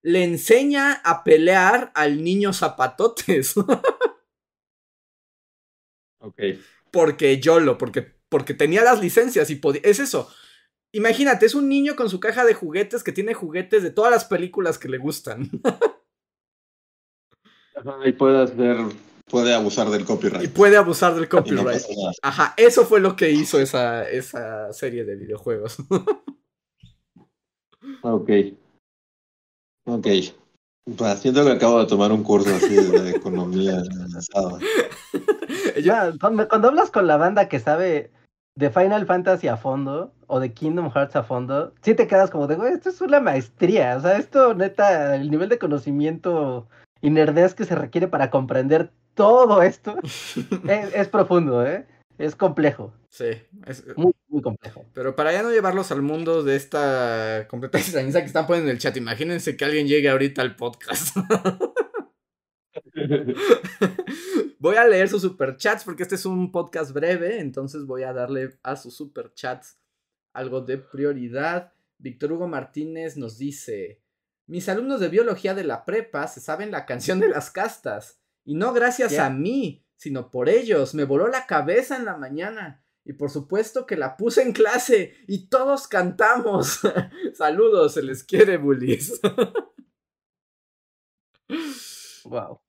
le 0.04 0.24
enseña 0.24 0.94
a 1.04 1.24
pelear 1.24 1.92
al 1.96 2.24
niño 2.24 2.54
zapatotes. 2.54 3.56
ok. 6.20 6.42
porque 6.92 7.40
YOLO, 7.40 7.78
porque, 7.78 8.16
porque 8.30 8.54
tenía 8.54 8.84
las 8.84 9.02
licencias 9.02 9.50
y 9.50 9.56
podía... 9.56 9.82
Es 9.84 10.00
eso. 10.00 10.30
Imagínate, 10.94 11.46
es 11.46 11.56
un 11.56 11.70
niño 11.70 11.96
con 11.96 12.10
su 12.10 12.20
caja 12.20 12.44
de 12.44 12.54
juguetes 12.54 13.04
que 13.04 13.14
tiene 13.14 13.34
juguetes 13.34 13.82
de 13.82 13.92
todas 13.92 14.12
las 14.12 14.26
películas 14.26 14.78
que 14.78 14.90
le 14.90 14.98
gustan. 14.98 15.50
Ajá, 17.76 17.98
y 18.06 18.12
puede 18.12 18.44
hacer, 18.44 18.78
puede 19.32 19.54
abusar 19.54 19.89
del 19.89 20.02
y 20.02 20.06
copyright. 20.06 20.52
puede 20.54 20.78
abusar 20.78 21.13
del 21.15 21.24
Y 21.24 21.26
no 21.26 21.30
copyright. 21.30 21.82
Ajá, 22.22 22.54
eso 22.58 22.86
fue 22.86 23.00
lo 23.00 23.15
que 23.15 23.32
hizo 23.32 23.60
esa, 23.60 24.08
esa 24.10 24.72
serie 24.74 25.06
de 25.06 25.15
videojuegos. 25.15 25.78
Ok. 28.04 28.30
Ok. 29.86 30.08
Bah, 31.00 31.15
siento 31.15 31.44
que 31.46 31.52
acabo 31.52 31.80
de 31.80 31.86
tomar 31.88 32.12
un 32.12 32.24
curso 32.24 32.54
así 32.56 32.76
de 32.76 33.12
economía. 33.12 33.82
Yo- 35.84 35.94
Ah, 35.94 36.12
cuando, 36.20 36.48
cuando 36.48 36.67
hablas 36.70 36.91
con 36.91 37.08
la 37.08 37.17
banda 37.17 37.48
que 37.50 37.60
sabe 37.60 38.12
de 38.56 38.70
Final 38.70 39.06
Fantasy 39.06 39.48
a 39.48 39.58
fondo 39.58 40.13
o 40.28 40.39
de 40.39 40.54
Kingdom 40.54 40.91
Hearts 40.91 41.15
a 41.15 41.24
fondo, 41.24 41.74
sí 41.82 41.96
te 41.96 42.08
quedas 42.08 42.30
como 42.30 42.48
de, 42.48 42.56
güey, 42.56 42.74
esto 42.74 42.89
es 42.89 43.02
una 43.02 43.20
maestría. 43.20 43.96
O 43.98 44.02
sea, 44.02 44.17
esto 44.17 44.54
neta, 44.54 45.15
el 45.15 45.32
nivel 45.32 45.50
de 45.50 45.60
conocimiento 45.60 46.67
y 47.02 47.10
nerdez 47.10 47.56
que 47.56 47.65
se 47.65 47.76
requiere 47.76 48.08
para 48.08 48.30
comprender 48.30 48.91
todo 49.13 49.62
esto 49.62 49.97
es, 50.04 50.93
es 50.93 51.08
profundo, 51.08 51.65
¿eh? 51.65 51.86
Es 52.17 52.36
complejo, 52.36 52.93
sí, 53.10 53.26
es- 53.65 53.84
muy, 53.97 54.13
muy 54.28 54.41
complejo. 54.43 54.86
pero 54.93 55.15
para 55.15 55.32
ya 55.34 55.41
no 55.41 55.50
llevarlos 55.52 55.91
al 55.91 56.02
mundo 56.04 56.43
de 56.43 56.56
esta 56.56 57.47
completa 57.50 57.78
extrañeza 57.80 58.19
que 58.21 58.28
están 58.28 58.45
poniendo 58.47 58.69
en 58.69 58.76
el 58.76 58.82
chat, 58.82 58.95
imagínense 58.97 59.58
que 59.58 59.65
alguien 59.65 59.88
llegue 59.88 60.10
ahorita 60.10 60.41
al 60.41 60.56
podcast. 60.56 61.17
voy 64.60 64.76
a 64.76 64.88
leer 64.88 65.10
sus 65.10 65.21
superchats 65.24 65.84
porque 65.84 66.04
este 66.04 66.15
es 66.15 66.26
un 66.26 66.52
podcast 66.52 66.91
breve, 66.93 67.39
entonces 67.39 67.86
voy 67.86 68.04
a 68.04 68.13
darle 68.13 68.58
a 68.63 68.76
sus 68.76 68.95
superchats 68.95 69.80
algo 70.34 70.62
de 70.62 70.78
prioridad. 70.78 71.74
Víctor 71.97 72.32
Hugo 72.34 72.47
Martínez 72.47 73.17
nos 73.17 73.38
dice, 73.38 74.02
mis 74.47 74.69
alumnos 74.69 75.00
de 75.00 75.10
biología 75.10 75.54
de 75.54 75.63
la 75.63 75.86
prepa 75.86 76.28
se 76.28 76.39
saben 76.39 76.71
la 76.71 76.86
canción 76.86 77.19
de 77.19 77.30
las 77.30 77.52
castas 77.52 78.21
y 78.52 78.56
no 78.56 78.74
gracias 78.74 79.18
a 79.18 79.30
mí, 79.30 79.86
sino 79.96 80.30
por 80.30 80.50
ellos. 80.50 80.94
Me 80.94 81.06
voló 81.06 81.30
la 81.30 81.46
cabeza 81.46 81.96
en 81.96 82.04
la 82.04 82.18
mañana. 82.18 82.84
Y 83.06 83.14
por 83.14 83.30
supuesto 83.30 83.86
que 83.86 83.96
la 83.96 84.18
puse 84.18 84.42
en 84.42 84.52
clase 84.52 85.16
y 85.26 85.48
todos 85.48 85.88
cantamos. 85.88 86.82
Saludos, 87.34 87.94
se 87.94 88.04
les 88.04 88.26
quiere, 88.26 88.58
bullies. 88.58 89.22
Wow. 92.24 92.62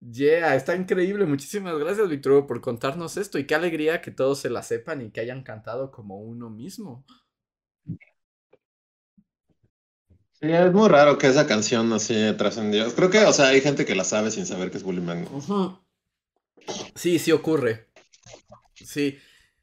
Yeah, 0.00 0.54
está 0.54 0.76
increíble. 0.76 1.26
Muchísimas 1.26 1.76
gracias, 1.78 2.08
Víctor, 2.08 2.46
por 2.46 2.60
contarnos 2.60 3.16
esto. 3.16 3.38
Y 3.38 3.46
qué 3.46 3.54
alegría 3.54 4.00
que 4.00 4.10
todos 4.12 4.38
se 4.38 4.48
la 4.48 4.62
sepan 4.62 5.02
y 5.02 5.10
que 5.10 5.20
hayan 5.20 5.42
cantado 5.42 5.90
como 5.90 6.20
uno 6.20 6.48
mismo. 6.48 7.04
Sí, 10.32 10.33
es 10.52 10.72
muy 10.72 10.88
raro 10.88 11.16
que 11.18 11.28
esa 11.28 11.46
canción 11.46 11.92
así 11.92 12.14
trascendió. 12.36 12.92
Creo 12.94 13.10
que, 13.10 13.24
o 13.24 13.32
sea, 13.32 13.48
hay 13.48 13.60
gente 13.60 13.84
que 13.84 13.94
la 13.94 14.04
sabe 14.04 14.30
sin 14.30 14.46
saber 14.46 14.70
que 14.70 14.78
es 14.78 14.82
Bully 14.82 15.00
Mango. 15.00 15.30
Ujú. 15.36 15.78
Sí, 16.94 17.18
sí 17.18 17.32
ocurre. 17.32 17.88
Sí. 18.74 19.18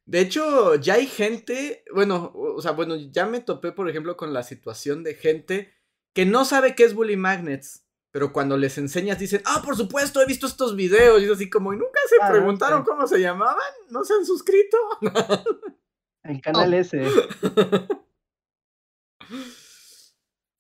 De 0.06 0.20
hecho, 0.20 0.76
ya 0.76 0.96
hay 0.96 1.06
gente, 1.08 1.84
bueno, 1.94 2.32
o 2.36 2.62
sea, 2.62 2.72
bueno, 2.72 2.96
ya 2.96 3.26
me 3.26 3.39
topé, 3.39 3.72
por 3.72 3.89
ejemplo, 3.89 4.17
con 4.17 4.34
la 4.34 4.44
situación 4.44 5.04
de 5.04 5.15
gente 5.15 5.74
que 6.13 6.26
no 6.26 6.44
sabe 6.46 6.76
qué 6.76 6.84
es 6.84 6.94
Bully 6.94 7.15
Magnets, 7.17 7.86
pero 8.12 8.34
cuando 8.34 8.58
les 8.58 8.78
enseñas 8.78 9.20
dicen, 9.20 9.41
ah, 9.46 9.62
por 9.63 9.78
supuesto, 9.78 10.22
he 10.22 10.26
visto 10.26 10.48
estos 10.48 10.76
videos, 10.76 11.22
y 11.22 11.26
es 11.26 11.32
así 11.32 11.50
como, 11.50 11.72
¿y 11.74 11.78
nunca 11.78 12.00
se 12.10 12.15
Ah, 12.22 12.30
preguntaron 12.30 12.82
sí. 12.82 12.86
cómo 12.89 13.08
se 13.08 13.20
llamaban? 13.22 13.56
¿No 13.89 14.04
se 14.04 14.13
han 14.15 14.26
suscrito? 14.26 14.78
El 16.24 16.41
canal 16.41 16.74
ese. 16.74 17.04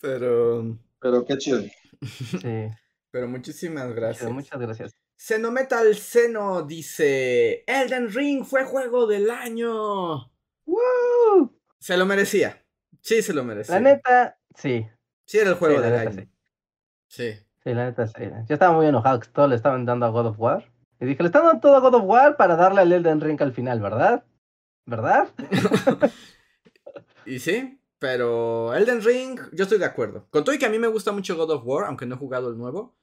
pero, 0.01 0.77
Pero 0.99 1.25
qué 1.25 1.37
chido. 1.37 1.61
Sí. 2.01 2.67
pero 3.11 3.27
muchísimas 3.27 3.83
chido, 3.85 3.95
gracias. 3.95 4.31
Muchas 4.31 4.59
gracias. 4.59 4.95
Xenometal 5.17 5.95
Seno 5.95 6.63
dice, 6.63 7.63
Elden 7.67 8.11
Ring 8.11 8.43
fue 8.43 8.63
juego 8.63 9.05
del 9.05 9.29
año. 9.29 10.31
¡Woo! 10.65 11.55
Se 11.79 11.95
lo 11.97 12.05
merecía. 12.05 12.63
Sí, 13.01 13.21
se 13.21 13.33
lo 13.33 13.43
merecía. 13.43 13.75
La 13.75 13.81
neta, 13.81 14.39
sí. 14.55 14.87
Sí, 15.25 15.37
era 15.37 15.51
el 15.51 15.55
juego 15.55 15.75
Sí, 15.77 15.81
del 15.83 15.91
neta, 15.91 16.09
año. 16.09 16.21
sí. 16.21 16.29
Sí. 17.07 17.45
Sí, 17.63 17.73
la 17.75 17.85
neta, 17.85 18.07
sí. 18.07 18.13
Yo 18.47 18.53
estaba 18.55 18.75
muy 18.75 18.87
enojado 18.87 19.19
que 19.19 19.27
todo 19.27 19.47
le 19.47 19.55
estaban 19.55 19.85
dando 19.85 20.07
a 20.07 20.09
God 20.09 20.25
of 20.27 20.39
War. 20.39 20.71
Y 20.99 21.05
dije, 21.05 21.21
le 21.21 21.27
están 21.27 21.43
dando 21.45 21.59
todo 21.61 21.75
a 21.75 21.79
God 21.79 21.93
of 21.95 22.03
War 22.05 22.35
para 22.37 22.55
darle 22.55 22.81
al 22.81 22.91
Elden 22.91 23.21
Ring 23.21 23.39
al 23.41 23.53
final, 23.53 23.79
¿verdad? 23.79 24.23
¿Verdad? 24.87 25.29
Y 27.25 27.37
sí, 27.39 27.79
pero 28.01 28.73
Elden 28.73 29.03
Ring, 29.03 29.39
yo 29.53 29.65
estoy 29.65 29.77
de 29.77 29.85
acuerdo. 29.85 30.25
Con 30.31 30.43
todo 30.43 30.55
y 30.55 30.57
que 30.57 30.65
a 30.65 30.71
mí 30.71 30.79
me 30.79 30.87
gusta 30.87 31.11
mucho 31.11 31.37
God 31.37 31.51
of 31.51 31.61
War, 31.63 31.85
aunque 31.85 32.07
no 32.07 32.15
he 32.15 32.17
jugado 32.17 32.49
el 32.49 32.57
nuevo. 32.57 32.97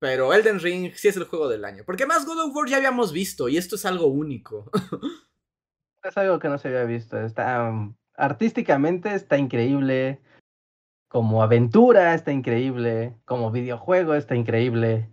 Pero 0.00 0.34
Elden 0.34 0.58
Ring 0.58 0.92
sí 0.92 1.06
es 1.06 1.16
el 1.16 1.24
juego 1.24 1.48
del 1.48 1.64
año. 1.64 1.84
Porque 1.86 2.04
más 2.04 2.26
God 2.26 2.46
of 2.46 2.56
War 2.56 2.68
ya 2.68 2.78
habíamos 2.78 3.12
visto 3.12 3.48
y 3.48 3.56
esto 3.56 3.76
es 3.76 3.86
algo 3.86 4.08
único. 4.08 4.68
Es 6.02 6.16
algo 6.16 6.38
que 6.38 6.48
no 6.48 6.56
se 6.56 6.68
había 6.68 6.84
visto. 6.84 7.20
Está 7.20 7.68
um, 7.68 7.94
artísticamente 8.14 9.14
está 9.14 9.36
increíble. 9.36 10.22
Como 11.08 11.42
aventura 11.42 12.14
está 12.14 12.32
increíble. 12.32 13.18
Como 13.26 13.50
videojuego 13.50 14.14
está 14.14 14.34
increíble. 14.34 15.10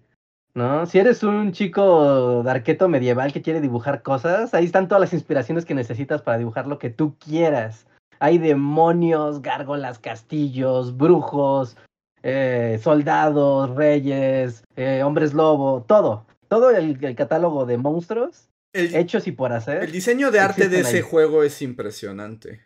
¿No? 0.54 0.86
Si 0.86 0.98
eres 0.98 1.24
un 1.24 1.52
chico 1.52 2.42
de 2.42 2.50
arqueto 2.50 2.88
medieval 2.88 3.34
que 3.34 3.42
quiere 3.42 3.60
dibujar 3.60 4.02
cosas, 4.02 4.54
ahí 4.54 4.64
están 4.64 4.88
todas 4.88 5.02
las 5.02 5.14
inspiraciones 5.14 5.66
que 5.66 5.76
necesitas 5.76 6.22
para 6.22 6.38
dibujar 6.38 6.68
lo 6.68 6.80
que 6.80 6.90
tú 6.90 7.18
quieras. 7.20 7.86
Hay 8.20 8.38
demonios, 8.38 9.42
gárgolas, 9.42 10.00
castillos, 10.00 10.96
brujos, 10.98 11.78
eh, 12.24 12.80
soldados, 12.82 13.76
reyes, 13.76 14.64
eh, 14.76 15.04
hombres 15.04 15.34
lobo, 15.34 15.84
todo. 15.88 16.26
Todo 16.48 16.72
el, 16.72 17.04
el 17.04 17.16
catálogo 17.16 17.66
de 17.66 17.78
monstruos 17.78 18.50
El, 18.74 18.96
hechos 18.96 19.28
y 19.28 19.32
por 19.34 19.52
hacer. 19.52 19.84
el 19.84 19.92
diseño 19.92 20.32
de 20.32 20.40
arte 20.40 20.70
de 20.70 20.80
ese 20.82 20.98
ahí. 20.98 21.02
juego 21.02 21.44
es 21.44 21.62
impresionante. 21.62 22.66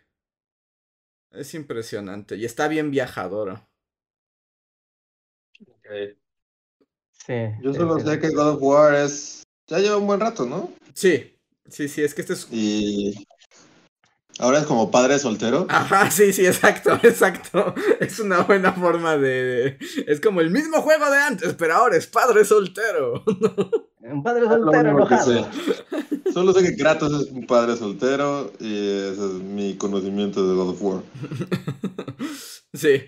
Es 1.32 1.54
impresionante 1.54 2.36
y 2.36 2.44
está 2.44 2.68
bien 2.68 2.90
viajador. 2.90 3.60
Sí. 7.12 7.34
Yo 7.62 7.72
solo 7.74 7.98
sí, 7.98 8.06
sé 8.06 8.14
sí. 8.14 8.20
que 8.20 8.30
God 8.30 8.48
of 8.54 8.62
War 8.62 8.94
es. 8.94 9.42
Ya 9.68 9.78
lleva 9.78 9.96
un 9.96 10.06
buen 10.06 10.20
rato, 10.20 10.44
¿no? 10.44 10.72
Sí, 10.94 11.36
sí, 11.68 11.88
sí, 11.88 12.02
es 12.02 12.14
que 12.14 12.20
este 12.22 12.32
es... 12.34 12.48
Y. 12.50 13.26
Ahora 14.38 14.58
es 14.60 14.66
como 14.66 14.90
padre 14.90 15.18
soltero. 15.18 15.66
Ajá, 15.68 16.10
sí, 16.10 16.32
sí, 16.32 16.46
exacto, 16.46 16.92
exacto. 17.02 17.74
Es 18.00 18.18
una 18.18 18.40
buena 18.40 18.72
forma 18.72 19.16
de... 19.16 19.78
Es 20.06 20.20
como 20.20 20.40
el 20.40 20.50
mismo 20.50 20.80
juego 20.80 21.10
de 21.10 21.18
antes, 21.18 21.54
pero 21.54 21.74
ahora 21.74 21.96
es 21.96 22.06
padre 22.06 22.44
soltero. 22.44 23.22
Un 24.00 24.22
padre 24.22 24.46
soltero 24.46 24.90
enojado. 24.90 25.32
sé. 25.32 26.32
Solo 26.32 26.52
sé 26.52 26.62
que 26.62 26.76
Kratos 26.76 27.12
es 27.22 27.30
un 27.30 27.46
padre 27.46 27.76
soltero 27.76 28.52
y 28.58 28.88
ese 28.98 29.24
es 29.26 29.32
mi 29.42 29.76
conocimiento 29.76 30.46
de 30.48 30.54
God 30.54 30.68
of 30.70 30.82
War. 30.82 31.02
Sí. 32.74 33.02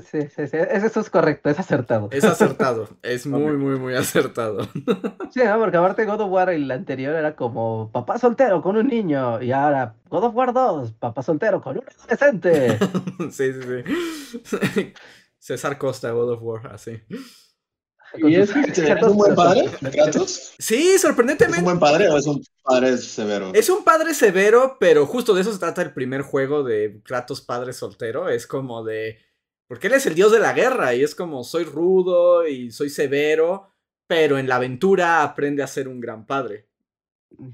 Sí, 0.00 0.28
sí, 0.34 0.46
sí. 0.46 0.56
Eso 0.56 1.00
es 1.00 1.10
correcto, 1.10 1.50
es 1.50 1.58
acertado. 1.58 2.08
Es 2.12 2.24
acertado. 2.24 2.88
Es 3.02 3.26
muy, 3.26 3.56
muy, 3.56 3.78
muy 3.78 3.94
acertado. 3.94 4.68
Sí, 5.32 5.40
¿no? 5.44 5.58
porque 5.58 5.78
aparte 5.78 6.04
God 6.04 6.20
of 6.20 6.30
War, 6.30 6.50
el 6.50 6.70
anterior 6.70 7.14
era 7.14 7.34
como 7.34 7.90
papá 7.90 8.18
soltero 8.18 8.60
con 8.60 8.76
un 8.76 8.86
niño. 8.86 9.40
Y 9.40 9.52
ahora 9.52 9.94
God 10.10 10.24
of 10.24 10.34
War 10.34 10.52
2, 10.52 10.92
papá 10.92 11.22
soltero 11.22 11.62
con 11.62 11.78
un 11.78 11.84
adolescente. 11.88 12.78
sí, 13.30 13.52
sí, 13.52 13.60
sí. 13.62 14.92
César 15.38 15.78
Costa, 15.78 16.10
God 16.10 16.32
of 16.32 16.42
War, 16.42 16.66
así. 16.68 17.02
¿Y 18.14 18.36
es, 18.36 18.50
es 18.50 19.02
un 19.02 19.16
buen 19.16 19.34
padre, 19.34 19.70
Kratos? 19.90 20.52
Sí, 20.58 20.98
sorprendentemente. 20.98 21.56
¿Es 21.56 21.62
un 21.62 21.64
buen 21.64 21.80
padre 21.80 22.08
o 22.08 22.18
es 22.18 22.26
un 22.26 22.44
padre 22.62 22.98
severo? 22.98 23.52
Es 23.54 23.70
un 23.70 23.84
padre 23.84 24.14
severo, 24.14 24.76
pero 24.78 25.06
justo 25.06 25.34
de 25.34 25.40
eso 25.40 25.52
se 25.52 25.58
trata 25.58 25.82
el 25.82 25.94
primer 25.94 26.22
juego 26.22 26.62
de 26.62 27.00
Kratos 27.04 27.40
padre 27.40 27.72
soltero. 27.72 28.28
Es 28.28 28.46
como 28.46 28.84
de. 28.84 29.18
Porque 29.72 29.86
él 29.86 29.94
es 29.94 30.04
el 30.04 30.14
dios 30.14 30.30
de 30.30 30.38
la 30.38 30.52
guerra 30.52 30.94
y 30.94 31.02
es 31.02 31.14
como 31.14 31.44
soy 31.44 31.64
rudo 31.64 32.46
y 32.46 32.70
soy 32.70 32.90
severo, 32.90 33.70
pero 34.06 34.36
en 34.36 34.46
la 34.46 34.56
aventura 34.56 35.22
aprende 35.22 35.62
a 35.62 35.66
ser 35.66 35.88
un 35.88 35.98
gran 35.98 36.26
padre. 36.26 36.68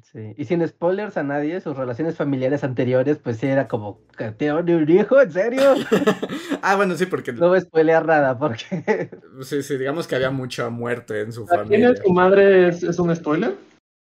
Sí. 0.02 0.34
Y 0.36 0.44
sin 0.44 0.66
spoilers 0.66 1.16
a 1.16 1.22
nadie, 1.22 1.60
sus 1.60 1.76
relaciones 1.76 2.16
familiares 2.16 2.64
anteriores, 2.64 3.18
pues 3.18 3.36
sí 3.36 3.46
era 3.46 3.68
como, 3.68 4.02
¿tiene 4.36 4.54
un 4.54 4.90
hijo? 4.90 5.20
¿En 5.20 5.30
serio? 5.30 5.76
ah, 6.62 6.74
bueno, 6.74 6.96
sí, 6.96 7.06
porque. 7.06 7.32
No 7.32 7.50
voy 7.50 7.58
a 7.58 7.60
spoilear 7.60 8.04
nada, 8.04 8.36
porque. 8.36 9.10
sí, 9.42 9.62
sí, 9.62 9.76
digamos 9.76 10.08
que 10.08 10.16
había 10.16 10.32
mucha 10.32 10.70
muerte 10.70 11.20
en 11.20 11.32
su 11.32 11.46
¿Quién 11.46 11.60
familia. 11.60 11.90
es 11.90 12.02
tu 12.02 12.12
madre? 12.12 12.66
¿Es, 12.70 12.82
es 12.82 12.98
un 12.98 13.14
spoiler? 13.14 13.54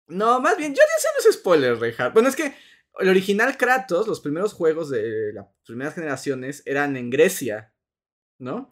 No, 0.09 0.40
más 0.40 0.57
bien, 0.57 0.70
yo 0.70 0.80
decía 0.96 1.11
no 1.22 1.30
es 1.30 1.36
spoiler, 1.36 1.78
Reinhardt. 1.78 2.14
Bueno, 2.14 2.30
es 2.30 2.36
que 2.36 2.55
el 2.98 3.11
original 3.11 3.59
Kratos, 3.59 4.09
los 4.09 4.22
primeros 4.22 4.55
juegos 4.55 4.88
de 4.88 5.34
las 5.34 5.48
primeras 5.66 5.94
generaciones 5.94 6.62
eran 6.64 6.96
en 6.96 7.11
Grecia, 7.11 7.74
¿no? 8.41 8.70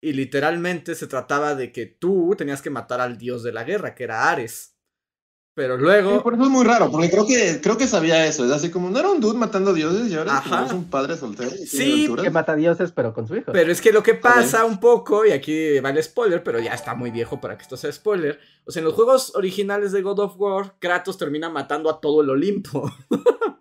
Y 0.00 0.12
literalmente 0.12 0.94
se 0.94 1.06
trataba 1.06 1.54
de 1.54 1.72
que 1.72 1.86
tú 1.86 2.34
tenías 2.36 2.62
que 2.62 2.70
matar 2.70 3.00
al 3.00 3.18
dios 3.18 3.42
de 3.42 3.52
la 3.52 3.64
guerra, 3.64 3.94
que 3.94 4.04
era 4.04 4.30
Ares. 4.30 4.74
Pero 5.58 5.76
luego. 5.76 6.14
Sí, 6.14 6.20
por 6.22 6.34
eso 6.34 6.44
es 6.44 6.50
muy 6.50 6.64
raro, 6.64 6.88
porque 6.88 7.10
creo 7.10 7.26
que, 7.26 7.60
creo 7.60 7.76
que 7.76 7.88
sabía 7.88 8.24
eso. 8.26 8.44
Es 8.44 8.52
así 8.52 8.70
como, 8.70 8.90
no 8.90 9.00
era 9.00 9.10
un 9.10 9.20
dude 9.20 9.36
matando 9.36 9.74
dioses 9.74 10.08
y 10.08 10.14
ahora 10.14 10.38
Ajá. 10.38 10.66
es 10.66 10.72
un 10.72 10.84
padre 10.88 11.16
soltero. 11.16 11.50
Sí, 11.50 12.08
que 12.22 12.30
mata 12.30 12.54
dioses, 12.54 12.92
pero 12.92 13.12
con 13.12 13.26
su 13.26 13.34
hijo. 13.34 13.50
Pero 13.50 13.72
es 13.72 13.80
que 13.80 13.90
lo 13.90 14.04
que 14.04 14.14
pasa 14.14 14.64
un 14.64 14.78
poco, 14.78 15.26
y 15.26 15.32
aquí 15.32 15.80
va 15.80 15.90
el 15.90 16.00
spoiler, 16.00 16.44
pero 16.44 16.60
ya 16.60 16.74
está 16.74 16.94
muy 16.94 17.10
viejo 17.10 17.40
para 17.40 17.56
que 17.56 17.64
esto 17.64 17.76
sea 17.76 17.90
spoiler. 17.90 18.38
O 18.66 18.70
sea, 18.70 18.78
en 18.78 18.84
los 18.84 18.94
juegos 18.94 19.34
originales 19.34 19.90
de 19.90 20.00
God 20.00 20.20
of 20.20 20.34
War, 20.38 20.76
Kratos 20.78 21.18
termina 21.18 21.50
matando 21.50 21.90
a 21.90 22.00
todo 22.00 22.22
el 22.22 22.30
Olimpo. 22.30 22.88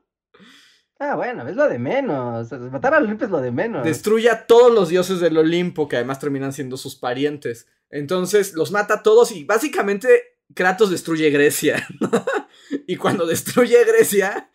Ah, 0.99 1.15
bueno, 1.15 1.47
es 1.47 1.55
lo 1.55 1.67
de 1.69 1.77
menos. 1.79 2.51
Matar 2.51 2.95
al 2.95 3.03
Olimpo 3.03 3.25
es 3.25 3.31
lo 3.31 3.39
de 3.39 3.51
menos. 3.51 3.83
Destruye 3.83 4.29
a 4.29 4.47
todos 4.47 4.73
los 4.73 4.89
dioses 4.89 5.19
del 5.19 5.37
Olimpo, 5.37 5.87
que 5.87 5.95
además 5.97 6.19
terminan 6.19 6.53
siendo 6.53 6.75
sus 6.77 6.95
parientes. 6.95 7.67
Entonces 7.89 8.53
los 8.53 8.71
mata 8.71 8.95
a 8.95 9.03
todos 9.03 9.31
y 9.31 9.43
básicamente 9.43 10.37
Kratos 10.53 10.89
destruye 10.89 11.29
Grecia. 11.29 11.87
y 12.87 12.95
cuando 12.95 13.25
destruye 13.25 13.83
Grecia, 13.85 14.49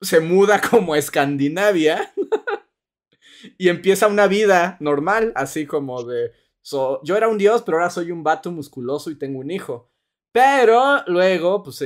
se 0.00 0.20
muda 0.20 0.60
como 0.60 0.94
a 0.94 0.98
Escandinavia. 0.98 2.12
y 3.58 3.68
empieza 3.68 4.06
una 4.06 4.26
vida 4.26 4.76
normal, 4.80 5.32
así 5.34 5.66
como 5.66 6.04
de... 6.04 6.32
so- 6.62 7.00
yo 7.04 7.16
era 7.16 7.28
un 7.28 7.38
dios, 7.38 7.62
pero 7.62 7.78
ahora 7.78 7.90
soy 7.90 8.10
un 8.12 8.22
vato 8.22 8.50
musculoso 8.52 9.10
y 9.10 9.16
tengo 9.16 9.40
un 9.40 9.50
hijo. 9.50 9.90
Pero 10.32 11.02
luego, 11.06 11.62
pues 11.62 11.82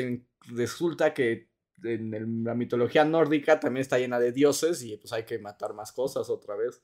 resulta 0.46 1.12
que 1.14 1.47
en 1.84 2.44
la 2.44 2.54
mitología 2.54 3.04
nórdica 3.04 3.60
también 3.60 3.82
está 3.82 3.98
llena 3.98 4.18
de 4.18 4.32
dioses 4.32 4.82
y 4.82 4.96
pues 4.96 5.12
hay 5.12 5.24
que 5.24 5.38
matar 5.38 5.74
más 5.74 5.92
cosas 5.92 6.28
otra 6.30 6.56
vez. 6.56 6.82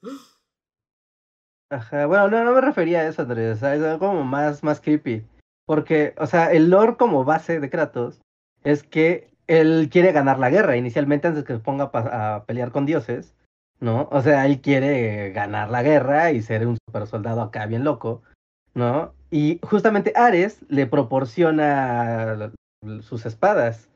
Ajá, 1.71 2.07
bueno, 2.07 2.29
no, 2.29 2.45
no 2.45 2.53
me 2.53 2.61
refería 2.61 3.01
a 3.01 3.09
eso, 3.09 3.23
Andrés. 3.23 3.57
o 3.57 3.61
sea, 3.61 3.75
Es 3.75 3.99
como 3.99 4.23
más, 4.25 4.63
más 4.63 4.81
creepy. 4.81 5.27
Porque, 5.67 6.15
o 6.19 6.27
sea, 6.27 6.53
el 6.53 6.71
lore 6.71 6.97
como 6.97 7.25
base 7.25 7.59
de 7.59 7.71
Kratos 7.71 8.21
es 8.63 8.83
que 8.83 9.31
él 9.47 9.89
quiere 9.91 10.13
ganar 10.13 10.39
la 10.39 10.51
guerra 10.51 10.77
inicialmente 10.77 11.29
antes 11.29 11.45
que 11.45 11.55
se 11.55 11.59
ponga 11.59 11.91
a 11.93 12.45
pelear 12.47 12.71
con 12.71 12.87
dioses, 12.87 13.35
¿no? 13.81 14.09
O 14.11 14.23
sea, 14.23 14.47
él 14.47 14.61
quiere 14.61 15.33
ganar 15.33 15.71
la 15.71 15.83
guerra 15.83 16.33
y 16.33 16.43
ser 16.43 16.67
un 16.67 16.77
super 16.87 17.07
soldado 17.07 17.43
acá 17.43 17.67
bien 17.67 17.85
loco, 17.85 18.23
¿no? 18.75 19.15
Y 19.31 19.59
justamente 19.63 20.13
Ares 20.17 20.61
le 20.69 20.87
proporciona 20.87 22.53
sus 23.01 23.27
espadas, 23.27 23.91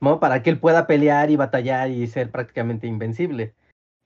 ¿no? 0.00 0.20
Para 0.20 0.42
que 0.42 0.50
él 0.50 0.58
pueda 0.58 0.86
pelear 0.86 1.30
y 1.30 1.36
batallar 1.36 1.90
y 1.90 2.06
ser 2.06 2.30
prácticamente 2.30 2.86
invencible. 2.86 3.54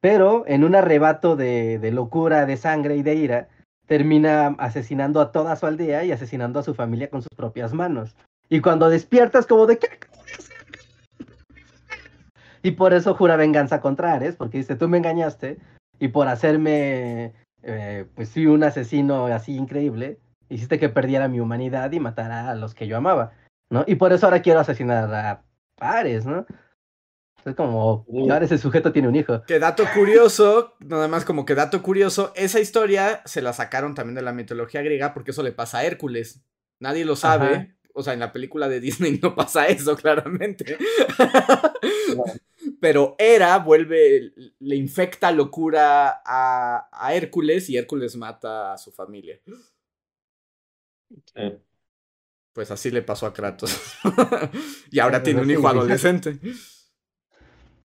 Pero 0.01 0.45
en 0.47 0.64
un 0.64 0.74
arrebato 0.74 1.36
de, 1.36 1.78
de 1.78 1.90
locura, 1.90 2.47
de 2.47 2.57
sangre 2.57 2.97
y 2.97 3.03
de 3.03 3.14
ira, 3.14 3.49
termina 3.86 4.49
asesinando 4.59 5.20
a 5.20 5.32
toda 5.32 5.57
su 5.57 5.66
aldea 5.66 6.05
y 6.05 6.12
asesinando 6.12 6.59
a 6.59 6.62
su 6.62 6.74
familia 6.74 7.11
con 7.11 7.22
sus 7.22 7.30
propias 7.36 7.72
manos. 7.72 8.16
Y 8.49 8.61
cuando 8.61 8.90
despiertas 8.90 9.47
como 9.47 9.66
de 9.66 9.78
¿qué? 9.78 9.88
Y 12.62 12.72
por 12.72 12.95
eso 12.95 13.14
jura 13.14 13.36
venganza 13.36 13.82
contra 13.82 14.14
Ares, 14.14 14.36
porque 14.36 14.59
dice, 14.59 14.74
tú 14.74 14.88
me 14.88 14.97
engañaste 14.97 15.59
y 15.99 16.09
por 16.09 16.28
hacerme, 16.28 17.34
eh, 17.62 18.07
pues 18.14 18.34
un 18.36 18.64
asesino 18.64 19.26
así 19.26 19.55
increíble, 19.55 20.18
hiciste 20.49 20.78
que 20.78 20.88
perdiera 20.88 21.28
mi 21.28 21.40
humanidad 21.40 21.92
y 21.92 22.01
matara 22.01 22.51
a 22.51 22.55
los 22.55 22.74
que 22.74 22.86
yo 22.86 22.97
amaba, 22.97 23.32
¿no? 23.68 23.84
Y 23.86 23.97
por 23.97 24.14
eso 24.14 24.26
ahora 24.26 24.40
quiero 24.40 24.61
asesinar 24.61 25.12
a 25.12 25.42
Ares, 25.79 26.27
¿no? 26.27 26.47
Es 27.45 27.55
como, 27.55 28.07
Sí. 28.11 28.31
ahora 28.31 28.45
ese 28.47 28.57
sujeto 28.59 28.91
tiene 28.93 29.09
un 29.09 29.16
hijo. 29.16 29.43
Que 29.47 29.59
dato 29.59 29.85
curioso, 29.95 30.75
nada 30.81 31.09
más 31.09 31.25
como 31.27 31.45
que 31.45 31.55
dato 31.55 31.83
curioso, 31.83 32.33
esa 32.37 32.59
historia 32.59 33.20
se 33.27 33.43
la 33.43 33.53
sacaron 33.53 33.95
también 33.95 34.14
de 34.14 34.22
la 34.22 34.33
mitología 34.33 34.81
griega 34.83 35.12
porque 35.12 35.33
eso 35.33 35.43
le 35.43 35.53
pasa 35.53 35.79
a 35.79 35.85
Hércules. 35.85 36.43
Nadie 36.81 37.05
lo 37.05 37.16
sabe. 37.16 37.55
Ajá. 37.55 37.68
O 37.97 38.03
sea, 38.03 38.12
en 38.14 38.20
la 38.20 38.33
película 38.33 38.68
de 38.68 38.81
Disney 38.81 39.20
no 39.22 39.35
pasa 39.35 39.66
eso, 39.68 39.95
claramente. 39.95 40.79
Pero 42.81 43.14
Hera 43.18 43.59
vuelve, 43.59 44.33
le 44.59 44.77
infecta 44.77 45.31
locura 45.31 46.22
a, 46.25 46.89
a 46.93 47.14
Hércules 47.14 47.68
y 47.70 47.77
Hércules 47.77 48.16
mata 48.16 48.72
a 48.72 48.79
su 48.79 48.91
familia. 48.91 49.39
Sí. 51.35 51.59
Pues 52.55 52.70
así 52.70 52.90
le 52.90 53.02
pasó 53.02 53.26
a 53.26 53.34
Kratos. 53.34 53.76
y 54.90 54.98
ahora 55.00 55.22
tiene 55.22 55.42
un 55.42 55.50
hijo 55.50 55.68
adolescente. 55.68 56.38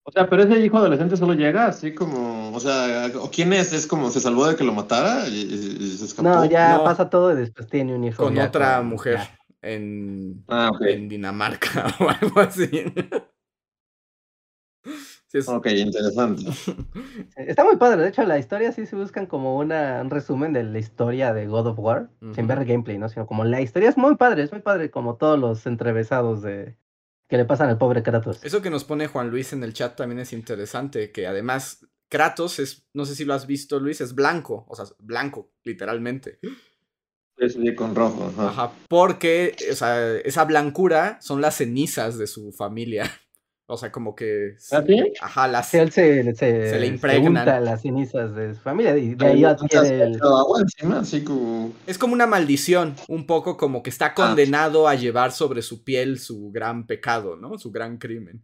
O 0.05 0.11
sea, 0.11 0.27
pero 0.29 0.43
ese 0.43 0.59
hijo 0.59 0.77
adolescente 0.77 1.15
solo 1.15 1.33
llega 1.33 1.67
así 1.67 1.93
como, 1.93 2.51
o 2.53 2.59
sea, 2.59 3.11
¿o 3.19 3.29
quién 3.31 3.53
es? 3.53 3.71
Es 3.73 3.85
como 3.87 4.09
se 4.09 4.19
salvó 4.19 4.47
de 4.47 4.55
que 4.55 4.63
lo 4.63 4.73
matara 4.73 5.27
y, 5.27 5.33
y- 5.33 5.77
y 5.79 5.97
se 5.97 6.05
escapó. 6.05 6.27
No, 6.27 6.45
ya 6.45 6.77
No. 6.77 6.83
pasa 6.83 7.09
todo 7.09 7.31
y 7.31 7.35
después 7.35 7.67
tiene 7.67 7.93
un 7.95 8.03
hijo. 8.03 8.23
Con 8.23 8.35
ya 8.35 8.47
otra 8.47 8.77
con- 8.77 8.87
mujer 8.87 9.17
ya. 9.17 9.37
en, 9.61 10.43
Ah, 10.49 10.71
en 10.81 11.07
Dinamarca 11.07 11.93
o 11.99 12.09
algo 12.09 12.39
así. 12.41 12.69
Sí, 15.33 15.39
es- 15.39 15.49
Ok, 15.49 15.67
interesante. 15.67 16.43
Está 17.35 17.63
muy 17.65 17.75
padre, 17.77 18.01
de 18.03 18.09
hecho 18.09 18.23
la 18.23 18.37
historia 18.37 18.71
sí 18.71 18.85
se 18.85 18.95
buscan 18.95 19.25
como 19.25 19.57
una, 19.57 19.99
un 20.01 20.09
resumen 20.11 20.53
de 20.53 20.63
la 20.63 20.77
historia 20.79 21.33
de 21.33 21.47
God 21.47 21.67
of 21.67 21.79
War, 21.79 22.09
sin 22.35 22.47
ver 22.47 22.59
el 22.59 22.65
gameplay, 22.65 22.97
¿no? 22.99 23.09
Sino 23.09 23.25
como 23.25 23.43
la 23.43 23.59
historia 23.59 23.89
es 23.89 23.97
muy 23.97 24.15
padre, 24.15 24.43
es 24.43 24.51
muy 24.51 24.61
padre 24.61 24.91
como 24.91 25.17
todos 25.17 25.37
los 25.39 25.65
entrevesados 25.65 26.41
de 26.43 26.77
que 27.27 27.37
le 27.37 27.45
pasan 27.45 27.69
al 27.69 27.77
pobre 27.79 28.03
Kratos. 28.03 28.43
Eso 28.43 28.61
que 28.61 28.69
nos 28.69 28.83
pone 28.83 29.07
Juan 29.07 29.29
Luis 29.31 29.53
en 29.53 29.63
el 29.63 29.73
chat 29.73 29.95
también 29.95 30.19
es 30.19 30.33
interesante, 30.33 31.11
que 31.11 31.25
además 31.25 31.87
Kratos 32.09 32.59
es, 32.59 32.87
no 32.93 33.05
sé 33.05 33.15
si 33.15 33.25
lo 33.25 33.33
has 33.33 33.47
visto 33.47 33.79
Luis, 33.79 34.01
es 34.01 34.13
blanco, 34.13 34.65
o 34.69 34.75
sea, 34.75 34.85
blanco, 34.99 35.49
literalmente. 35.63 36.39
Sí, 37.39 37.73
con 37.75 37.95
rojo. 37.95 38.25
ajá. 38.31 38.49
Ajá, 38.49 38.71
porque, 38.87 39.55
o 39.71 39.75
sea, 39.75 40.15
esa 40.17 40.45
blancura 40.45 41.17
son 41.21 41.41
las 41.41 41.55
cenizas 41.55 42.19
de 42.19 42.27
su 42.27 42.51
familia. 42.51 43.09
O 43.65 43.77
sea, 43.77 43.91
como 43.93 44.13
que... 44.13 44.55
¿Ah, 44.73 44.83
sí? 44.85 45.13
Ajá, 45.21 45.47
las... 45.47 45.69
Sí, 45.69 45.77
él 45.77 45.91
se, 45.91 46.23
se, 46.35 46.35
Se 46.35 46.79
le 46.79 46.87
se 46.87 46.93
impregnan. 46.93 47.37
unta 47.37 47.59
las 47.61 47.81
cenizas 47.81 48.35
de 48.35 48.53
su 48.53 48.59
familia 48.59 48.97
y 48.97 49.15
de 49.15 49.25
ahí 49.25 49.31
Ahí 49.37 49.43
adquiere 49.45 50.03
el... 50.03 50.19
agua 50.21 50.59
encima, 50.61 50.99
así 50.99 51.23
como... 51.23 51.71
Es 51.87 51.97
como 51.97 52.13
una 52.13 52.27
maldición, 52.27 52.95
un 53.07 53.25
poco 53.25 53.55
como 53.55 53.81
que 53.81 53.89
está 53.89 54.13
condenado 54.13 54.87
a 54.89 54.95
llevar 54.95 55.31
sobre 55.31 55.61
su 55.61 55.83
piel 55.85 56.19
su 56.19 56.51
gran 56.51 56.85
pecado, 56.87 57.37
¿no? 57.37 57.57
Su 57.57 57.71
gran 57.71 57.97
crimen. 57.97 58.43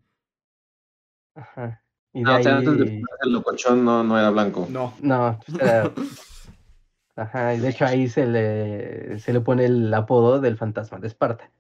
Ajá. 1.36 1.84
Y 2.14 2.24
de 2.24 2.32
Ah, 2.32 2.38
o 2.40 2.44
sea, 2.44 2.52
ahí... 2.54 2.58
antes 2.66 2.78
de 2.78 2.86
ponerse 2.86 3.06
el 3.24 3.32
locochón 3.34 3.86
no, 3.86 4.04
no 4.04 4.18
era 4.18 4.30
blanco. 4.30 4.68
No. 4.70 4.94
No, 5.02 5.40
pues 5.46 5.62
era- 5.62 5.92
Ajá, 7.18 7.54
y 7.56 7.60
de 7.60 7.70
hecho 7.70 7.84
ahí 7.86 8.08
se 8.08 8.26
le, 8.26 9.20
se 9.20 9.34
le 9.34 9.42
pone 9.42 9.66
el 9.66 9.94
apodo 9.94 10.40
del 10.40 10.56
fantasma 10.56 11.00
de 11.00 11.08
Esparta. 11.08 11.52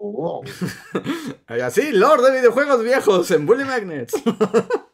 Wow. 0.00 0.42
Así, 1.46 1.92
Lord 1.92 2.22
de 2.22 2.38
videojuegos 2.38 2.82
viejos 2.82 3.30
en 3.30 3.46
Bully 3.46 3.64
Magnets. 3.64 4.14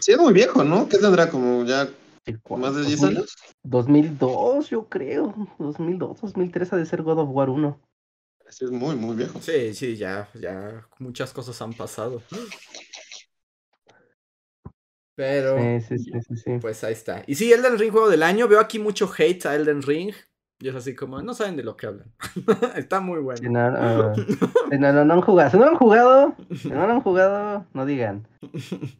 Sí, 0.00 0.12
es 0.12 0.18
muy 0.18 0.32
viejo, 0.32 0.64
¿no? 0.64 0.88
¿Qué 0.88 0.96
tendrá? 0.96 1.28
Como 1.28 1.62
ya 1.64 1.86
más 2.48 2.74
de 2.74 2.84
10 2.84 3.00
2000 3.00 3.18
años. 3.18 3.36
2002, 3.62 4.70
yo 4.70 4.88
creo. 4.88 5.34
2002, 5.58 6.20
2003 6.22 6.72
ha 6.72 6.76
de 6.76 6.86
ser 6.86 7.02
God 7.02 7.18
of 7.18 7.28
War 7.30 7.50
1. 7.50 7.78
Sí, 8.48 8.64
es 8.64 8.70
muy, 8.70 8.96
muy 8.96 9.16
viejo. 9.16 9.38
Sí, 9.42 9.74
sí, 9.74 9.96
ya, 9.96 10.30
ya 10.32 10.86
muchas 10.98 11.32
cosas 11.34 11.60
han 11.60 11.74
pasado. 11.74 12.22
Pero, 15.14 15.58
Sí, 15.58 15.80
sí, 15.88 15.98
sí, 15.98 16.10
sí, 16.26 16.36
sí. 16.36 16.58
pues 16.58 16.82
ahí 16.82 16.94
está. 16.94 17.22
Y 17.26 17.34
sí, 17.34 17.52
Elden 17.52 17.78
Ring 17.78 17.92
juego 17.92 18.08
del 18.08 18.22
año. 18.22 18.48
Veo 18.48 18.60
aquí 18.60 18.78
mucho 18.78 19.12
hate 19.14 19.44
a 19.44 19.54
Elden 19.56 19.82
Ring. 19.82 20.14
Y 20.58 20.68
es 20.68 20.74
así 20.74 20.94
como, 20.94 21.20
no 21.20 21.34
saben 21.34 21.56
de 21.56 21.62
lo 21.62 21.76
que 21.76 21.86
hablan. 21.86 22.10
está 22.76 23.00
muy 23.00 23.20
bueno. 23.20 23.38
Sí, 23.38 23.48
no, 23.48 23.70
no, 23.70 24.14
no, 24.78 24.92
no, 24.92 25.04
no 25.04 25.14
han 25.14 25.20
jugado. 25.20 25.50
Si 25.50 25.58
no 25.58 25.64
lo 25.64 25.70
han 25.70 25.76
jugado, 25.76 26.34
si 26.56 26.68
no 26.70 26.86
lo 26.86 26.92
han 26.92 27.00
jugado, 27.02 27.66
no 27.74 27.84
digan. 27.84 28.26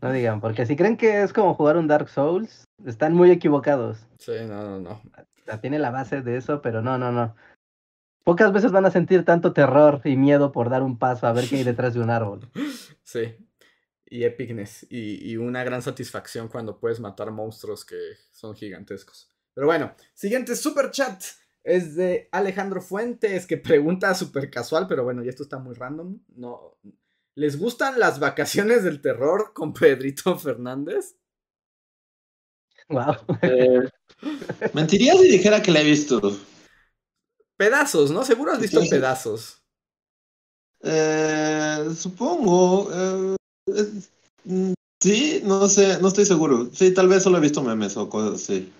No 0.02 0.12
digan, 0.12 0.40
porque 0.40 0.66
si 0.66 0.76
creen 0.76 0.98
que 0.98 1.22
es 1.22 1.32
como 1.32 1.54
jugar 1.54 1.78
un 1.78 1.88
Dark 1.88 2.10
Souls, 2.10 2.64
están 2.84 3.14
muy 3.14 3.30
equivocados. 3.30 4.06
Sí, 4.18 4.32
no, 4.46 4.62
no, 4.62 4.80
no. 4.80 5.60
Tiene 5.60 5.78
la 5.78 5.90
base 5.90 6.20
de 6.20 6.36
eso, 6.36 6.60
pero 6.60 6.82
no, 6.82 6.98
no, 6.98 7.10
no. 7.10 7.34
Pocas 8.22 8.52
veces 8.52 8.72
van 8.72 8.84
a 8.84 8.90
sentir 8.90 9.24
tanto 9.24 9.52
terror 9.52 10.00
y 10.04 10.16
miedo 10.16 10.52
por 10.52 10.68
dar 10.68 10.82
un 10.82 10.98
paso 10.98 11.26
a 11.26 11.32
ver 11.32 11.48
qué 11.48 11.56
hay 11.56 11.64
detrás 11.64 11.94
de 11.94 12.00
un 12.00 12.10
árbol. 12.10 12.50
Sí. 13.02 13.36
Y 14.04 14.24
epicness. 14.24 14.84
Y, 14.90 15.30
y 15.30 15.36
una 15.36 15.62
gran 15.62 15.80
satisfacción 15.80 16.48
cuando 16.48 16.80
puedes 16.80 16.98
matar 16.98 17.30
monstruos 17.30 17.84
que 17.84 17.96
son 18.32 18.56
gigantescos. 18.56 19.30
Pero 19.54 19.68
bueno, 19.68 19.94
siguiente 20.12 20.56
super 20.56 20.90
chat 20.90 21.22
es 21.66 21.96
de 21.96 22.28
Alejandro 22.32 22.80
Fuentes 22.80 23.46
que 23.46 23.56
pregunta 23.58 24.14
súper 24.14 24.50
casual, 24.50 24.86
pero 24.88 25.04
bueno, 25.04 25.22
ya 25.22 25.30
esto 25.30 25.42
está 25.42 25.58
muy 25.58 25.74
random. 25.74 26.18
No. 26.36 26.78
¿Les 27.34 27.58
gustan 27.58 27.98
las 27.98 28.18
vacaciones 28.18 28.82
del 28.84 29.02
terror 29.02 29.52
con 29.52 29.74
Pedrito 29.74 30.38
Fernández? 30.38 31.16
Wow. 32.88 33.16
Eh, 33.42 33.80
mentiría 34.72 35.14
si 35.16 35.28
dijera 35.28 35.60
que 35.60 35.72
la 35.72 35.80
he 35.80 35.84
visto. 35.84 36.20
Pedazos, 37.56 38.10
¿no? 38.10 38.24
Seguro 38.24 38.52
has 38.52 38.60
visto 38.60 38.80
Sí. 38.80 38.88
pedazos. 38.88 39.62
Eh, 40.82 41.88
supongo. 41.96 42.88
eh, 42.92 43.36
mm, 44.44 44.72
sí, 45.02 45.40
no 45.44 45.68
sé, 45.68 45.98
no 46.00 46.08
estoy 46.08 46.26
seguro. 46.26 46.70
Sí, 46.72 46.92
tal 46.94 47.08
vez 47.08 47.22
solo 47.24 47.38
he 47.38 47.40
visto 47.40 47.62
memes 47.62 47.96
o 47.96 48.08
cosas 48.08 48.40
así. 48.42 48.72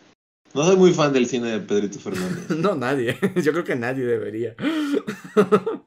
No 0.57 0.65
soy 0.65 0.77
muy 0.77 0.95
fan 0.95 1.13
del 1.13 1.27
cine 1.27 1.51
de 1.51 1.61
Pedrito 1.61 1.99
Fernández. 1.99 2.49
No, 2.59 2.75
nadie. 2.75 3.19
Yo 3.45 3.53
creo 3.53 3.65
que 3.65 3.77
nadie 3.77 4.05
debería. 4.07 4.57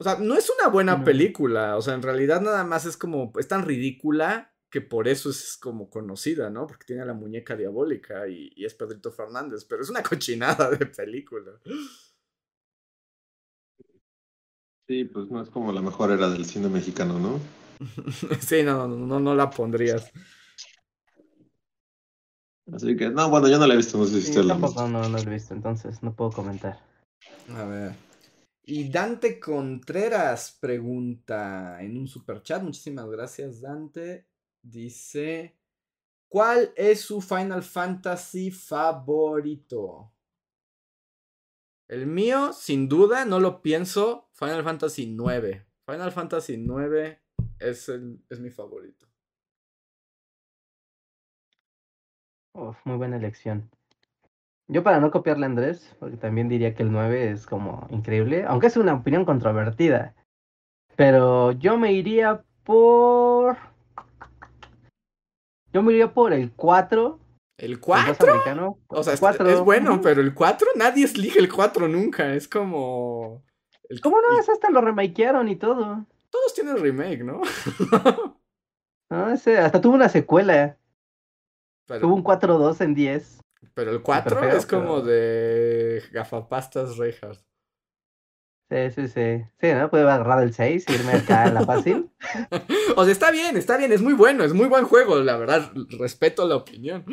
O 0.00 0.04
sea, 0.04 0.16
no 0.20 0.34
es 0.36 0.48
una 0.48 0.68
buena 0.68 0.96
No. 0.98 1.04
película. 1.04 1.76
O 1.76 1.82
sea, 1.82 1.94
en 1.94 2.02
realidad 2.02 2.40
nada 2.40 2.62
más 2.64 2.86
es 2.86 2.96
como. 2.96 3.32
Es 3.36 3.48
tan 3.48 3.66
ridícula 3.66 4.54
que 4.70 4.80
por 4.80 5.08
eso 5.08 5.28
es 5.28 5.58
como 5.60 5.90
conocida, 5.90 6.50
¿no? 6.50 6.68
Porque 6.68 6.84
tiene 6.86 7.02
a 7.02 7.04
la 7.04 7.14
muñeca 7.14 7.56
diabólica 7.56 8.28
y, 8.28 8.52
y 8.54 8.64
es 8.64 8.74
Pedrito 8.74 9.10
Fernández. 9.10 9.64
Pero 9.64 9.82
es 9.82 9.90
una 9.90 10.02
cochinada 10.04 10.70
de 10.70 10.86
película. 10.86 11.50
Sí, 14.86 15.04
pues 15.04 15.30
no 15.30 15.42
es 15.42 15.50
como 15.50 15.72
la 15.72 15.82
mejor 15.82 16.12
era 16.12 16.30
del 16.30 16.44
cine 16.44 16.68
mexicano, 16.68 17.18
¿no? 17.18 17.40
Sí, 18.40 18.62
no, 18.62 18.86
no, 18.86 18.96
no, 18.96 19.18
no 19.18 19.34
la 19.34 19.50
pondrías. 19.50 20.12
Así 22.72 22.96
que, 22.96 23.08
no, 23.10 23.30
bueno, 23.30 23.48
yo 23.48 23.58
no 23.58 23.66
la 23.66 23.74
he 23.74 23.76
visto, 23.78 23.98
no 23.98 24.04
sé 24.06 24.20
si 24.20 24.26
Sí, 24.26 24.28
usted 24.28 24.44
la 24.44 24.54
ha 24.54 24.58
tampoco 24.58 24.82
visto. 24.82 24.88
no, 24.88 25.08
no 25.08 25.08
lo 25.08 25.18
he 25.18 25.34
visto, 25.34 25.54
entonces 25.54 26.02
no 26.02 26.14
puedo 26.14 26.32
comentar. 26.32 26.78
A 27.54 27.64
ver. 27.64 27.92
Y 28.64 28.90
Dante 28.90 29.40
Contreras 29.40 30.56
pregunta 30.60 31.78
en 31.82 31.96
un 31.96 32.06
super 32.06 32.42
chat. 32.42 32.62
Muchísimas 32.62 33.08
gracias, 33.08 33.60
Dante. 33.62 34.26
Dice: 34.62 35.56
¿Cuál 36.28 36.72
es 36.76 37.00
su 37.00 37.20
Final 37.22 37.62
Fantasy 37.62 38.50
favorito? 38.50 40.12
El 41.88 42.06
mío, 42.06 42.52
sin 42.52 42.86
duda, 42.88 43.24
no 43.24 43.40
lo 43.40 43.62
pienso. 43.62 44.28
Final 44.34 44.62
Fantasy 44.62 45.06
9. 45.06 45.66
Final 45.86 46.12
Fantasy 46.12 46.58
9 46.58 47.22
es, 47.58 47.88
el, 47.88 48.22
es 48.28 48.40
mi 48.40 48.50
favorito. 48.50 49.07
Uf, 52.58 52.76
muy 52.84 52.96
buena 52.96 53.16
elección. 53.16 53.70
Yo 54.66 54.82
para 54.82 55.00
no 55.00 55.10
copiarle 55.10 55.44
a 55.46 55.48
Andrés, 55.48 55.94
porque 56.00 56.16
también 56.16 56.48
diría 56.48 56.74
que 56.74 56.82
el 56.82 56.90
9 56.92 57.30
es 57.30 57.46
como 57.46 57.86
increíble, 57.90 58.44
aunque 58.46 58.66
es 58.66 58.76
una 58.76 58.94
opinión 58.94 59.24
controvertida. 59.24 60.14
Pero 60.96 61.52
yo 61.52 61.78
me 61.78 61.92
iría 61.92 62.42
por... 62.64 63.56
Yo 65.72 65.82
me 65.82 65.92
iría 65.92 66.12
por 66.12 66.32
el 66.32 66.50
4. 66.52 67.18
¿El 67.58 67.72
el 67.72 67.76
boss 67.78 67.86
4? 68.18 68.30
americano. 68.32 68.78
O 68.88 69.02
sea, 69.02 69.14
es- 69.14 69.20
4. 69.20 69.48
es 69.48 69.60
bueno, 69.60 70.00
pero 70.00 70.20
el 70.20 70.34
4 70.34 70.66
nadie 70.76 71.06
elige 71.06 71.38
el 71.38 71.52
4 71.52 71.86
nunca. 71.88 72.32
Es 72.34 72.48
como. 72.48 73.42
el- 73.88 74.00
¿Cómo 74.00 74.16
no? 74.20 74.38
hasta 74.38 74.70
lo 74.70 74.80
remakearon 74.80 75.48
y 75.48 75.56
todo. 75.56 76.04
todos 76.30 76.54
tienen 76.54 76.76
remake, 76.78 77.22
¿no? 77.24 77.40
No, 79.10 79.30
ese 79.30 79.56
hasta 79.56 79.80
tuvo 79.80 79.94
una 79.94 80.10
secuela. 80.10 80.76
Pero, 81.88 82.00
Tuvo 82.02 82.14
un 82.14 82.22
4-2 82.22 82.80
en 82.82 82.94
10. 82.94 83.40
pero 83.74 83.90
el 83.90 84.02
4 84.02 84.38
feo, 84.38 84.50
es 84.56 84.66
como 84.66 84.96
pero- 84.96 85.06
de 85.06 86.02
gafapastas 86.12 86.96
Reinhardt. 86.98 87.40
Sí, 88.70 88.90
sí, 88.94 89.08
sí. 89.08 89.44
Sí, 89.58 89.72
¿no? 89.72 89.88
Puedo 89.88 90.10
agarrar 90.10 90.42
el 90.42 90.52
6 90.52 90.84
y 90.88 90.92
irme 90.92 91.12
acá 91.12 91.44
a 91.44 91.50
la 91.52 91.64
fácil. 91.64 92.10
O 92.96 93.04
sea, 93.04 93.12
está 93.12 93.30
bien, 93.30 93.56
está 93.56 93.76
bien, 93.78 93.92
es 93.92 94.02
muy 94.02 94.12
bueno, 94.12 94.44
es 94.44 94.52
muy 94.52 94.66
buen 94.66 94.84
juego, 94.84 95.16
la 95.20 95.36
verdad. 95.36 95.72
Respeto 95.98 96.46
la 96.46 96.56
opinión. 96.56 97.04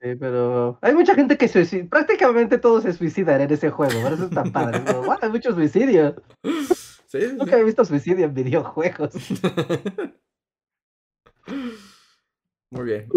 Sí, 0.00 0.14
pero 0.18 0.78
hay 0.80 0.94
mucha 0.94 1.14
gente 1.16 1.36
que 1.36 1.48
se 1.48 1.64
suicida. 1.66 1.88
Prácticamente 1.90 2.56
todos 2.58 2.84
se 2.84 2.92
suicidan 2.92 3.40
en 3.40 3.50
ese 3.52 3.70
juego. 3.70 4.00
Por 4.00 4.12
eso 4.12 4.24
es 4.24 4.30
tan 4.30 4.52
padre. 4.52 4.84
Como, 4.84 5.00
"What? 5.08 5.18
Hay 5.22 5.30
muchos 5.30 5.54
suicidios. 5.54 6.14
Sí, 7.08 7.22
sí, 7.22 7.36
Nunca 7.38 7.56
he 7.58 7.64
visto 7.64 7.84
suicidio 7.86 8.26
en 8.26 8.34
videojuegos. 8.34 9.14
sí. 9.14 9.34
Muy 12.70 12.84
bien. 12.84 13.08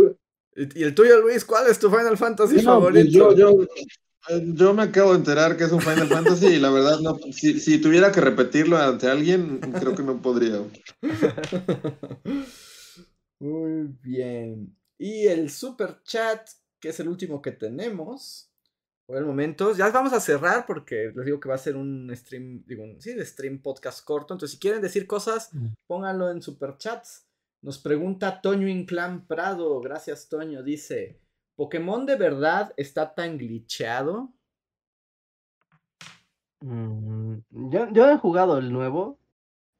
¿Y 0.55 0.83
el 0.83 0.93
tuyo, 0.93 1.21
Luis? 1.21 1.45
¿Cuál 1.45 1.67
es 1.69 1.79
tu 1.79 1.89
Final 1.89 2.17
Fantasy 2.17 2.55
No, 2.55 2.79
pues 2.81 2.93
favorito? 2.93 3.35
yo, 3.35 3.35
yo, 3.35 3.67
yo 4.53 4.73
me 4.73 4.83
acabo 4.83 5.11
de 5.11 5.17
enterar 5.19 5.55
que 5.57 5.63
es 5.63 5.71
un 5.71 5.81
Final 5.81 6.07
Fantasy 6.07 6.47
y 6.47 6.59
la 6.59 6.69
verdad, 6.71 6.99
no, 6.99 7.17
si, 7.31 7.59
si 7.59 7.79
tuviera 7.79 8.11
que 8.11 8.21
repetirlo 8.21 8.77
ante 8.77 9.07
alguien, 9.07 9.59
creo 9.79 9.95
que 9.95 10.03
no 10.03 10.21
podría. 10.21 10.61
Muy 13.39 13.87
bien. 14.03 14.75
Y 14.97 15.27
el 15.27 15.49
super 15.49 16.01
chat, 16.03 16.47
que 16.79 16.89
es 16.89 16.99
el 16.99 17.07
último 17.07 17.41
que 17.41 17.51
tenemos. 17.51 18.47
Por 19.07 19.17
el 19.17 19.25
momento, 19.25 19.75
ya 19.75 19.89
vamos 19.89 20.13
a 20.13 20.19
cerrar 20.21 20.65
porque 20.65 21.11
les 21.15 21.25
digo 21.25 21.39
que 21.39 21.49
va 21.49 21.55
a 21.55 21.57
ser 21.57 21.75
un 21.75 22.09
stream, 22.15 22.63
digo, 22.65 22.83
sí, 22.99 23.13
de 23.13 23.25
stream 23.25 23.61
podcast 23.61 24.05
corto. 24.05 24.33
Entonces, 24.33 24.53
si 24.55 24.59
quieren 24.59 24.81
decir 24.81 25.07
cosas, 25.07 25.49
Mm. 25.53 25.67
pónganlo 25.87 26.31
en 26.31 26.41
super 26.41 26.77
chats. 26.77 27.25
Nos 27.61 27.77
pregunta 27.77 28.41
Toño 28.41 28.67
Inclán 28.67 29.27
Prado. 29.27 29.79
Gracias, 29.81 30.29
Toño. 30.29 30.63
Dice: 30.63 31.19
¿Pokémon 31.55 32.05
de 32.05 32.15
verdad 32.15 32.73
está 32.75 33.13
tan 33.13 33.37
glitcheado? 33.37 34.33
Mm, 36.61 37.39
yo, 37.69 38.11
he 38.11 38.17
jugado 38.17 38.57
el 38.57 38.71
nuevo, 38.71 39.19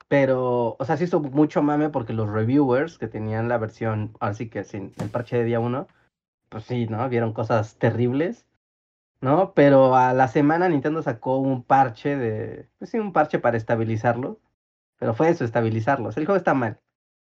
pero, 0.08 0.76
o 0.80 0.86
sea, 0.86 0.98
sí 0.98 1.06
hizo 1.06 1.20
mucho 1.22 1.62
mame 1.62 1.90
porque 1.90 2.14
los 2.14 2.30
reviewers 2.30 2.98
que 2.98 3.08
tenían 3.08 3.50
la 3.50 3.58
versión, 3.58 4.16
así 4.20 4.50
que 4.50 4.64
sin 4.64 4.94
el 5.00 5.10
parche 5.10 5.38
de 5.38 5.44
día 5.46 5.60
1, 5.60 5.88
pues 6.50 6.66
sí, 6.66 6.88
¿no? 6.88 7.08
Vieron 7.10 7.34
cosas 7.34 7.78
terribles, 7.78 8.48
¿no? 9.22 9.54
Pero 9.54 9.96
a 9.96 10.14
la 10.14 10.28
semana 10.28 10.70
Nintendo 10.70 11.02
sacó 11.04 11.38
un 11.38 11.64
parche 11.64 12.18
de, 12.18 12.70
pues 12.80 12.92
sí, 12.92 13.00
un 13.00 13.14
parche 13.14 13.40
para 13.40 13.58
estabilizarlo, 13.58 14.40
pero 15.00 15.14
fue 15.14 15.30
eso, 15.30 15.46
estabilizarlo. 15.46 16.10
O 16.10 16.12
sea, 16.12 16.22
el 16.22 16.28
juego 16.28 16.38
está 16.38 16.54
mal, 16.54 16.80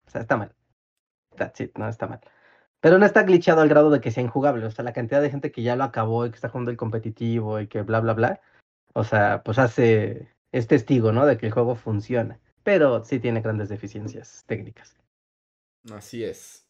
o 0.06 0.10
sea, 0.10 0.20
está 0.20 0.36
mal. 0.36 0.54
That's 1.36 1.60
it, 1.60 1.76
no 1.76 1.88
está 1.88 2.06
mal. 2.06 2.20
Pero 2.80 2.98
no 2.98 3.06
está 3.06 3.22
glitchado 3.24 3.60
al 3.62 3.68
grado 3.68 3.90
de 3.90 4.00
que 4.00 4.10
sea 4.10 4.22
injugable. 4.22 4.64
O 4.66 4.70
sea, 4.70 4.84
la 4.84 4.92
cantidad 4.92 5.20
de 5.20 5.30
gente 5.30 5.50
que 5.52 5.62
ya 5.62 5.76
lo 5.76 5.84
acabó 5.84 6.26
y 6.26 6.30
que 6.30 6.36
está 6.36 6.48
jugando 6.48 6.70
el 6.70 6.76
competitivo 6.76 7.60
y 7.60 7.66
que 7.66 7.82
bla, 7.82 8.00
bla, 8.00 8.14
bla. 8.14 8.40
O 8.94 9.04
sea, 9.04 9.42
pues 9.42 9.58
hace, 9.58 10.32
es 10.52 10.66
testigo, 10.66 11.12
¿no? 11.12 11.26
De 11.26 11.36
que 11.36 11.46
el 11.46 11.52
juego 11.52 11.74
funciona. 11.74 12.38
Pero 12.62 13.04
sí 13.04 13.18
tiene 13.20 13.40
grandes 13.40 13.68
deficiencias 13.68 14.44
técnicas. 14.46 14.96
Así 15.92 16.24
es. 16.24 16.66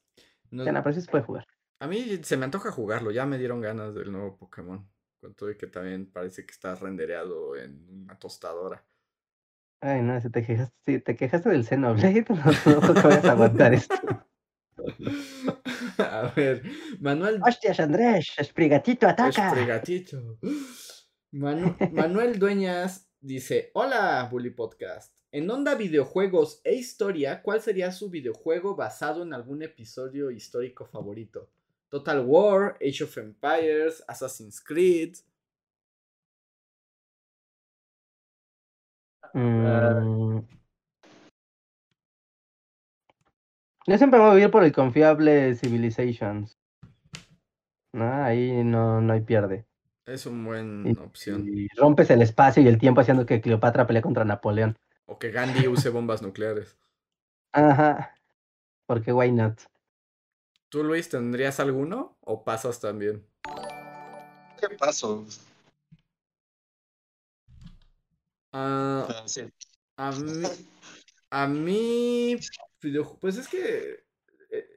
No- 0.51 0.65
Bueno, 0.65 0.83
pero 0.83 0.95
sí 0.95 1.01
se 1.03 1.11
puede 1.11 1.25
jugar. 1.25 1.47
a 1.81 1.87
mí 1.87 2.21
se 2.23 2.37
me 2.37 2.45
antoja 2.45 2.71
jugarlo. 2.71 3.11
Ya 3.11 3.27
me 3.27 3.39
dieron 3.39 3.61
ganas 3.61 3.95
del 3.95 4.13
nuevo 4.13 4.37
Pokémon. 4.37 4.89
Con 5.21 5.35
todo 5.35 5.51
y 5.51 5.57
que 5.57 5.67
también 5.67 6.11
parece 6.11 6.45
que 6.45 6.53
está 6.53 6.75
rendereado 6.75 7.57
en 7.57 7.89
una 8.05 8.19
tostadora. 8.19 8.85
Ay, 9.81 10.03
no, 10.03 10.21
si 10.21 10.31
te 10.31 10.43
quejaste, 10.45 10.75
si 10.85 11.01
te 11.01 11.17
quejaste 11.17 11.51
del 11.51 11.65
Xenoblade, 11.65 12.25
no, 12.29 12.81
no 12.81 13.09
a 13.29 13.33
aguantar 13.33 13.75
esto. 13.75 13.95
A 15.99 16.33
ver, 16.37 16.63
Manuel 17.01 17.41
¡Hostias, 17.43 17.81
Andrés! 17.81 18.33
¡Esprigatito, 18.37 19.09
ataca! 19.09 19.49
Espregatito. 19.49 20.39
Manu- 21.33 21.77
Manuel 21.93 22.39
Dueñas 22.39 23.09
dice: 23.21 23.71
Hola, 23.75 24.29
Bully 24.31 24.51
Podcast. 24.51 25.17
En 25.33 25.51
onda 25.51 25.75
videojuegos 25.75 26.61
e 26.65 26.75
historia, 26.75 27.43
¿cuál 27.43 27.61
sería 27.61 27.91
su 27.93 28.11
videojuego 28.11 28.77
basado 28.77 29.23
en 29.23 29.35
algún 29.35 29.63
episodio 29.63 30.31
histórico 30.31 30.87
favorito? 30.87 31.51
Total 31.89 32.25
War, 32.25 32.77
Age 32.81 33.05
of 33.05 33.17
Empires, 33.19 34.03
Assassin's 34.07 34.61
Creed. 34.61 35.17
Mm, 39.37 40.41
Yo 43.87 43.99
siempre 43.99 44.19
me 44.19 44.27
voy 44.31 44.41
a 44.41 44.45
ir 44.47 44.51
por 44.51 44.65
el 44.65 44.73
confiable 44.73 45.55
Civilizations. 45.55 46.59
No, 47.93 48.25
ahí 48.25 48.65
no, 48.65 49.03
no 49.03 49.13
hay 49.13 49.21
pierde. 49.21 49.67
Es 50.07 50.25
una 50.25 50.45
buena 50.47 50.91
Y, 50.91 50.97
opción. 50.99 51.45
y 51.47 51.69
rompes 51.77 52.09
el 52.11 52.23
espacio 52.23 52.63
y 52.63 52.69
el 52.69 52.79
tiempo 52.79 53.03
haciendo 53.03 53.27
que 53.27 53.43
Cleopatra 53.43 53.87
pelee 53.87 54.01
contra 54.01 54.25
Napoleón. 54.25 54.79
O 55.05 55.19
que 55.19 55.31
Gandhi 55.31 55.69
use 55.69 55.91
bombas 55.91 56.23
nucleares. 56.23 56.79
Ajá. 57.53 58.15
Porque 58.87 59.13
why 59.13 59.31
not? 59.31 59.61
¿Tú, 60.71 60.83
Luis, 60.83 61.09
tendrías 61.11 61.61
alguno 61.61 62.17
o 62.23 62.43
pasas 62.43 62.81
también? 62.81 63.23
¿Qué 64.59 64.75
pasó? 64.79 65.27
Sí. 69.27 69.43
a 69.97 70.11
mí, 70.13 70.43
a 71.31 71.47
mí, 71.47 72.37
video- 72.81 73.19
pues 73.21 73.37
es 73.37 73.49
que 73.49 74.05
eh, 74.51 74.69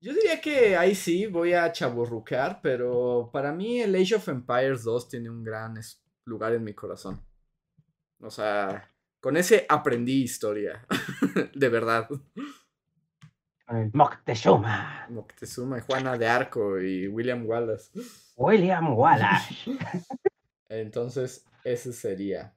yo 0.00 0.12
diría 0.14 0.40
que 0.40 0.76
ahí 0.76 0.94
sí 0.94 1.26
voy 1.26 1.52
a 1.54 1.70
chaburrucar, 1.72 2.60
pero 2.62 3.30
para 3.32 3.52
mí 3.52 3.80
el 3.80 3.94
Age 3.94 4.16
of 4.16 4.28
Empires 4.28 4.84
2 4.84 5.08
tiene 5.08 5.30
un 5.30 5.42
gran 5.44 5.74
lugar 6.24 6.54
en 6.54 6.64
mi 6.64 6.74
corazón. 6.74 7.20
O 8.20 8.30
sea, 8.30 8.90
con 9.20 9.36
ese 9.36 9.66
aprendí 9.68 10.22
historia, 10.22 10.86
de 11.54 11.68
verdad. 11.68 12.08
El 13.68 13.90
Moctezuma. 13.92 15.06
Moctezuma, 15.10 15.78
y 15.78 15.80
Juana 15.82 16.18
de 16.18 16.26
Arco 16.26 16.80
y 16.80 17.06
William 17.08 17.46
Wallace. 17.46 17.90
William 18.36 18.94
Wallace. 18.98 19.54
Entonces, 20.68 21.44
ese 21.64 21.92
sería. 21.92 22.54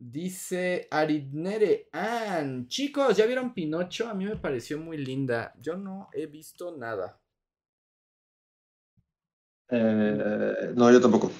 Dice 0.00 0.86
Aridnere 0.90 1.88
Ann. 1.92 2.68
Chicos, 2.68 3.16
¿ya 3.16 3.26
vieron 3.26 3.52
Pinocho? 3.52 4.08
A 4.08 4.14
mí 4.14 4.24
me 4.26 4.36
pareció 4.36 4.78
muy 4.78 4.96
linda. 4.96 5.52
Yo 5.60 5.76
no 5.76 6.08
he 6.12 6.26
visto 6.26 6.76
nada. 6.76 7.20
Eh, 9.70 10.72
no, 10.76 10.90
yo 10.92 11.00
tampoco. 11.00 11.30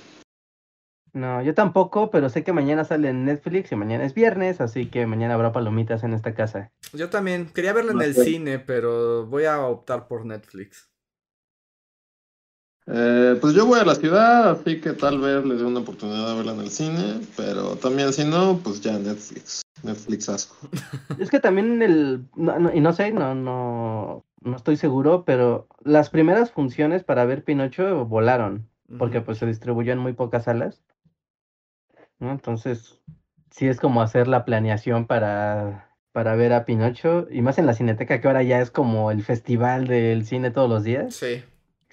No, 1.13 1.43
yo 1.43 1.55
tampoco, 1.55 2.11
pero 2.11 2.29
sé 2.29 2.45
que 2.45 2.53
mañana 2.53 2.85
sale 2.85 3.09
en 3.09 3.25
Netflix 3.25 3.73
y 3.73 3.77
mañana 3.77 4.05
es 4.05 4.15
viernes, 4.15 4.61
así 4.61 4.91
que 4.91 5.07
mañana 5.07 5.35
habrá 5.35 5.53
palomitas 5.53 6.05
en 6.05 6.13
esta 6.13 6.35
casa. 6.35 6.71
Yo 6.93 7.09
también. 7.11 7.51
Quería 7.53 7.73
verla 7.73 7.93
en 7.93 7.99
No 7.99 8.05
el 8.05 8.15
sé. 8.15 8.25
cine, 8.25 8.59
pero 8.59 9.27
voy 9.27 9.45
a 9.45 9.61
optar 9.67 10.07
por 10.07 10.27
Netflix. 10.27 10.88
Eh, 12.91 13.37
pues 13.41 13.55
yo 13.55 13.67
voy 13.67 13.81
a 13.81 13.85
la 13.85 13.95
ciudad, 13.95 14.51
así 14.51 14.81
que 14.81 14.93
tal 14.95 15.21
vez 15.21 15.45
le 15.45 15.57
dé 15.57 15.65
una 15.65 15.81
oportunidad 15.81 16.29
de 16.31 16.37
verla 16.37 16.53
en 16.53 16.61
el 16.61 16.71
cine, 16.71 17.21
pero 17.37 17.77
también 17.77 18.13
si 18.15 18.25
no, 18.25 18.59
pues 18.65 18.81
ya 18.81 18.99
Netflix. 18.99 19.61
Netflix 19.83 20.29
asco. 20.29 20.57
Es 21.19 21.31
que 21.31 21.39
también 21.41 21.83
el, 21.83 22.25
no- 22.35 22.59
no- 22.59 22.75
y 22.75 22.81
no 22.81 22.93
sé, 22.93 23.11
no, 23.13 23.35
no, 23.35 24.25
no 24.41 24.57
estoy 24.57 24.77
seguro, 24.77 25.25
pero 25.25 25.69
las 25.85 26.09
primeras 26.11 26.51
funciones 26.51 27.05
para 27.05 27.25
ver 27.27 27.45
Pinocho 27.45 28.07
volaron, 28.07 28.69
porque 28.99 29.21
pues 29.21 29.37
se 29.39 29.47
distribuyó 29.47 29.93
en 29.93 29.99
muy 29.99 30.15
pocas 30.15 30.45
salas, 30.45 30.81
¿no? 32.19 32.31
Entonces, 32.33 33.01
sí 33.51 33.67
es 33.69 33.81
como 33.81 34.01
hacer 34.01 34.29
la 34.29 34.45
planeación 34.47 35.07
para, 35.07 35.91
para 36.13 36.37
ver 36.37 36.53
a 36.55 36.65
Pinocho, 36.65 37.27
y 37.31 37.43
más 37.43 37.59
en 37.59 37.67
la 37.67 37.75
Cineteca, 37.75 38.21
que 38.21 38.29
ahora 38.29 38.43
ya 38.43 38.61
es 38.61 38.71
como 38.71 39.11
el 39.11 39.23
festival 39.23 39.87
del 39.89 40.25
cine 40.25 40.51
todos 40.51 40.71
los 40.71 40.85
días, 40.85 41.15
Sí. 41.15 41.43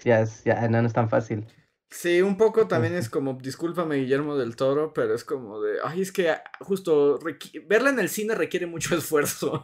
Ya, 0.03 0.21
es, 0.21 0.43
ya 0.43 0.67
no, 0.69 0.81
no 0.81 0.87
es 0.87 0.93
tan 0.93 1.09
fácil. 1.09 1.45
Sí, 1.89 2.21
un 2.21 2.35
poco 2.37 2.67
también 2.67 2.93
es 2.95 3.09
como, 3.09 3.33
discúlpame 3.35 3.95
Guillermo 3.97 4.35
del 4.35 4.55
Toro, 4.55 4.91
pero 4.93 5.15
es 5.15 5.23
como 5.23 5.61
de, 5.61 5.77
ay, 5.83 6.01
es 6.01 6.11
que 6.11 6.35
justo 6.59 7.19
requi- 7.19 7.65
verla 7.67 7.89
en 7.89 7.99
el 7.99 8.09
cine 8.09 8.35
requiere 8.35 8.65
mucho 8.67 8.95
esfuerzo. 8.97 9.63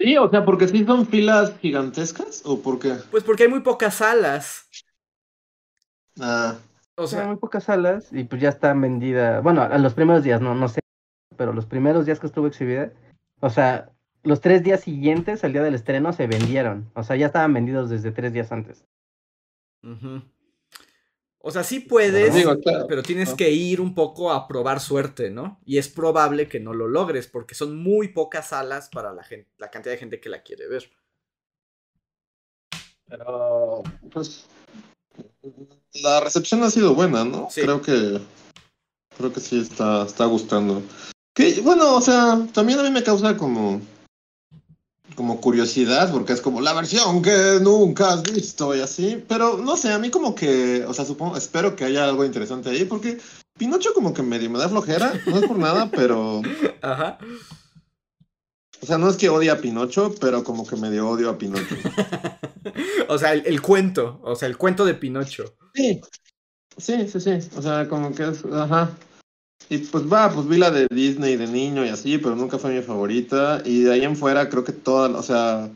Sí, 0.00 0.16
o 0.16 0.28
sea, 0.28 0.44
porque 0.44 0.66
sí 0.66 0.84
son 0.84 1.06
filas 1.06 1.56
gigantescas, 1.60 2.42
o 2.44 2.60
por 2.60 2.78
qué? 2.80 2.96
Pues 3.10 3.24
porque 3.24 3.44
hay 3.44 3.48
muy 3.50 3.60
pocas 3.60 3.96
salas. 3.96 4.68
Ah, 6.20 6.58
O 6.96 7.06
sea, 7.06 7.22
sea, 7.22 7.26
muy 7.26 7.36
pocas 7.36 7.64
salas 7.64 8.12
y 8.12 8.24
pues 8.24 8.42
ya 8.42 8.48
están 8.50 8.80
vendidas. 8.80 9.42
Bueno, 9.42 9.62
a 9.62 9.78
los 9.78 9.94
primeros 9.94 10.24
días, 10.24 10.40
no, 10.40 10.54
no 10.54 10.68
sé, 10.68 10.80
pero 11.36 11.52
los 11.52 11.66
primeros 11.66 12.06
días 12.06 12.20
que 12.20 12.26
estuvo 12.26 12.46
exhibida, 12.46 12.92
o 13.40 13.50
sea, 13.50 13.90
los 14.22 14.40
tres 14.40 14.62
días 14.62 14.80
siguientes 14.80 15.44
al 15.44 15.52
día 15.52 15.62
del 15.62 15.74
estreno 15.74 16.12
se 16.12 16.26
vendieron. 16.26 16.90
O 16.94 17.02
sea, 17.02 17.16
ya 17.16 17.26
estaban 17.26 17.54
vendidos 17.54 17.88
desde 17.90 18.10
tres 18.12 18.32
días 18.32 18.50
antes. 18.52 18.84
O 21.40 21.50
sea, 21.50 21.62
sí 21.62 21.80
puedes, 21.80 22.34
Digo, 22.34 22.58
claro. 22.60 22.86
pero 22.88 23.02
tienes 23.02 23.30
Ah. 23.30 23.36
que 23.36 23.50
ir 23.50 23.80
un 23.80 23.94
poco 23.94 24.32
a 24.32 24.48
probar 24.48 24.80
suerte, 24.80 25.30
¿no? 25.30 25.60
Y 25.64 25.78
es 25.78 25.88
probable 25.88 26.48
que 26.48 26.60
no 26.60 26.74
lo 26.74 26.88
logres 26.88 27.26
porque 27.28 27.54
son 27.54 27.76
muy 27.76 28.08
pocas 28.08 28.48
salas 28.48 28.88
para 28.90 29.12
la 29.14 29.22
gente, 29.22 29.48
la 29.56 29.70
cantidad 29.70 29.92
de 29.94 29.98
gente 29.98 30.20
que 30.20 30.28
la 30.28 30.42
quiere 30.42 30.66
ver. 30.68 30.90
pero 33.10 33.82
pues 34.12 34.46
la 36.02 36.20
recepción 36.20 36.62
ha 36.62 36.70
sido 36.70 36.94
buena, 36.94 37.24
¿no? 37.24 37.48
Sí. 37.50 37.62
Creo 37.62 37.80
que 37.80 38.20
creo 39.16 39.32
que 39.32 39.40
sí 39.40 39.60
está, 39.60 40.02
está 40.04 40.26
gustando. 40.26 40.82
Que 41.34 41.60
bueno, 41.62 41.94
o 41.96 42.00
sea, 42.02 42.46
también 42.52 42.78
a 42.78 42.82
mí 42.82 42.90
me 42.90 43.02
causa 43.02 43.34
como 43.36 43.80
como 45.18 45.40
curiosidad, 45.40 46.12
porque 46.12 46.32
es 46.32 46.40
como 46.40 46.60
la 46.60 46.72
versión 46.72 47.22
que 47.22 47.58
nunca 47.60 48.12
has 48.12 48.22
visto 48.22 48.76
y 48.76 48.80
así, 48.80 49.20
pero 49.26 49.56
no 49.56 49.76
sé, 49.76 49.92
a 49.92 49.98
mí 49.98 50.10
como 50.10 50.32
que, 50.32 50.84
o 50.86 50.94
sea, 50.94 51.04
supongo, 51.04 51.36
espero 51.36 51.74
que 51.74 51.82
haya 51.82 52.04
algo 52.04 52.24
interesante 52.24 52.70
ahí, 52.70 52.84
porque 52.84 53.18
Pinocho 53.58 53.92
como 53.94 54.14
que 54.14 54.22
medio 54.22 54.48
me 54.48 54.60
da 54.60 54.68
flojera, 54.68 55.12
no 55.26 55.38
es 55.38 55.44
por 55.44 55.58
nada, 55.58 55.90
pero, 55.90 56.40
Ajá. 56.82 57.18
o 58.80 58.86
sea, 58.86 58.96
no 58.96 59.10
es 59.10 59.16
que 59.16 59.28
odie 59.28 59.50
a 59.50 59.60
Pinocho, 59.60 60.14
pero 60.20 60.44
como 60.44 60.64
que 60.64 60.76
medio 60.76 61.08
odio 61.08 61.30
a 61.30 61.36
Pinocho. 61.36 61.74
o 63.08 63.18
sea, 63.18 63.32
el, 63.32 63.44
el 63.44 63.60
cuento, 63.60 64.20
o 64.22 64.36
sea, 64.36 64.46
el 64.46 64.56
cuento 64.56 64.84
de 64.84 64.94
Pinocho. 64.94 65.56
Sí, 65.74 66.00
sí, 66.76 67.08
sí, 67.08 67.20
sí, 67.20 67.48
o 67.56 67.60
sea, 67.60 67.88
como 67.88 68.14
que 68.14 68.22
es, 68.22 68.44
ajá. 68.44 68.92
Y 69.70 69.78
pues 69.78 70.10
va, 70.10 70.30
pues 70.32 70.48
vi 70.48 70.56
la 70.56 70.70
de 70.70 70.86
Disney 70.90 71.36
de 71.36 71.46
niño 71.46 71.84
y 71.84 71.88
así, 71.88 72.18
pero 72.18 72.34
nunca 72.34 72.58
fue 72.58 72.72
mi 72.72 72.82
favorita, 72.82 73.62
y 73.64 73.82
de 73.82 73.92
ahí 73.92 74.04
en 74.04 74.16
fuera 74.16 74.48
creo 74.48 74.64
que 74.64 74.72
todas, 74.72 75.12
o 75.12 75.22
sea, 75.22 75.70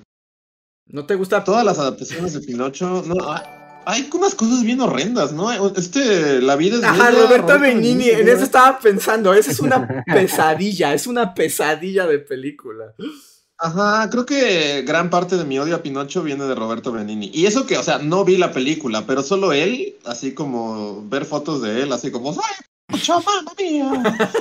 ¿No 0.86 1.06
te 1.06 1.14
gusta? 1.14 1.44
todas 1.44 1.64
las 1.64 1.78
adaptaciones 1.78 2.32
de 2.32 2.40
Pinocho, 2.40 3.02
no, 3.06 3.32
hay, 3.32 3.42
hay 3.84 4.10
unas 4.12 4.34
cosas 4.34 4.62
bien 4.62 4.80
horrendas, 4.80 5.32
¿no? 5.32 5.52
Este, 5.76 6.40
la 6.40 6.56
vida 6.56 6.76
es 6.76 6.84
Ajá, 6.84 7.10
bella, 7.10 7.22
Roberto 7.22 7.58
Benigni, 7.58 8.08
en 8.08 8.28
eso 8.28 8.44
estaba 8.44 8.78
pensando, 8.78 9.34
esa 9.34 9.50
es 9.50 9.60
una 9.60 9.86
pesadilla, 10.06 10.94
es 10.94 11.06
una 11.06 11.34
pesadilla 11.34 12.06
de 12.06 12.18
película. 12.18 12.94
Ajá, 13.58 14.10
creo 14.10 14.26
que 14.26 14.82
gran 14.82 15.08
parte 15.08 15.36
de 15.36 15.44
mi 15.44 15.58
odio 15.58 15.76
a 15.76 15.82
Pinocho 15.82 16.22
viene 16.22 16.46
de 16.46 16.54
Roberto 16.54 16.90
Benini. 16.90 17.30
Y 17.32 17.46
eso 17.46 17.64
que, 17.64 17.78
o 17.78 17.82
sea, 17.82 17.98
no 17.98 18.24
vi 18.24 18.36
la 18.36 18.52
película, 18.52 19.06
pero 19.06 19.22
solo 19.22 19.52
él, 19.52 19.96
así 20.04 20.34
como 20.34 21.08
ver 21.08 21.24
fotos 21.24 21.62
de 21.62 21.82
él, 21.82 21.92
así 21.92 22.10
como, 22.10 22.32
¡ay, 22.32 22.64
Pinocho, 22.92 23.22
mamma 23.22 23.52
mía! 23.58 24.02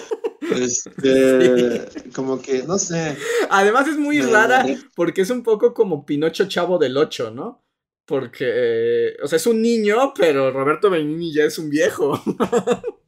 Este, 0.41 1.87
como 2.13 2.41
que, 2.41 2.63
no 2.63 2.79
sé. 2.79 3.15
Además 3.51 3.87
es 3.87 3.97
muy 3.97 4.21
rara 4.21 4.65
porque 4.95 5.21
es 5.21 5.29
un 5.29 5.43
poco 5.43 5.73
como 5.73 6.03
Pinocho 6.03 6.47
Chavo 6.47 6.79
del 6.79 6.97
8, 6.97 7.29
¿no? 7.31 7.63
Porque, 8.05 8.45
eh, 8.47 9.17
o 9.23 9.27
sea, 9.27 9.37
es 9.37 9.45
un 9.45 9.61
niño, 9.61 10.13
pero 10.15 10.51
Roberto 10.51 10.89
Benigni 10.89 11.31
ya 11.31 11.43
es 11.43 11.57
un 11.59 11.69
viejo. 11.69 12.19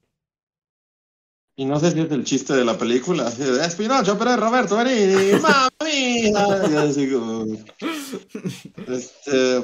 Y 1.56 1.66
no 1.66 1.80
sé 1.80 1.92
si 1.92 2.00
es 2.00 2.12
el 2.12 2.24
chiste 2.24 2.54
de 2.54 2.66
la 2.66 2.76
película. 2.80 3.28
Es 3.28 3.76
Pinocho, 3.76 4.18
pero 4.18 4.32
es 4.32 4.40
Roberto 4.40 4.76
Benini, 4.76 5.34
mamma 5.40 5.70
mía. 5.84 6.48
Y 6.72 6.76
así 6.76 7.12
como. 7.12 7.46
Este. 8.88 9.64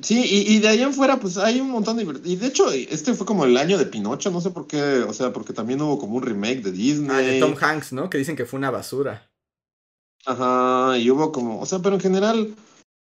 Sí, 0.00 0.18
y, 0.24 0.54
y 0.54 0.58
de 0.60 0.68
ahí 0.68 0.80
en 0.82 0.94
fuera, 0.94 1.20
pues 1.20 1.36
hay 1.36 1.60
un 1.60 1.70
montón 1.70 1.98
de. 1.98 2.04
Y 2.24 2.36
de 2.36 2.46
hecho, 2.46 2.70
este 2.72 3.12
fue 3.14 3.26
como 3.26 3.44
el 3.44 3.56
año 3.58 3.76
de 3.76 3.84
Pinocho, 3.84 4.30
no 4.30 4.40
sé 4.40 4.50
por 4.50 4.66
qué. 4.66 4.80
O 5.06 5.12
sea, 5.12 5.32
porque 5.34 5.52
también 5.52 5.82
hubo 5.82 5.98
como 5.98 6.16
un 6.16 6.22
remake 6.22 6.62
de 6.62 6.72
Disney. 6.72 7.10
Ah, 7.10 7.18
de 7.18 7.40
Tom 7.40 7.54
Hanks, 7.60 7.92
¿no? 7.92 8.08
Que 8.08 8.16
dicen 8.18 8.34
que 8.36 8.46
fue 8.46 8.56
una 8.58 8.70
basura. 8.70 9.28
Ajá, 10.24 10.96
y 10.98 11.10
hubo 11.10 11.30
como. 11.32 11.60
O 11.60 11.66
sea, 11.66 11.80
pero 11.80 11.96
en 11.96 12.00
general. 12.00 12.54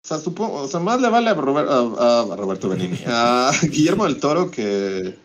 O 0.05 0.09
sea, 0.09 0.19
supongo. 0.19 0.63
O 0.63 0.69
sea, 0.69 0.79
más 0.79 1.01
le 1.01 1.09
vale 1.09 1.31
a, 1.31 1.35
Robert- 1.35 1.69
a- 1.69 2.21
a 2.33 2.37
Roberto 2.37 2.69
Benini. 2.69 3.01
A 3.07 3.51
Guillermo 3.63 4.05
del 4.05 4.21
Toro 4.21 4.49
que, 4.51 5.17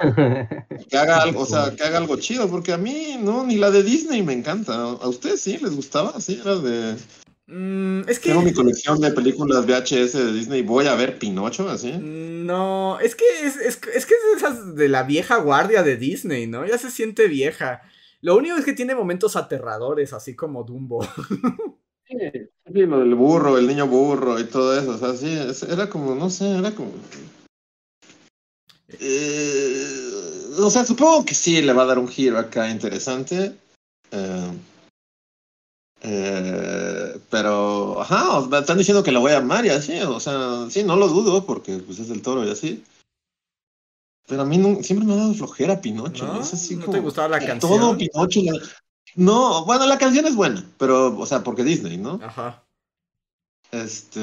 que 0.89 0.97
haga 0.97 1.21
algo. 1.21 1.41
O 1.41 1.45
sea, 1.45 1.75
que 1.75 1.83
haga 1.83 1.99
algo 1.99 2.15
chido. 2.17 2.49
Porque 2.49 2.73
a 2.73 2.77
mí, 2.77 3.17
no, 3.21 3.43
ni 3.45 3.57
la 3.57 3.69
de 3.69 3.83
Disney 3.83 4.23
me 4.23 4.33
encanta. 4.33 4.73
¿A 4.81 5.07
ustedes 5.07 5.41
sí 5.41 5.59
les 5.61 5.75
gustaba? 5.75 6.19
Sí, 6.19 6.39
era 6.41 6.55
de. 6.55 6.95
Mm, 7.51 8.07
es 8.07 8.19
que... 8.19 8.29
Tengo 8.29 8.43
mi 8.43 8.53
colección 8.53 9.01
de 9.01 9.11
películas 9.11 9.65
VHS 9.65 10.13
de 10.13 10.31
Disney. 10.31 10.61
Voy 10.61 10.87
a 10.87 10.95
ver 10.95 11.19
Pinocho, 11.19 11.69
así. 11.69 11.91
No, 11.91 12.97
es 13.01 13.13
que 13.15 13.25
es, 13.43 13.57
es, 13.57 13.81
es 13.93 14.05
que 14.05 14.13
es 14.13 14.21
de 14.31 14.37
esas 14.37 14.75
de 14.75 14.87
la 14.87 15.03
vieja 15.03 15.35
guardia 15.37 15.83
de 15.83 15.97
Disney, 15.97 16.47
¿no? 16.47 16.65
Ya 16.65 16.77
se 16.77 16.89
siente 16.89 17.27
vieja. 17.27 17.81
Lo 18.21 18.37
único 18.37 18.55
es 18.55 18.63
que 18.63 18.71
tiene 18.71 18.95
momentos 18.95 19.35
aterradores, 19.35 20.13
así 20.13 20.35
como 20.35 20.63
Dumbo. 20.63 21.05
Sí, 22.11 22.17
sí, 22.73 22.81
lo 22.81 22.99
del 22.99 23.15
burro, 23.15 23.57
el 23.57 23.67
niño 23.67 23.87
burro 23.87 24.37
y 24.37 24.43
todo 24.43 24.77
eso. 24.77 24.91
O 24.91 24.97
sea, 24.97 25.13
sí, 25.13 25.33
era 25.71 25.89
como, 25.89 26.13
no 26.13 26.29
sé, 26.29 26.57
era 26.57 26.71
como. 26.71 26.91
Eh, 28.99 29.85
o 30.59 30.69
sea, 30.69 30.83
supongo 30.83 31.23
que 31.23 31.33
sí 31.33 31.61
le 31.61 31.71
va 31.71 31.83
a 31.83 31.85
dar 31.85 31.99
un 31.99 32.09
giro 32.09 32.37
acá 32.37 32.69
interesante. 32.69 33.55
Eh, 34.11 34.51
eh, 36.01 37.17
Pero, 37.29 38.00
ajá, 38.11 38.39
o 38.39 38.55
están 38.57 38.77
diciendo 38.77 39.03
que 39.03 39.11
la 39.11 39.19
voy 39.19 39.31
a 39.31 39.37
amar 39.37 39.65
y 39.65 39.69
así, 39.69 39.99
o 40.01 40.19
sea, 40.19 40.69
sí, 40.69 40.83
no 40.83 40.95
lo 40.95 41.07
dudo 41.07 41.45
porque 41.45 41.77
pues 41.77 41.99
es 41.99 42.09
el 42.09 42.21
toro 42.21 42.45
y 42.45 42.51
así. 42.51 42.83
Pero 44.27 44.43
a 44.43 44.45
mí 44.45 44.57
no- 44.57 44.81
siempre 44.83 45.05
me 45.07 45.13
ha 45.13 45.17
dado 45.17 45.33
flojera 45.33 45.81
Pinocho. 45.81 46.25
¿No? 46.25 46.41
Es 46.41 46.53
así 46.53 46.75
¿No 46.75 46.85
como 46.85 46.97
te 46.97 47.01
gustaba 47.01 47.27
la 47.27 47.39
canción? 47.39 47.59
Todo 47.59 47.97
Pinocho. 47.97 48.41
la- 48.43 48.59
No, 49.15 49.65
bueno, 49.65 49.85
la 49.87 49.97
canción 49.97 50.25
es 50.25 50.35
buena, 50.35 50.63
pero, 50.77 51.17
o 51.17 51.25
sea, 51.25 51.43
porque 51.43 51.63
Disney, 51.63 51.97
¿no? 51.97 52.19
Ajá. 52.23 52.63
Este. 53.71 54.19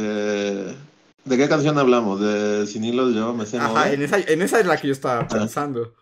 ¿De 1.25 1.37
qué 1.37 1.49
canción 1.49 1.79
hablamos? 1.79 2.21
¿De 2.21 2.67
Sin 2.67 2.85
hilos 2.85 3.15
yo 3.15 3.35
me 3.35 3.45
sé 3.45 3.59
Ajá, 3.59 3.93
en 3.93 4.03
esa, 4.03 4.19
en 4.19 4.41
esa 4.41 4.61
es 4.61 4.67
la 4.67 4.77
que 4.79 4.87
yo 4.89 4.93
estaba 4.93 5.27
pensando. 5.29 5.93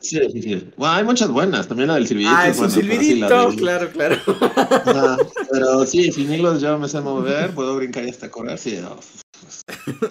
Sí, 0.00 0.20
sí, 0.32 0.42
sí. 0.42 0.70
Bueno, 0.76 0.94
hay 0.94 1.04
muchas 1.04 1.28
buenas. 1.30 1.66
También 1.66 1.88
la 1.88 1.94
del 1.94 2.06
silbidito. 2.06 2.36
Ah, 2.36 2.48
es 2.48 2.58
un 2.58 2.70
silbidito, 2.70 3.50
claro, 3.56 3.90
claro. 3.90 4.16
Pero 5.50 5.84
sí, 5.86 6.12
sin 6.12 6.32
hilos 6.32 6.60
yo 6.60 6.78
me 6.78 6.88
sé 6.88 7.00
mover, 7.00 7.52
puedo 7.54 7.76
brincar 7.76 8.04
y 8.04 8.10
hasta 8.10 8.30
correr, 8.30 8.58
sí. 8.58 8.78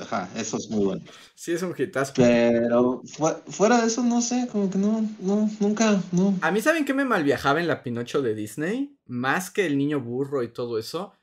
Ajá, 0.02 0.30
eso 0.36 0.58
es 0.58 0.70
muy 0.70 0.86
bueno. 0.86 1.04
Sí, 1.36 1.54
es 1.54 1.62
un 1.62 1.74
hitazo. 1.78 2.14
Pero 2.16 3.02
fu- 3.06 3.52
fuera 3.52 3.80
de 3.82 3.88
eso, 3.88 4.04
no 4.04 4.22
sé, 4.22 4.48
como 4.52 4.70
que 4.70 4.78
no, 4.78 5.08
no, 5.20 5.50
nunca, 5.60 6.02
no. 6.12 6.38
A 6.42 6.52
mí, 6.52 6.62
¿saben 6.62 6.84
qué 6.86 6.94
me 6.94 7.06
malviajaba 7.06 7.60
en 7.62 7.68
la 7.68 7.84
Pinocho 7.84 8.22
de 8.22 8.36
Disney? 8.36 8.98
Más 9.06 9.52
que 9.52 9.66
el 9.66 9.78
niño 9.78 10.02
burro 10.02 10.44
y 10.44 10.50
todo 10.50 10.80
eso. 10.80 11.14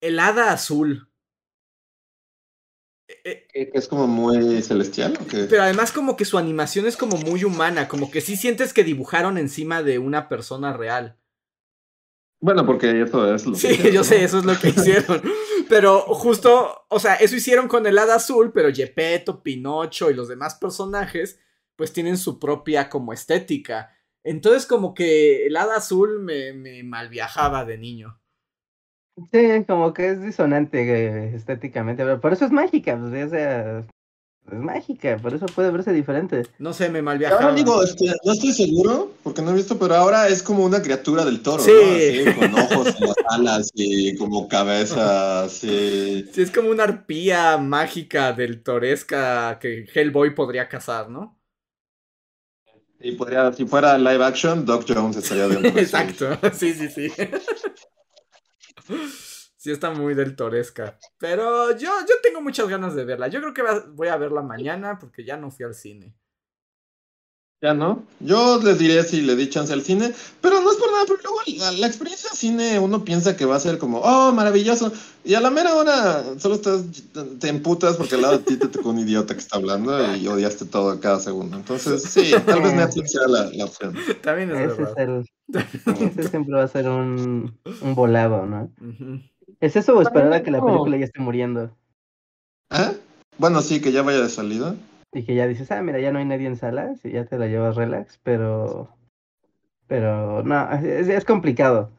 El 0.00 0.18
hada 0.20 0.52
azul. 0.52 1.09
Eh, 3.24 3.48
eh, 3.54 3.70
¿Que 3.70 3.78
es 3.78 3.88
como 3.88 4.06
muy 4.06 4.62
celestial 4.62 5.18
o 5.20 5.26
qué? 5.26 5.44
Pero 5.48 5.62
además 5.62 5.92
como 5.92 6.16
que 6.16 6.24
su 6.24 6.38
animación 6.38 6.86
es 6.86 6.96
como 6.96 7.16
muy 7.16 7.44
humana, 7.44 7.88
como 7.88 8.10
que 8.10 8.20
sí 8.20 8.36
sientes 8.36 8.72
que 8.72 8.84
dibujaron 8.84 9.36
encima 9.38 9.82
de 9.82 9.98
una 9.98 10.28
persona 10.28 10.72
real. 10.72 11.18
Bueno, 12.40 12.64
porque 12.64 13.02
eso 13.02 13.34
es 13.34 13.44
lo 13.46 13.52
que 13.52 13.58
Sí, 13.58 13.76
yo 13.92 13.98
¿no? 14.00 14.04
sé, 14.04 14.24
eso 14.24 14.38
es 14.38 14.44
lo 14.44 14.58
que 14.58 14.68
hicieron. 14.76 15.22
Pero 15.68 16.00
justo, 16.00 16.84
o 16.88 16.98
sea, 16.98 17.16
eso 17.16 17.36
hicieron 17.36 17.68
con 17.68 17.86
el 17.86 17.98
hada 17.98 18.16
azul, 18.16 18.52
pero 18.52 18.72
Gepetto, 18.72 19.42
Pinocho 19.42 20.10
y 20.10 20.14
los 20.14 20.28
demás 20.28 20.54
personajes, 20.54 21.38
pues 21.76 21.92
tienen 21.92 22.16
su 22.16 22.38
propia 22.38 22.88
como 22.88 23.12
estética. 23.12 23.94
Entonces 24.22 24.66
como 24.66 24.94
que 24.94 25.46
el 25.46 25.56
hada 25.56 25.76
azul 25.76 26.20
me, 26.20 26.52
me 26.52 26.82
malviajaba 26.82 27.64
de 27.64 27.78
niño. 27.78 28.19
Sí, 29.32 29.64
como 29.66 29.92
que 29.92 30.10
es 30.10 30.22
disonante 30.22 30.80
eh, 30.82 31.34
estéticamente, 31.34 32.04
pero 32.04 32.20
por 32.20 32.32
eso 32.32 32.44
es 32.44 32.52
mágica, 32.52 32.98
pues, 32.98 33.26
o 33.26 33.30
sea, 33.30 33.78
es 33.80 34.58
mágica, 34.58 35.18
por 35.18 35.34
eso 35.34 35.46
puede 35.46 35.70
verse 35.70 35.92
diferente. 35.92 36.42
No 36.58 36.72
sé, 36.72 36.88
me 36.88 37.02
malviajaba. 37.02 37.42
Ahora 37.42 37.54
digo, 37.54 37.82
este, 37.82 38.06
no 38.24 38.32
estoy 38.32 38.52
seguro, 38.52 39.12
porque 39.22 39.42
no 39.42 39.50
he 39.50 39.54
visto, 39.54 39.78
pero 39.78 39.94
ahora 39.94 40.28
es 40.28 40.42
como 40.42 40.64
una 40.64 40.80
criatura 40.80 41.24
del 41.24 41.42
toro, 41.42 41.62
Sí. 41.62 41.70
¿no? 42.24 42.30
Así, 42.30 42.38
con 42.38 42.54
ojos 42.54 42.94
y 42.98 43.04
las 43.06 43.16
alas 43.28 43.70
y 43.74 44.16
como 44.16 44.48
cabeza, 44.48 45.44
así. 45.44 46.24
Sí, 46.32 46.42
es 46.42 46.50
como 46.50 46.70
una 46.70 46.84
arpía 46.84 47.58
mágica 47.58 48.32
del 48.32 48.62
Toresca 48.62 49.58
que 49.60 49.86
Hellboy 49.92 50.34
podría 50.34 50.68
cazar, 50.68 51.10
¿no? 51.10 51.36
Y 53.02 53.12
podría, 53.12 53.52
si 53.52 53.66
fuera 53.66 53.96
live 53.96 54.24
action, 54.24 54.66
Doc 54.66 54.84
Jones 54.86 55.16
estaría 55.16 55.48
dentro. 55.48 55.70
Exacto, 55.80 56.38
sí, 56.52 56.74
sí, 56.74 56.88
sí. 56.88 57.10
Sí 59.56 59.70
está 59.70 59.90
muy 59.90 60.14
del 60.14 60.36
Toresca. 60.36 60.98
Pero 61.18 61.76
yo, 61.76 61.90
yo 62.08 62.14
tengo 62.22 62.40
muchas 62.40 62.66
ganas 62.68 62.94
de 62.94 63.04
verla. 63.04 63.28
Yo 63.28 63.40
creo 63.40 63.52
que 63.52 63.62
voy 63.90 64.08
a 64.08 64.16
verla 64.16 64.40
mañana 64.40 64.98
porque 64.98 65.22
ya 65.22 65.36
no 65.36 65.50
fui 65.50 65.66
al 65.66 65.74
cine. 65.74 66.14
Ya 67.62 67.74
no. 67.74 68.02
Yo 68.20 68.58
les 68.62 68.78
diré 68.78 69.02
si 69.04 69.20
le 69.20 69.36
di 69.36 69.50
chance 69.50 69.70
al 69.70 69.82
cine, 69.82 70.14
pero 70.40 70.62
no 70.62 70.70
es 70.70 70.78
por 70.78 70.90
nada, 70.90 71.04
pero 71.06 71.18
luego 71.22 71.40
la, 71.58 71.72
la 71.72 71.86
experiencia 71.86 72.30
cine 72.32 72.78
uno 72.78 73.04
piensa 73.04 73.36
que 73.36 73.44
va 73.44 73.56
a 73.56 73.60
ser 73.60 73.76
como, 73.76 73.98
oh, 73.98 74.32
maravilloso, 74.32 74.90
y 75.24 75.34
a 75.34 75.42
la 75.42 75.50
mera 75.50 75.74
hora 75.74 76.24
solo 76.38 76.54
estás, 76.54 76.84
te 77.38 77.48
emputas 77.48 77.98
porque 77.98 78.14
al 78.14 78.22
lado 78.22 78.38
de 78.38 78.44
ti 78.44 78.56
te 78.56 78.68
tocó 78.68 78.88
un 78.88 79.00
idiota 79.00 79.34
que 79.34 79.40
está 79.40 79.58
hablando 79.58 80.16
y 80.16 80.26
odiaste 80.26 80.64
todo 80.64 80.98
cada 81.00 81.20
segundo. 81.20 81.58
Entonces, 81.58 82.02
sí, 82.02 82.32
tal 82.46 82.62
vez 82.62 82.72
Netflix 82.72 83.12
sea 83.12 83.28
la, 83.28 83.50
la 83.52 83.64
opción. 83.66 83.94
También 84.22 84.50
es 84.52 84.72
Ese 84.72 84.82
verdad. 84.82 84.94
es 84.98 85.08
el, 85.52 86.08
ese 86.18 86.28
siempre 86.30 86.54
va 86.54 86.62
a 86.64 86.68
ser 86.68 86.88
un, 86.88 87.58
un 87.82 87.94
volado, 87.94 88.46
¿no? 88.46 88.72
¿Es 89.60 89.76
eso 89.76 89.98
o 89.98 90.00
esperar 90.00 90.32
a 90.32 90.42
que 90.42 90.50
la 90.50 90.64
película 90.64 90.96
ya 90.96 91.04
esté 91.04 91.20
muriendo? 91.20 91.76
¿Ah? 92.70 92.92
Bueno, 93.36 93.60
sí, 93.60 93.82
que 93.82 93.92
ya 93.92 94.00
vaya 94.00 94.22
de 94.22 94.30
salida. 94.30 94.74
Y 95.12 95.24
que 95.24 95.34
ya 95.34 95.46
dices, 95.46 95.70
ah, 95.72 95.82
mira, 95.82 95.98
ya 95.98 96.12
no 96.12 96.18
hay 96.18 96.24
nadie 96.24 96.46
en 96.46 96.56
salas 96.56 97.04
y 97.04 97.12
ya 97.12 97.24
te 97.24 97.38
la 97.38 97.46
llevas 97.46 97.76
relax, 97.76 98.18
pero. 98.22 98.88
Pero 99.88 100.42
no, 100.44 100.70
es, 100.72 101.08
es 101.08 101.24
complicado. 101.24 101.90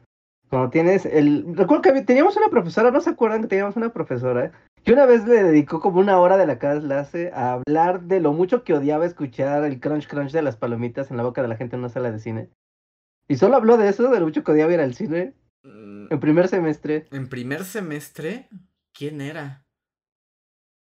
Cuando 0.48 0.70
tienes 0.70 1.04
el. 1.04 1.44
Recuerdo 1.54 1.82
que 1.82 2.02
teníamos 2.02 2.36
una 2.36 2.48
profesora, 2.48 2.90
¿no 2.90 3.00
se 3.00 3.10
acuerdan 3.10 3.42
que 3.42 3.48
teníamos 3.48 3.76
una 3.76 3.92
profesora? 3.92 4.52
Que 4.82 4.92
una 4.92 5.06
vez 5.06 5.26
le 5.26 5.42
dedicó 5.42 5.80
como 5.80 6.00
una 6.00 6.18
hora 6.18 6.36
de 6.36 6.46
la 6.46 6.58
clase 6.58 7.30
a 7.34 7.52
hablar 7.52 8.02
de 8.02 8.20
lo 8.20 8.32
mucho 8.32 8.64
que 8.64 8.74
odiaba 8.74 9.06
escuchar 9.06 9.64
el 9.64 9.78
crunch 9.78 10.08
crunch 10.08 10.32
de 10.32 10.42
las 10.42 10.56
palomitas 10.56 11.10
en 11.10 11.18
la 11.18 11.22
boca 11.22 11.42
de 11.42 11.48
la 11.48 11.56
gente 11.56 11.76
en 11.76 11.80
una 11.80 11.88
sala 11.88 12.10
de 12.10 12.18
cine. 12.18 12.48
Y 13.28 13.36
solo 13.36 13.56
habló 13.56 13.76
de 13.76 13.88
eso, 13.88 14.10
de 14.10 14.18
lo 14.18 14.26
mucho 14.26 14.42
que 14.42 14.52
odiaba 14.52 14.72
ir 14.72 14.80
al 14.80 14.94
cine 14.94 15.34
Mm, 15.64 16.06
en 16.10 16.20
primer 16.20 16.48
semestre. 16.48 17.06
En 17.10 17.28
primer 17.28 17.64
semestre, 17.64 18.48
¿quién 18.92 19.20
era? 19.20 19.64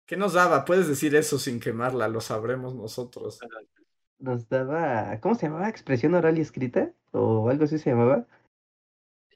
¿Qué 0.07 0.17
nos 0.17 0.35
daba? 0.35 0.65
Puedes 0.65 0.89
decir 0.89 1.15
eso 1.17 1.39
sin 1.39 1.61
quemarla, 1.61 2.09
lo 2.09 2.21
sabremos 2.21 2.75
nosotros. 2.75 3.41
Nos 4.19 4.49
daba. 4.49 5.19
¿Cómo 5.21 5.35
se 5.35 5.47
llamaba? 5.47 5.69
¿Expresión 5.69 6.15
oral 6.15 6.39
y 6.39 6.43
escrita? 6.43 6.91
¿O 7.13 7.49
algo 7.49 7.65
así 7.65 7.79
se 7.79 7.91
llamaba? 7.91 8.27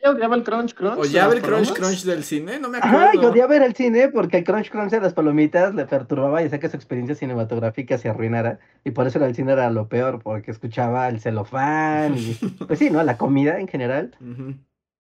¿Ya 0.03 0.11
odiaba 0.11 0.37
el 0.37 0.45
crunch 0.45 0.75
crunch? 0.75 0.99
¿O 0.99 1.03
de 1.03 1.09
ya 1.09 1.27
las 1.27 1.37
el 1.37 1.43
crunch 1.43 1.69
palomas? 1.69 1.79
crunch 1.79 2.05
del 2.05 2.23
cine? 2.23 2.59
No 2.61 2.69
me 2.69 2.79
acuerdo. 2.79 3.31
odiaba 3.31 3.57
ir 3.57 3.63
al 3.63 3.75
cine 3.75 4.09
porque 4.09 4.39
el 4.39 4.45
crunch 4.45 4.71
crunch 4.71 4.91
de 4.91 5.01
las 5.01 5.15
palomitas 5.15 5.75
le 5.75 5.87
perturbaba 5.87 6.43
y 6.43 6.47
hacía 6.47 6.61
que 6.61 6.69
su 6.69 6.77
experiencia 6.77 7.17
cinematográfica 7.17 7.99
se 7.99 8.09
arruinara. 8.09 8.61
Y 8.85 8.93
por 8.93 9.07
eso 9.07 9.25
el 9.25 9.35
cine 9.35 9.53
era 9.53 9.71
lo 9.71 9.89
peor, 9.89 10.23
porque 10.23 10.51
escuchaba 10.51 11.09
el 11.09 11.21
celofán 11.21 12.17
y, 12.17 12.35
pues 12.69 12.79
sí, 12.79 12.91
¿no? 12.91 13.03
La 13.03 13.17
comida 13.17 13.59
en 13.59 13.69
general. 13.69 14.15
Ujú. 14.21 14.55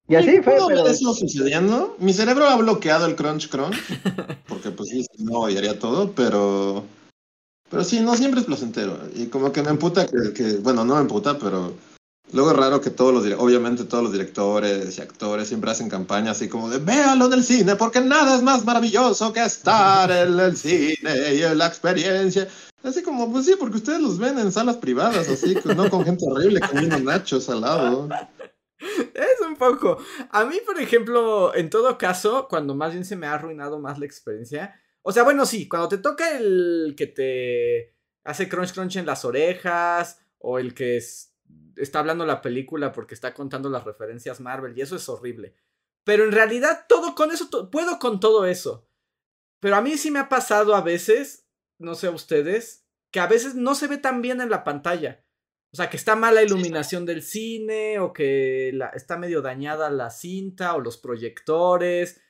Y 0.08 0.14
así 0.14 0.30
Sí, 0.30 0.36
fue, 0.42 0.54
¿puedo 0.54 0.68
ver 0.68 0.76
pero... 0.78 0.88
eso 0.88 1.14
sucediendo? 1.14 1.96
Mi 1.98 2.12
cerebro 2.14 2.46
ha 2.46 2.56
bloqueado 2.56 3.06
el 3.06 3.14
crunch 3.14 3.48
crunch, 3.48 3.76
porque 4.48 4.70
pues 4.70 4.88
sí, 4.88 5.06
no, 5.18 5.44
haría 5.44 5.78
todo, 5.78 6.12
pero... 6.12 6.84
Pero 7.70 7.84
sí, 7.84 8.00
no 8.00 8.16
siempre 8.16 8.40
es 8.40 8.46
placentero. 8.46 8.98
Y 9.14 9.26
como 9.26 9.52
que 9.52 9.62
me 9.62 9.68
emputa 9.68 10.06
que, 10.06 10.32
que- 10.32 10.56
bueno, 10.56 10.84
no 10.84 10.94
me 10.94 11.02
emputa, 11.02 11.38
pero... 11.38 11.74
Luego 12.32 12.50
es 12.50 12.56
raro 12.58 12.80
que 12.82 12.90
todos 12.90 13.12
los, 13.12 13.38
obviamente 13.38 13.84
todos 13.84 14.02
los 14.04 14.12
directores 14.12 14.98
y 14.98 15.00
actores 15.00 15.48
siempre 15.48 15.70
hacen 15.70 15.88
campaña 15.88 16.32
así 16.32 16.46
como 16.46 16.68
de 16.68 16.76
véalo 16.78 17.24
en 17.26 17.32
el 17.32 17.42
cine, 17.44 17.74
porque 17.76 18.02
nada 18.02 18.36
es 18.36 18.42
más 18.42 18.66
maravilloso 18.66 19.32
que 19.32 19.42
estar 19.42 20.10
en 20.10 20.38
el 20.38 20.54
cine 20.54 21.34
y 21.34 21.42
en 21.42 21.56
la 21.56 21.66
experiencia. 21.66 22.46
Así 22.82 23.02
como, 23.02 23.32
pues 23.32 23.46
sí, 23.46 23.54
porque 23.58 23.78
ustedes 23.78 24.00
los 24.00 24.18
ven 24.18 24.38
en 24.38 24.52
salas 24.52 24.76
privadas, 24.76 25.26
así, 25.28 25.56
no 25.74 25.88
con 25.88 26.04
gente 26.04 26.26
horrible 26.28 26.60
comiendo 26.60 26.98
nachos 26.98 27.48
al 27.48 27.62
lado. 27.62 28.08
Es 28.80 29.40
un 29.46 29.56
poco. 29.56 29.98
A 30.30 30.44
mí, 30.44 30.56
por 30.64 30.78
ejemplo, 30.80 31.54
en 31.54 31.70
todo 31.70 31.98
caso, 31.98 32.46
cuando 32.48 32.74
más 32.74 32.92
bien 32.92 33.04
se 33.04 33.16
me 33.16 33.26
ha 33.26 33.34
arruinado 33.34 33.78
más 33.80 33.98
la 33.98 34.06
experiencia. 34.06 34.80
O 35.02 35.12
sea, 35.12 35.22
bueno, 35.24 35.46
sí, 35.46 35.68
cuando 35.68 35.88
te 35.88 35.98
toca 35.98 36.36
el 36.36 36.94
que 36.96 37.06
te 37.06 37.94
hace 38.24 38.48
crunch 38.48 38.72
crunch 38.74 38.96
en 38.96 39.06
las 39.06 39.24
orejas, 39.24 40.20
o 40.38 40.58
el 40.58 40.74
que 40.74 40.96
es- 40.96 41.34
está 41.76 42.00
hablando 42.00 42.26
la 42.26 42.42
película 42.42 42.92
porque 42.92 43.14
está 43.14 43.34
contando 43.34 43.70
las 43.70 43.84
referencias 43.84 44.40
Marvel, 44.40 44.76
y 44.76 44.82
eso 44.82 44.96
es 44.96 45.08
horrible. 45.08 45.54
Pero 46.04 46.24
en 46.24 46.32
realidad, 46.32 46.86
todo 46.88 47.14
con 47.14 47.30
eso, 47.32 47.70
puedo 47.70 47.98
con 47.98 48.20
todo 48.20 48.46
eso. 48.46 48.86
Pero 49.60 49.76
a 49.76 49.80
mí 49.80 49.96
sí 49.96 50.10
me 50.10 50.20
ha 50.20 50.28
pasado 50.28 50.74
a 50.74 50.82
veces, 50.82 51.46
no 51.78 51.94
sé 51.94 52.06
a 52.06 52.10
ustedes, 52.12 52.86
que 53.10 53.20
a 53.20 53.26
veces 53.26 53.54
no 53.54 53.74
se 53.74 53.88
ve 53.88 53.98
tan 53.98 54.22
bien 54.22 54.40
en 54.40 54.50
la 54.50 54.62
pantalla. 54.64 55.24
O 55.72 55.76
sea, 55.76 55.90
que 55.90 55.96
está 55.98 56.16
mala 56.16 56.42
iluminación 56.42 57.04
del 57.04 57.22
cine, 57.22 57.98
o 57.98 58.12
que 58.12 58.70
la- 58.74 58.88
está 58.88 59.18
medio 59.18 59.42
dañada 59.42 59.90
la 59.90 60.10
cinta, 60.10 60.74
o 60.74 60.80
los 60.80 60.96
proyectores, 60.96 62.20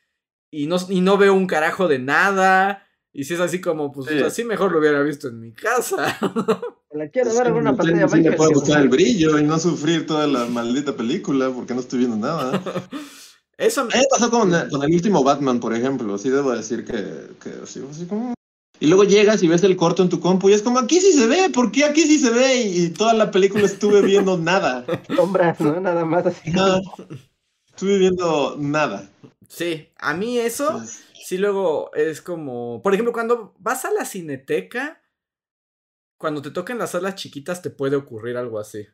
y 0.51 0.66
no, 0.66 0.76
y 0.89 1.01
no 1.01 1.18
veo 1.18 1.34
un 1.34 1.47
carajo 1.47 1.86
de 1.89 1.99
nada. 1.99 2.84
Y 3.12 3.24
si 3.24 3.34
es 3.34 3.41
así 3.41 3.61
como, 3.61 3.91
pues 3.93 4.09
Sí. 4.09 4.18
así 4.22 4.45
mejor 4.45 4.72
lo 4.72 4.78
hubiera 4.80 5.03
visto 5.03 5.28
en 5.28 5.41
mi 5.41 5.53
casa. 5.53 5.97
La 6.91 7.09
quiero 7.11 7.34
ver 7.34 7.49
en 7.49 7.53
una 7.55 7.76
pantalla 7.76 8.07
más 8.07 8.36
puedo 8.36 8.51
buscar 8.53 8.80
el 8.80 8.89
brillo 8.89 9.39
y 9.39 9.45
no 9.45 9.59
sufrir 9.59 10.07
toda 10.07 10.26
la 10.26 10.47
maldita 10.47 10.97
película 10.97 11.51
porque 11.51 11.74
no 11.74 11.80
estoy 11.80 12.01
viendo 12.01 12.16
nada. 12.16 12.61
Eso 13.59 13.84
me 13.84 13.93
pasó 14.11 14.30
con, 14.30 14.51
con 14.70 14.82
el 14.84 14.95
último 14.95 15.22
Batman, 15.22 15.59
por 15.61 15.74
ejemplo. 15.74 16.16
Sí 16.16 16.30
debo 16.30 16.53
decir 16.53 16.84
que, 16.84 17.28
que 17.43 17.51
así, 17.62 17.82
así 17.91 18.07
como... 18.07 18.34
Y 18.80 18.86
luego 18.86 19.04
llegas 19.04 19.42
y 19.42 19.48
ves 19.48 19.64
el 19.64 19.76
corto 19.76 20.02
en 20.02 20.08
tu 20.08 20.20
compu 20.20 20.48
y 20.48 20.52
es 20.52 20.62
como, 20.62 20.78
aquí 20.78 21.00
sí 21.00 21.12
se 21.12 21.26
ve, 21.26 21.50
¿por 21.50 21.72
qué 21.72 21.84
aquí 21.84 22.02
sí 22.02 22.18
se 22.18 22.30
ve? 22.30 22.56
Y, 22.56 22.84
y 22.84 22.90
toda 22.90 23.12
la 23.12 23.30
película 23.30 23.64
estuve 23.64 24.02
viendo 24.02 24.38
nada. 24.38 24.84
sombras, 25.16 25.60
¿no? 25.60 25.80
Nada 25.80 26.04
más 26.04 26.26
así. 26.26 26.50
Nada. 26.50 26.80
Estuve 27.68 27.98
viendo 27.98 28.56
nada. 28.58 29.08
Sí, 29.48 29.88
a 29.96 30.14
mí 30.14 30.38
eso, 30.38 30.82
sí 31.24 31.38
luego 31.38 31.92
es 31.94 32.20
como, 32.20 32.82
por 32.82 32.92
ejemplo, 32.92 33.12
cuando 33.12 33.54
vas 33.58 33.84
a 33.84 33.90
la 33.90 34.04
cineteca, 34.04 35.02
cuando 36.18 36.42
te 36.42 36.50
tocan 36.50 36.78
las 36.78 36.90
salas 36.90 37.14
chiquitas 37.14 37.62
te 37.62 37.70
puede 37.70 37.96
ocurrir 37.96 38.36
algo 38.36 38.58
así. 38.58 38.86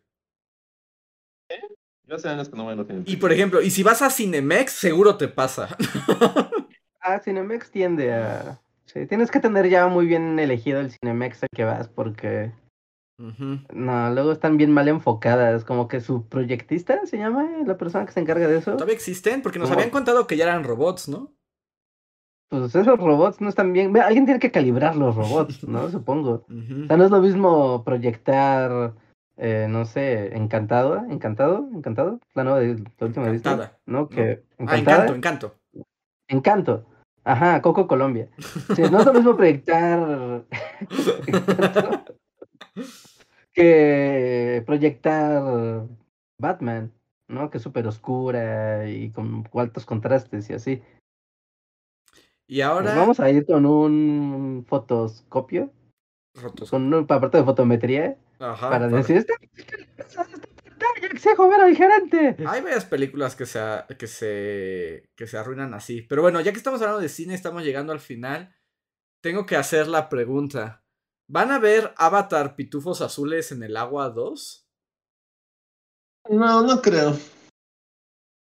Yo 2.07 2.17
hace 2.17 2.29
años 2.29 2.49
que 2.49 2.57
no 2.57 2.65
voy 2.65 2.79
a 2.79 3.03
Y 3.07 3.17
por 3.17 3.33
ejemplo, 3.33 3.63
y 3.63 3.71
si 3.71 3.83
vas 3.83 4.03
a 4.03 4.11
Cinemex, 4.11 4.73
seguro 4.73 5.17
te 5.17 5.29
pasa. 5.29 5.77
Ah, 7.07 7.21
Cinemex 7.23 7.71
tiende 7.71 8.15
a. 8.15 8.64
Sí, 8.87 9.07
tienes 9.07 9.31
que 9.31 9.41
tener 9.41 9.69
ya 9.69 9.87
muy 9.89 10.07
bien 10.07 10.39
elegido 10.39 10.81
el 10.81 10.91
Cinemex 10.91 11.43
al 11.43 11.49
que 11.55 11.65
vas, 11.65 11.89
porque. 11.89 12.53
No, 13.73 14.11
luego 14.13 14.33
están 14.33 14.57
bien 14.57 14.73
mal 14.73 14.89
enfocadas. 14.89 15.65
Como 15.65 15.87
que 15.89 16.01
su 16.01 16.29
proyectista 16.29 17.07
se 17.07 17.17
llama 17.17 17.49
la 17.65 17.77
persona 17.79 18.05
que 18.07 18.13
se 18.13 18.21
encarga 18.21 18.49
de 18.49 18.59
eso. 18.59 18.73
¿Todavía 18.73 18.95
existen? 18.95 19.41
Porque 19.41 19.59
nos 19.59 19.69
¿Cómo? 19.69 19.79
habían 19.79 19.91
contado 19.93 20.27
que 20.27 20.37
ya 20.37 20.45
eran 20.45 20.65
robots, 20.65 21.09
¿no? 21.09 21.33
Pues 22.51 22.75
esos 22.75 22.99
robots 22.99 23.41
no 23.41 23.49
están 23.49 23.73
bien. 23.73 23.97
Alguien 23.99 24.27
tiene 24.27 24.41
que 24.41 24.51
calibrar 24.51 24.97
los 24.97 25.15
robots, 25.15 25.67
¿no? 25.67 25.89
Supongo. 25.91 26.45
Ujú. 26.49 26.85
O 26.85 26.87
sea, 26.89 26.97
no 26.97 27.05
es 27.05 27.11
lo 27.11 27.21
mismo 27.21 27.85
proyectar, 27.85 28.95
eh, 29.37 29.67
no 29.71 29.85
sé, 29.87 30.37
Encantado, 30.37 30.97
Encantado, 31.09 31.69
Encantado, 31.73 32.21
la 32.35 32.45
nueva 32.45 32.61
de 32.61 32.75
la 32.99 33.07
última 33.07 33.31
Disney, 33.31 33.55
Encantada, 33.55 33.79
¿no? 33.87 34.09
Que 34.09 34.43
Ah, 34.59 34.63
Encantada, 34.63 34.97
encanto, 35.07 35.15
encanto. 35.15 35.55
Encanto. 36.29 36.87
Ajá, 37.25 37.63
Coco 37.63 37.87
Colombia. 37.87 38.29
Sí, 38.77 38.83
no 38.91 38.99
es 39.01 39.07
lo 39.07 39.15
mismo 39.15 39.35
proyectar 39.37 40.45
que 43.53 44.63
proyectar 44.67 45.87
Batman, 46.39 46.93
¿no? 47.29 47.51
Que 47.51 47.57
es 47.59 47.63
súper 47.63 47.87
oscura 47.87 48.89
y 48.89 49.11
con 49.11 49.49
altos 49.55 49.87
contrastes 49.87 50.51
y 50.51 50.55
así. 50.55 50.83
Y 52.47 52.61
ahora. 52.61 52.95
vamos 52.95 53.21
a 53.21 53.31
ir 53.31 53.47
con 53.47 53.65
un 53.65 54.65
fotoscopio, 54.69 55.71
Rotos. 56.35 56.71
con 56.71 56.83
un 56.93 56.95
aparato 57.05 57.39
de 57.39 57.45
fotometría 57.45 58.19
Ajá, 58.39 58.69
para 58.69 58.87
para- 58.87 58.97
decir, 58.99 59.17
esta 59.17 59.35
esta 59.97 60.27
pantalla 61.09 61.17
exijo 61.17 61.49
ver 61.49 61.61
al 61.61 61.77
gerente. 61.77 62.37
Hay 62.47 62.61
varias 62.61 62.85
películas 62.85 63.37
que 63.37 63.47
se, 63.47 63.61
que, 63.99 64.07
se, 64.07 65.11
que 65.17 65.27
se 65.27 65.39
arruinan 65.39 65.75
así. 65.75 66.03
Pero 66.03 66.23
bueno, 66.23 66.41
ya 66.41 66.53
que 66.53 66.59
estamos 66.59 66.81
hablando 66.81 67.01
de 67.01 67.09
cine, 67.09 67.35
estamos 67.35 67.63
llegando 67.63 67.93
al 67.93 68.01
final. 68.01 68.55
Tengo 69.23 69.47
que 69.47 69.57
hacer 69.57 69.87
la 69.89 70.09
pregunta. 70.09 70.85
¿Van 71.29 71.51
a 71.51 71.59
ver 71.59 71.95
Avatar 71.97 72.55
Pitufos 72.57 73.01
Azules 73.01 73.53
en 73.53 73.63
el 73.63 73.77
agua 73.77 74.11
2? 74.11 74.69
No, 76.31 76.63
no 76.63 76.83
creo. 76.83 77.17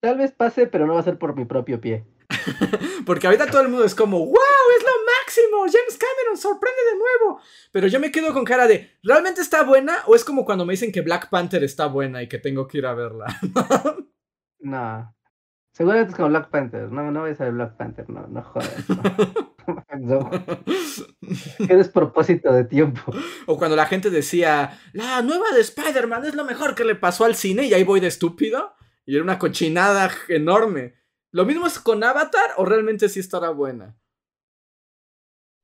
Tal 0.02 0.18
vez 0.18 0.32
pase, 0.32 0.68
pero 0.68 0.86
no 0.86 0.94
va 0.94 1.00
a 1.02 1.04
ser 1.04 1.18
por 1.18 1.36
mi 1.36 1.46
propio 1.46 1.82
pie. 1.82 2.06
Porque 3.06 3.28
ahorita 3.28 3.48
todo 3.48 3.62
el 3.62 3.70
mundo 3.70 3.86
es 3.86 3.96
como, 3.96 4.20
lo 4.20 4.34
máximo, 5.30 5.60
James 5.62 5.98
Cameron 5.98 6.38
sorprende 6.38 6.82
de 6.92 6.98
nuevo. 6.98 7.42
Pero 7.72 7.88
yo 7.88 8.00
me 8.00 8.12
quedo 8.12 8.34
con 8.34 8.44
cara 8.44 8.68
de, 8.68 8.90
¿realmente 9.04 9.42
está 9.42 9.64
buena? 9.64 9.98
¿O 10.08 10.16
es 10.16 10.24
como 10.24 10.44
cuando 10.44 10.66
me 10.66 10.74
dicen 10.74 10.92
que 10.92 11.02
Black 11.02 11.30
Panther 11.30 11.64
está 11.64 11.86
buena 11.86 12.24
y 12.24 12.28
que 12.28 12.40
tengo 12.40 12.68
que 12.68 12.80
ir 12.80 12.86
a 12.86 12.94
verla? 12.94 13.26
No. 14.62 15.16
Seguramente 15.72 16.12
es 16.12 16.18
como 16.18 16.28
Black 16.28 16.50
Panther. 16.50 16.92
No, 16.92 17.12
no 17.12 17.22
voy 17.22 17.32
a 17.32 17.36
ser 17.36 17.54
Black 17.54 17.78
Panther. 17.78 18.10
No, 18.10 18.28
no 18.28 18.44
jodas. 18.44 18.90
No. 18.90 19.02
No. 20.00 20.30
Qué 21.60 21.76
despropósito 21.76 22.52
de 22.52 22.64
tiempo. 22.64 23.14
o 23.46 23.58
cuando 23.58 23.76
la 23.76 23.86
gente 23.86 24.10
decía, 24.10 24.80
la 24.94 25.22
nueva 25.22 25.52
de 25.54 25.62
Spider-Man 25.62 26.26
es 26.26 26.34
lo 26.34 26.44
mejor 26.44 26.74
que 26.74 26.84
le 26.84 26.96
pasó 26.96 27.24
al 27.24 27.36
cine 27.36 27.68
y 27.68 27.74
ahí 27.74 27.84
voy 27.84 28.00
de 28.00 28.08
estúpido. 28.08 28.74
Y 29.06 29.14
era 29.14 29.24
una 29.24 29.38
cochinada 29.38 30.10
enorme. 30.28 30.96
¿Lo 31.32 31.46
mismo 31.46 31.68
es 31.68 31.78
con 31.80 32.04
Avatar 32.04 32.52
o 32.58 32.66
realmente 32.66 33.08
sí 33.08 33.20
estará 33.20 33.52
buena? 33.52 33.99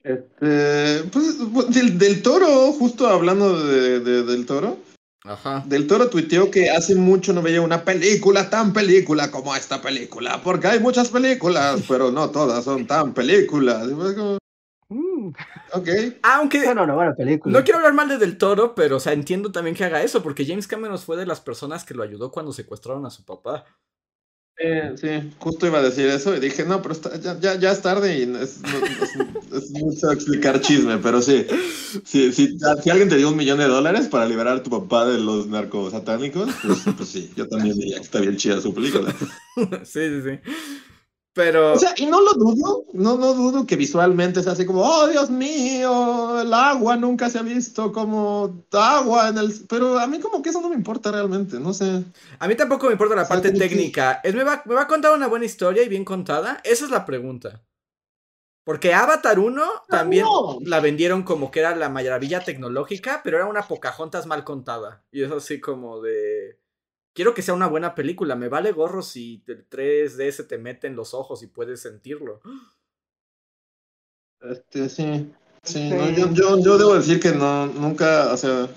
Este, 0.05 1.03
pues 1.11 1.35
del, 1.73 1.97
del 1.97 2.21
toro, 2.21 2.45
justo 2.73 3.07
hablando 3.07 3.65
de, 3.65 3.99
de- 4.01 4.23
del 4.23 4.45
toro, 4.45 4.77
Ajá. 5.23 5.63
del 5.65 5.87
toro 5.87 6.09
tuiteó 6.11 6.51
que 6.51 6.69
hace 6.69 6.93
mucho 6.93 7.33
no 7.33 7.41
veía 7.41 7.59
una 7.61 7.83
película 7.83 8.47
tan 8.51 8.71
película 8.71 9.31
como 9.31 9.55
esta 9.55 9.81
película, 9.81 10.41
porque 10.43 10.67
hay 10.67 10.79
muchas 10.79 11.09
películas, 11.09 11.81
pero 11.89 12.11
no 12.11 12.29
todas 12.29 12.63
son 12.63 12.85
tan 12.85 13.13
películas. 13.15 13.87
Como, 14.15 14.37
Mm, 14.89 15.29
ok. 15.73 15.89
Aunque 16.21 16.63
Bueno, 16.63 16.83
una 16.83 16.93
buena 16.93 17.15
película. 17.15 17.57
no 17.57 17.63
quiero 17.65 17.79
hablar 17.79 17.95
mal 17.95 18.07
de 18.07 18.19
Del 18.19 18.37
Toro, 18.37 18.75
pero 18.75 18.97
o 18.97 18.99
sea, 18.99 19.13
entiendo 19.13 19.51
también 19.51 19.75
que 19.75 19.83
haga 19.83 20.03
eso, 20.03 20.21
porque 20.21 20.45
James 20.45 20.67
Cameron 20.67 20.99
fue 20.99 21.17
de 21.17 21.25
las 21.25 21.41
personas 21.41 21.83
que 21.83 21.95
lo 21.95 22.03
ayudó 22.03 22.29
cuando 22.31 22.53
secuestraron 22.53 23.03
a 23.07 23.09
su 23.09 23.25
papá. 23.25 23.65
Eh, 24.57 24.93
sí, 24.95 25.31
justo 25.37 25.67
iba 25.67 25.79
a 25.79 25.83
decir 25.83 26.07
eso 26.07 26.33
y 26.33 26.39
dije, 26.39 26.63
no, 26.63 26.81
pero 26.81 26.93
está- 26.93 27.19
ya, 27.19 27.37
ya, 27.39 27.59
ya 27.59 27.71
es 27.73 27.81
tarde 27.81 28.21
y 28.21 28.25
no- 28.25 28.39
es, 28.39 28.61
no- 28.61 28.69
es- 29.57 29.63
es 29.63 29.71
mucho 29.71 30.11
explicar 30.11 30.61
chisme, 30.61 30.97
pero 30.99 31.21
sí. 31.21 31.45
sí, 32.05 32.31
sí, 32.31 32.57
si 32.81 32.89
alguien 32.89 33.09
te 33.09 33.17
dio 33.17 33.29
un 33.29 33.35
millón 33.35 33.59
de 33.59 33.65
dólares 33.67 34.07
para 34.07 34.25
liberar 34.25 34.57
a 34.57 34.63
tu 34.63 34.69
papá 34.69 35.05
de 35.07 35.19
los 35.19 35.47
narcos 35.47 35.91
satánicos, 35.91 36.49
pues, 36.65 36.79
pues 36.95 37.09
sí, 37.09 37.29
yo 37.35 37.47
también 37.49 37.77
diría 37.77 37.97
que 37.97 38.03
está 38.03 38.21
bien 38.21 38.37
chida 38.37 38.61
su 38.61 38.73
película. 38.73 39.13
sí, 39.83 39.99
sí, 40.09 40.21
sí. 40.23 40.39
Pero. 41.35 41.73
O 41.73 41.77
sea, 41.77 41.93
y 41.97 42.05
no 42.05 42.21
lo 42.21 42.31
dudo, 42.33 42.85
no, 42.93 43.17
no 43.17 43.33
dudo 43.33 43.67
que 43.67 43.75
visualmente 43.75 44.41
sea 44.41 44.53
así 44.53 44.65
como, 44.65 44.81
oh 44.81 45.05
Dios 45.07 45.29
mío, 45.29 46.39
el 46.39 46.53
agua 46.53 46.95
nunca 46.95 47.29
se 47.29 47.37
ha 47.37 47.41
visto 47.41 47.91
como 47.91 48.63
agua 48.71 49.27
en 49.27 49.37
el... 49.39 49.53
Pero 49.67 49.99
a 49.99 50.07
mí 50.07 50.21
como 50.21 50.41
que 50.41 50.49
eso 50.51 50.61
no 50.61 50.69
me 50.69 50.75
importa 50.75 51.11
realmente, 51.11 51.59
no 51.59 51.73
sé. 51.73 52.05
A 52.39 52.47
mí 52.47 52.55
tampoco 52.55 52.85
me 52.85 52.93
importa 52.93 53.15
la 53.15 53.23
O 53.23 53.25
sea, 53.25 53.35
parte 53.35 53.51
que- 53.51 53.59
técnica. 53.59 54.21
¿Es, 54.23 54.33
me, 54.33 54.45
va, 54.45 54.63
¿Me 54.65 54.75
va 54.75 54.83
a 54.83 54.87
contar 54.87 55.13
una 55.13 55.27
buena 55.27 55.43
historia 55.43 55.83
y 55.83 55.89
bien 55.89 56.05
contada? 56.05 56.61
Esa 56.63 56.85
es 56.85 56.89
la 56.91 57.05
pregunta. 57.05 57.61
Porque 58.63 58.93
Avatar 58.93 59.37
1 59.37 59.61
también 59.89 60.23
no. 60.23 60.57
la 60.61 60.79
vendieron 60.79 61.23
como 61.23 61.51
que 61.51 61.59
era 61.59 61.75
la 61.75 61.89
maravilla 61.89 62.39
tecnológica, 62.39 63.19
pero 63.25 63.37
era 63.37 63.45
una 63.45 63.61
Pocahontas 63.61 64.25
mal 64.25 64.45
contada. 64.45 65.03
Y 65.11 65.21
es 65.23 65.31
así 65.33 65.59
como 65.59 66.01
de... 66.01 66.59
Quiero 67.15 67.33
que 67.33 67.41
sea 67.41 67.53
una 67.53 67.67
buena 67.67 67.95
película. 67.95 68.35
Me 68.35 68.49
vale 68.49 68.73
gorro 68.73 69.01
si 69.01 69.41
el 69.47 69.67
3D 69.69 70.31
se 70.31 70.43
te 70.43 70.57
mete 70.57 70.87
en 70.87 70.97
los 70.97 71.13
ojos 71.13 71.41
y 71.41 71.47
puedes 71.47 71.81
sentirlo. 71.81 72.41
Este, 74.41 74.89
sí, 74.89 75.31
sí, 75.63 75.89
no, 75.89 76.09
yo, 76.11 76.31
yo, 76.33 76.59
yo 76.59 76.77
debo 76.77 76.93
decir 76.93 77.21
que 77.21 77.31
no, 77.31 77.67
nunca, 77.67 78.33
o 78.33 78.37
sea, 78.37 78.67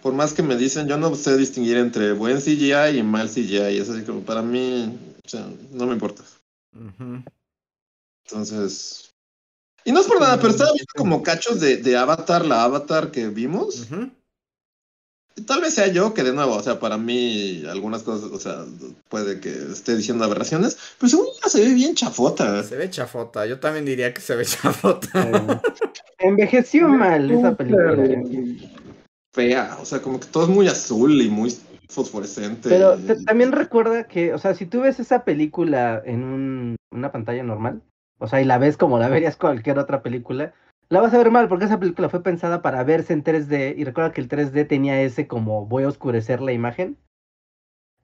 por 0.00 0.14
más 0.14 0.32
que 0.32 0.42
me 0.42 0.56
dicen, 0.56 0.86
yo 0.86 0.96
no 0.96 1.14
sé 1.16 1.36
distinguir 1.36 1.76
entre 1.76 2.12
buen 2.12 2.38
CGI 2.38 2.98
y 2.98 3.02
mal 3.02 3.28
CGI, 3.28 3.78
es 3.78 3.90
así 3.90 4.04
como 4.04 4.20
para 4.20 4.40
mí, 4.40 4.96
o 5.24 5.28
sea, 5.28 5.46
no 5.72 5.86
me 5.86 5.94
importa. 5.94 6.22
Entonces... 8.24 9.10
Y 9.84 9.92
no 9.92 10.00
es 10.00 10.06
por 10.06 10.20
nada, 10.20 10.36
pero 10.36 10.50
estaba 10.50 10.70
viendo 10.72 10.92
como 10.96 11.22
cachos 11.22 11.60
de, 11.60 11.78
de 11.78 11.96
Avatar, 11.96 12.46
la 12.46 12.62
Avatar 12.62 13.10
que 13.10 13.28
vimos. 13.28 13.88
Y 13.90 14.23
Tal 15.46 15.60
vez 15.60 15.74
sea 15.74 15.88
yo 15.88 16.14
que 16.14 16.22
de 16.22 16.32
nuevo, 16.32 16.54
o 16.54 16.62
sea, 16.62 16.78
para 16.78 16.96
mí 16.96 17.64
algunas 17.68 18.04
cosas, 18.04 18.30
o 18.30 18.38
sea, 18.38 18.64
puede 19.08 19.40
que 19.40 19.50
esté 19.50 19.96
diciendo 19.96 20.24
aberraciones, 20.24 20.78
pero 20.98 21.10
según 21.10 21.26
yo 21.42 21.48
se 21.48 21.60
ve 21.60 21.74
bien 21.74 21.94
chafota. 21.96 22.62
Se 22.62 22.76
ve 22.76 22.88
chafota. 22.88 23.44
Yo 23.44 23.58
también 23.58 23.84
diría 23.84 24.14
que 24.14 24.20
se 24.20 24.36
ve 24.36 24.44
chafota. 24.46 25.08
Eh, 25.14 25.60
envejeció 26.18 26.88
mal 26.88 27.30
esa 27.30 27.54
película. 27.56 27.96
Fea, 29.32 29.76
o 29.80 29.84
sea, 29.84 30.00
como 30.00 30.20
que 30.20 30.26
todo 30.26 30.44
es 30.44 30.48
muy 30.50 30.68
azul 30.68 31.20
y 31.20 31.28
muy 31.28 31.52
fosforescente. 31.88 32.68
Pero 32.68 32.96
y- 32.96 33.24
también 33.24 33.50
recuerda 33.52 34.04
que, 34.04 34.32
o 34.32 34.38
sea, 34.38 34.54
si 34.54 34.66
tú 34.66 34.82
ves 34.82 35.00
esa 35.00 35.24
película 35.24 36.00
en 36.04 36.22
un- 36.22 36.76
una 36.92 37.10
pantalla 37.10 37.42
normal, 37.42 37.82
o 38.20 38.28
sea, 38.28 38.40
y 38.40 38.44
la 38.44 38.58
ves 38.58 38.76
como 38.76 38.98
la 39.00 39.08
verías 39.08 39.36
cualquier 39.36 39.78
otra 39.80 40.02
película, 40.02 40.54
la 40.88 41.00
vas 41.00 41.14
a 41.14 41.18
ver 41.18 41.30
mal 41.30 41.48
porque 41.48 41.64
esa 41.64 41.78
película 41.78 42.08
fue 42.08 42.22
pensada 42.22 42.62
para 42.62 42.84
verse 42.84 43.12
en 43.12 43.24
3D 43.24 43.74
y 43.76 43.84
recuerda 43.84 44.12
que 44.12 44.20
el 44.20 44.28
3D 44.28 44.66
tenía 44.68 45.00
ese 45.02 45.26
como 45.26 45.66
voy 45.66 45.84
a 45.84 45.88
oscurecer 45.88 46.40
la 46.40 46.52
imagen, 46.52 46.98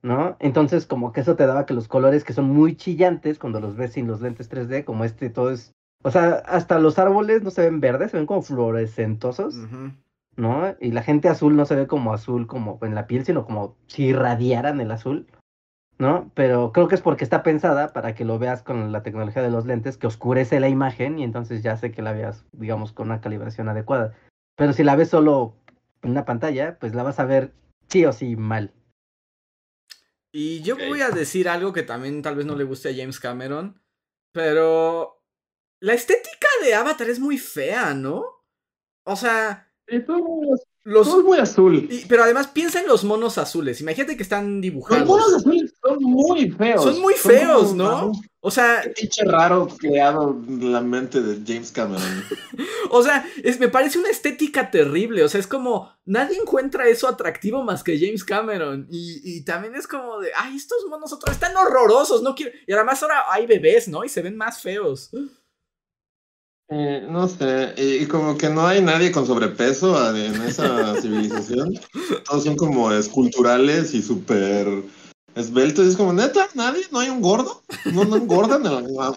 ¿no? 0.01 0.35
Entonces 0.39 0.85
como 0.85 1.11
que 1.11 1.21
eso 1.21 1.35
te 1.35 1.45
daba 1.45 1.65
que 1.65 1.73
los 1.73 1.87
colores 1.87 2.23
que 2.23 2.33
son 2.33 2.45
muy 2.45 2.75
chillantes 2.75 3.39
cuando 3.39 3.59
los 3.59 3.75
ves 3.75 3.93
sin 3.93 4.07
los 4.07 4.21
lentes 4.21 4.49
3D, 4.49 4.83
como 4.83 5.05
este 5.05 5.29
todo 5.29 5.51
es, 5.51 5.73
o 6.03 6.11
sea, 6.11 6.43
hasta 6.45 6.79
los 6.79 6.97
árboles 6.99 7.43
no 7.43 7.51
se 7.51 7.61
ven 7.61 7.79
verdes, 7.79 8.11
se 8.11 8.17
ven 8.17 8.25
como 8.25 8.41
fluorescentosos. 8.41 9.55
Ujú. 9.55 9.91
¿no? 10.37 10.75
Y 10.79 10.91
la 10.91 11.03
gente 11.03 11.29
azul 11.29 11.55
no 11.55 11.65
se 11.65 11.75
ve 11.75 11.87
como 11.87 12.13
azul 12.13 12.47
como 12.47 12.79
en 12.81 12.95
la 12.95 13.07
piel, 13.07 13.25
sino 13.25 13.45
como 13.45 13.75
si 13.87 14.05
irradiaran 14.05 14.79
el 14.81 14.91
azul, 14.91 15.27
¿no? 16.01 16.31
Pero 16.33 16.71
creo 16.73 16.87
que 16.87 16.95
es 16.95 17.01
porque 17.01 17.23
está 17.23 17.43
pensada 17.43 17.93
para 17.93 18.15
que 18.15 18.25
lo 18.25 18.39
veas 18.39 18.63
con 18.63 18.91
la 18.91 19.03
tecnología 19.03 19.43
de 19.43 19.51
los 19.51 19.67
lentes 19.67 19.97
que 19.97 20.07
oscurece 20.07 20.59
la 20.59 20.67
imagen 20.67 21.19
y 21.19 21.23
entonces 21.23 21.61
ya 21.61 21.77
sé 21.77 21.91
que 21.91 22.01
la 22.01 22.11
veas, 22.11 22.43
digamos, 22.53 22.91
con 22.91 23.09
una 23.09 23.21
calibración 23.21 23.69
adecuada. 23.69 24.17
Pero 24.55 24.73
si 24.73 24.83
la 24.83 24.95
ves 24.95 25.09
solo 25.09 25.53
en 26.01 26.09
una 26.09 26.25
pantalla, 26.25 26.79
pues 26.79 26.95
la 26.95 27.03
vas 27.03 27.19
a 27.19 27.25
ver 27.25 27.53
sí 27.87 28.03
o 28.03 28.13
sí 28.13 28.35
mal. 28.35 28.73
Y 30.33 30.63
yo 30.63 30.75
voy 30.75 31.01
a 31.01 31.11
decir 31.11 31.47
algo 31.47 31.71
que 31.71 31.83
también 31.83 32.23
tal 32.23 32.35
vez 32.35 32.47
no 32.47 32.55
le 32.55 32.63
guste 32.63 32.89
a 32.89 32.95
James 32.95 33.19
Cameron, 33.19 33.79
pero 34.33 35.23
la 35.79 35.93
estética 35.93 36.47
de 36.63 36.73
Avatar 36.73 37.11
es 37.11 37.19
muy 37.19 37.37
fea, 37.37 37.93
¿no? 37.93 38.25
O 39.05 39.15
sea, 39.15 39.71
los... 40.83 41.07
es 41.07 41.23
muy 41.23 41.37
azul. 41.37 41.87
y- 41.89 42.05
pero 42.07 42.23
además 42.23 42.47
piensa 42.47 42.79
en 42.81 42.87
los 42.87 43.03
monos 43.03 43.37
azules. 43.37 43.81
Imagínate 43.81 44.17
que 44.17 44.23
están 44.23 44.53
Los 44.55 44.61
dibujados. 44.61 45.07
monos 45.07 45.33
azules 45.33 45.73
son 45.81 45.97
muy 46.01 46.51
feos. 46.51 46.83
Son 46.83 46.99
muy 47.01 47.13
Son 47.15 47.31
feos, 47.31 47.73
¿no? 47.75 48.11
O 48.43 48.49
sea, 48.49 48.81
Qué 48.81 48.89
pinche 49.01 49.23
raro 49.23 49.67
creado 49.77 50.35
en 50.47 50.73
la 50.73 50.81
mente 50.81 51.21
de 51.21 51.41
James 51.45 51.71
Cameron. 51.71 52.01
o 52.89 53.03
sea, 53.03 53.23
es, 53.43 53.59
me 53.59 53.67
parece 53.67 53.99
una 53.99 54.09
estética 54.09 54.71
terrible. 54.71 55.23
O 55.23 55.29
sea, 55.29 55.39
es 55.39 55.45
como, 55.45 55.91
nadie 56.05 56.37
encuentra 56.41 56.87
eso 56.87 57.07
atractivo 57.07 57.61
más 57.63 57.83
que 57.83 57.99
James 57.99 58.23
Cameron. 58.23 58.87
Y, 58.89 59.21
y 59.23 59.45
también 59.45 59.75
es 59.75 59.85
como 59.85 60.19
de, 60.19 60.31
ay, 60.35 60.55
estos 60.55 60.79
monos 60.89 61.13
otra 61.13 61.29
vez 61.31 61.39
están 61.39 61.55
horrorosos, 61.55 62.23
no 62.23 62.33
quiero. 62.33 62.51
Y 62.65 62.73
además 62.73 63.03
ahora 63.03 63.25
hay 63.31 63.45
bebés, 63.45 63.87
¿no? 63.87 64.03
Y 64.03 64.09
se 64.09 64.23
ven 64.23 64.35
más 64.35 64.59
feos. 64.59 65.11
Eh, 66.73 67.05
no 67.09 67.27
sé, 67.27 67.73
y, 67.75 68.03
y 68.03 68.05
como 68.05 68.37
que 68.37 68.47
no 68.47 68.65
hay 68.65 68.81
nadie 68.81 69.11
con 69.11 69.27
sobrepeso 69.27 70.15
en 70.15 70.41
esa 70.43 70.95
civilización. 71.01 71.73
Todos 72.25 72.45
son 72.45 72.55
como 72.55 72.93
esculturales 72.93 73.93
y 73.93 74.01
súper 74.01 74.81
esbeltos. 75.35 75.85
Es 75.85 75.97
como, 75.97 76.13
neta, 76.13 76.47
nadie, 76.53 76.83
no 76.91 76.99
hay 76.99 77.09
un 77.09 77.21
gordo. 77.21 77.61
No, 77.91 78.05
no 78.05 78.15
engordan, 78.15 78.63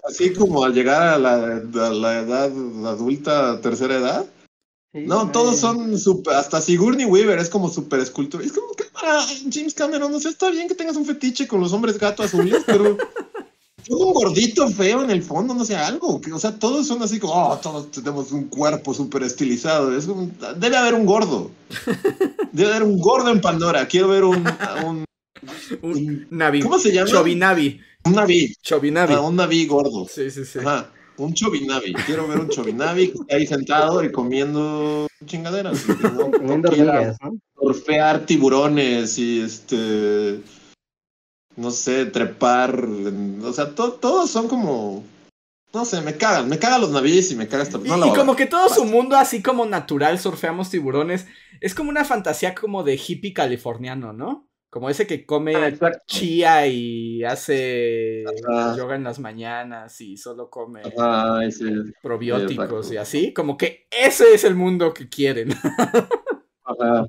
así 0.05 0.33
como 0.33 0.65
al 0.65 0.73
llegar 0.73 1.01
a 1.01 1.17
la, 1.17 1.33
a 1.33 1.89
la 1.91 2.19
edad 2.19 2.51
adulta, 2.85 3.61
tercera 3.61 3.95
edad. 3.95 4.25
Sí, 4.93 5.05
No, 5.07 5.31
todos 5.31 5.57
son 5.57 5.97
super, 5.97 6.33
hasta 6.35 6.59
Sigourney 6.59 7.05
Weaver 7.05 7.39
es 7.39 7.49
como 7.49 7.69
súper 7.69 8.01
escultura. 8.01 8.43
Es 8.43 8.51
como 8.51 8.73
que 8.73 8.83
para 8.85 9.21
James 9.49 9.73
Cameron, 9.73 10.11
no 10.11 10.19
sé, 10.19 10.27
está 10.27 10.49
bien 10.49 10.67
que 10.67 10.75
tengas 10.75 10.97
un 10.97 11.05
fetiche 11.05 11.47
con 11.47 11.61
los 11.61 11.71
hombres 11.71 11.97
gato 11.97 12.21
azules, 12.21 12.63
pero 12.65 12.97
un 13.89 14.13
gordito 14.13 14.67
feo 14.69 15.03
en 15.03 15.11
el 15.11 15.21
fondo, 15.23 15.53
no 15.53 15.63
sé, 15.65 15.75
algo. 15.75 16.19
Que, 16.21 16.31
o 16.31 16.39
sea, 16.39 16.57
todos 16.57 16.87
son 16.87 17.01
así 17.03 17.19
como, 17.19 17.33
oh, 17.33 17.57
todos 17.57 17.91
tenemos 17.91 18.31
un 18.31 18.45
cuerpo 18.45 18.93
súper 18.93 19.23
estilizado. 19.23 19.95
Es 19.95 20.05
como, 20.05 20.29
debe 20.57 20.77
haber 20.77 20.93
un 20.93 21.05
gordo. 21.05 21.51
Debe 22.51 22.69
haber 22.71 22.83
un 22.83 22.99
gordo 22.99 23.29
en 23.31 23.41
Pandora. 23.41 23.85
Quiero 23.87 24.07
ver 24.09 24.23
un, 24.23 24.43
un, 24.85 25.05
Un 25.81 26.27
Navi. 26.29 26.61
¿Cómo 26.61 26.79
se 26.79 26.91
llama? 26.93 27.09
Chobinavi. 27.09 27.81
un 28.05 28.13
Navi. 28.13 28.53
Chobinavi. 28.61 29.13
Ah, 29.13 29.21
un 29.21 29.35
Navi 29.35 29.65
gordo. 29.65 30.07
Sí, 30.09 30.31
sí, 30.31 30.45
sí. 30.45 30.59
Ajá. 30.59 30.89
Un 31.17 31.33
chobinavi. 31.33 31.93
Quiero 32.05 32.27
ver 32.27 32.39
un 32.39 32.49
chobinavi 32.49 33.13
ahí 33.29 33.47
sentado 33.47 34.03
y 34.03 34.11
comiendo 34.11 35.07
chingaderas. 35.25 35.85
no- 35.87 36.31
Comiendo 36.31 36.71
no 36.71 37.37
surfear 37.59 38.25
tiburones 38.25 39.17
y 39.17 39.41
este. 39.41 40.39
No 41.57 41.71
sé, 41.71 42.05
trepar. 42.05 42.83
o 43.43 43.53
sea, 43.53 43.73
to- 43.75 43.93
todos 43.93 44.29
son 44.29 44.47
como. 44.47 45.03
No 45.73 45.83
sé, 45.85 46.01
me 46.01 46.15
cagan. 46.15 46.47
Me 46.49 46.57
cagan 46.59 46.81
los 46.81 46.91
navíes 46.91 47.31
y 47.31 47.35
me 47.35 47.47
caga 47.47 47.63
esta. 47.63 47.77
Y, 47.83 47.89
no 47.89 48.13
como 48.13 48.35
que 48.35 48.45
todo 48.45 48.69
su 48.69 48.85
mundo, 48.85 49.15
así 49.17 49.41
como 49.41 49.65
natural, 49.65 50.19
surfeamos 50.19 50.69
tiburones, 50.69 51.27
es 51.61 51.75
como 51.75 51.89
una 51.89 52.05
fantasía 52.05 52.55
como 52.55 52.83
de 52.83 52.95
hippie 52.95 53.33
californiano, 53.33 54.13
¿no? 54.13 54.47
Como 54.69 54.89
ese 54.89 55.07
que 55.07 55.25
come 55.25 55.55
Ah, 55.55 55.71
chía 56.05 56.67
y 56.67 57.23
hace 57.23 58.25
Ajá. 58.45 58.75
yoga 58.75 58.95
en 58.95 59.05
las 59.05 59.19
mañanas 59.19 60.01
y 60.01 60.17
solo 60.17 60.49
come 60.49 60.81
sí. 61.49 61.65
probióticos 62.01 62.91
y 62.91 62.97
así. 62.97 63.33
Como 63.33 63.57
que 63.57 63.87
ese 63.89 64.33
es 64.33 64.43
el 64.43 64.55
mundo 64.55 64.93
que 64.93 65.07
quieren. 65.07 65.49
Ajá. 66.65 67.07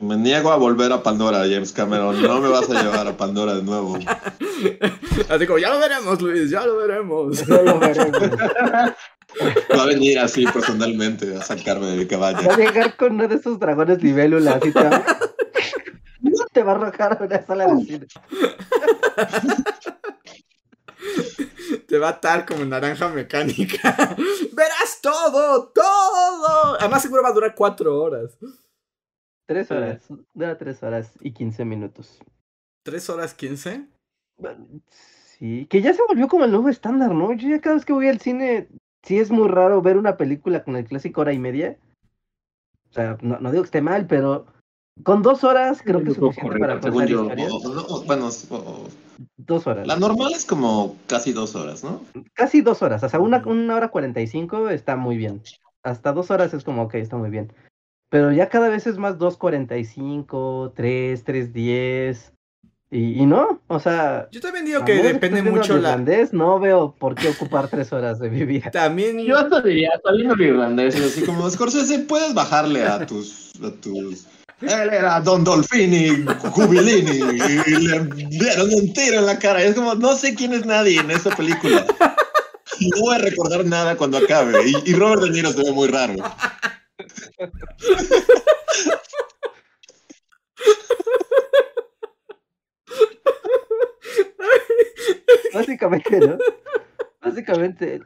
Me 0.00 0.16
niego 0.16 0.50
a 0.50 0.56
volver 0.56 0.92
a 0.92 1.02
Pandora, 1.02 1.38
James 1.48 1.72
Cameron. 1.72 2.20
No 2.20 2.40
me 2.40 2.48
vas 2.48 2.68
a 2.68 2.82
llevar 2.82 3.06
a 3.06 3.16
Pandora 3.16 3.54
de 3.54 3.62
nuevo. 3.62 3.96
Así 5.28 5.46
como, 5.46 5.58
ya 5.58 5.70
lo 5.70 5.78
veremos, 5.78 6.20
Luis, 6.20 6.50
ya 6.50 6.66
lo 6.66 6.78
veremos. 6.78 7.46
Ya 7.46 7.62
lo 7.62 7.78
veremos. 7.78 8.30
Va 9.76 9.82
a 9.82 9.86
venir 9.86 10.18
así 10.18 10.44
personalmente 10.46 11.36
a 11.36 11.42
sacarme 11.42 11.86
de 11.86 11.96
mi 11.96 12.06
caballo. 12.06 12.46
Va 12.46 12.54
a 12.54 12.56
llegar 12.56 12.96
con 12.96 13.14
uno 13.14 13.26
de 13.26 13.36
esos 13.36 13.58
dragones 13.58 14.02
libélulas 14.02 14.64
y 14.64 14.72
te 14.72 14.82
va, 14.82 15.04
no 16.20 16.46
te 16.52 16.62
va 16.62 16.72
a 16.72 16.74
arrojar 16.76 17.18
a 17.20 17.24
una 17.24 17.46
sala 17.46 17.66
de 17.66 17.84
cine. 17.84 18.06
Te 21.86 21.98
va 21.98 22.08
a 22.08 22.12
atar 22.12 22.46
como 22.46 22.64
naranja 22.64 23.08
mecánica. 23.08 24.16
Verás 24.52 24.98
todo, 25.00 25.68
todo. 25.68 26.76
Además 26.80 27.02
seguro 27.02 27.22
va 27.22 27.28
a 27.28 27.32
durar 27.32 27.54
cuatro 27.54 28.00
horas. 28.00 28.30
Tres 29.46 29.70
horas. 29.70 30.02
Dura 30.32 30.56
tres 30.58 30.82
horas 30.82 31.12
y 31.20 31.32
quince 31.32 31.64
minutos. 31.64 32.18
¿Tres 32.82 33.08
horas 33.10 33.34
quince? 33.34 33.86
Bueno, 34.38 34.66
Sí, 34.88 35.66
que 35.66 35.82
ya 35.82 35.92
se 35.92 36.02
volvió 36.08 36.28
como 36.28 36.44
el 36.44 36.50
nuevo 36.52 36.68
estándar, 36.68 37.12
¿no? 37.12 37.32
Yo 37.32 37.48
ya 37.48 37.60
cada 37.60 37.74
vez 37.76 37.84
que 37.84 37.92
voy 37.92 38.08
al 38.08 38.20
cine, 38.20 38.68
sí 39.02 39.18
es 39.18 39.30
muy 39.30 39.48
raro 39.48 39.82
ver 39.82 39.96
una 39.96 40.16
película 40.16 40.62
con 40.62 40.76
el 40.76 40.84
clásico 40.84 41.20
hora 41.22 41.32
y 41.32 41.38
media. 41.38 41.76
O 42.90 42.92
sea, 42.92 43.18
no, 43.20 43.38
no 43.40 43.50
digo 43.50 43.62
que 43.64 43.66
esté 43.66 43.80
mal, 43.82 44.06
pero 44.06 44.46
con 45.02 45.22
dos 45.22 45.42
horas 45.42 45.82
creo 45.82 46.02
que 46.04 46.10
es 46.10 46.14
suficiente 46.14 46.58
para 46.60 46.80
contar 46.80 47.08
yo, 47.08 47.26
o- 47.26 47.94
o- 47.96 48.04
bueno, 48.04 48.28
o- 48.50 48.88
Dos 49.36 49.66
horas. 49.66 49.86
la 49.86 49.96
normal 49.96 50.32
es 50.34 50.46
como 50.46 50.96
casi 51.08 51.32
dos 51.32 51.56
horas, 51.56 51.82
¿no? 51.82 52.00
Casi 52.34 52.60
dos 52.60 52.80
horas. 52.82 53.02
O 53.02 53.08
sea, 53.08 53.18
una, 53.20 53.42
una 53.46 53.74
hora 53.74 53.88
cuarenta 53.88 54.20
y 54.20 54.26
cinco 54.28 54.68
está 54.70 54.96
muy 54.96 55.16
bien. 55.16 55.42
Hasta 55.82 56.12
dos 56.12 56.30
horas 56.30 56.54
es 56.54 56.62
como, 56.64 56.82
ok, 56.84 56.94
está 56.94 57.16
muy 57.16 57.30
bien. 57.30 57.52
Pero 58.14 58.30
ya 58.30 58.48
cada 58.48 58.68
vez 58.68 58.86
es 58.86 58.96
más 58.96 59.18
dos 59.18 59.36
cuarenta 59.36 59.76
y 59.76 59.84
cinco, 59.84 60.72
tres, 60.76 61.24
tres 61.24 61.52
diez. 61.52 62.32
Y, 62.88 63.20
y 63.20 63.26
no, 63.26 63.60
o 63.66 63.80
sea, 63.80 64.28
Yo 64.30 64.40
también 64.40 64.64
digo 64.66 64.84
que 64.84 65.02
depende 65.02 65.42
mucho 65.42 65.72
la... 65.72 65.78
irlandés, 65.80 66.32
no 66.32 66.60
veo 66.60 66.94
por 66.96 67.16
qué 67.16 67.30
ocupar 67.30 67.66
tres 67.66 67.92
horas 67.92 68.20
de 68.20 68.30
mi 68.30 68.44
vida. 68.44 68.70
También... 68.70 69.18
Yo 69.18 69.36
hasta 69.36 69.60
diría, 69.62 69.90
el 70.04 70.40
irlandés, 70.40 70.94
así 70.94 71.22
como, 71.22 71.50
Scorsese, 71.50 71.98
puedes 71.98 72.32
bajarle 72.34 72.84
a 72.84 73.04
tus, 73.04 73.50
a 73.60 73.72
tus... 73.80 74.28
Él 74.60 74.90
era 74.92 75.20
Don 75.20 75.42
Dolfini, 75.42 76.24
Jubilini, 76.52 77.18
y 77.18 77.76
le 77.80 78.04
dieron 78.28 78.72
un 78.74 78.92
tiro 78.92 79.18
en 79.18 79.26
la 79.26 79.40
cara. 79.40 79.60
Y 79.64 79.66
es 79.66 79.74
como, 79.74 79.96
no 79.96 80.14
sé 80.14 80.36
quién 80.36 80.52
es 80.52 80.64
nadie 80.64 81.00
en 81.00 81.10
esa 81.10 81.34
película. 81.34 81.84
Y 82.78 82.90
no 82.90 83.00
voy 83.00 83.16
a 83.16 83.18
recordar 83.18 83.64
nada 83.64 83.96
cuando 83.96 84.18
acabe. 84.18 84.68
Y, 84.68 84.90
y 84.90 84.94
Robert 84.94 85.22
De 85.22 85.30
Niro 85.30 85.50
se 85.50 85.64
ve 85.64 85.72
muy 85.72 85.88
raro. 85.88 86.14
Básicamente, 95.52 96.20
¿no? 96.20 96.38
Básicamente. 97.20 98.00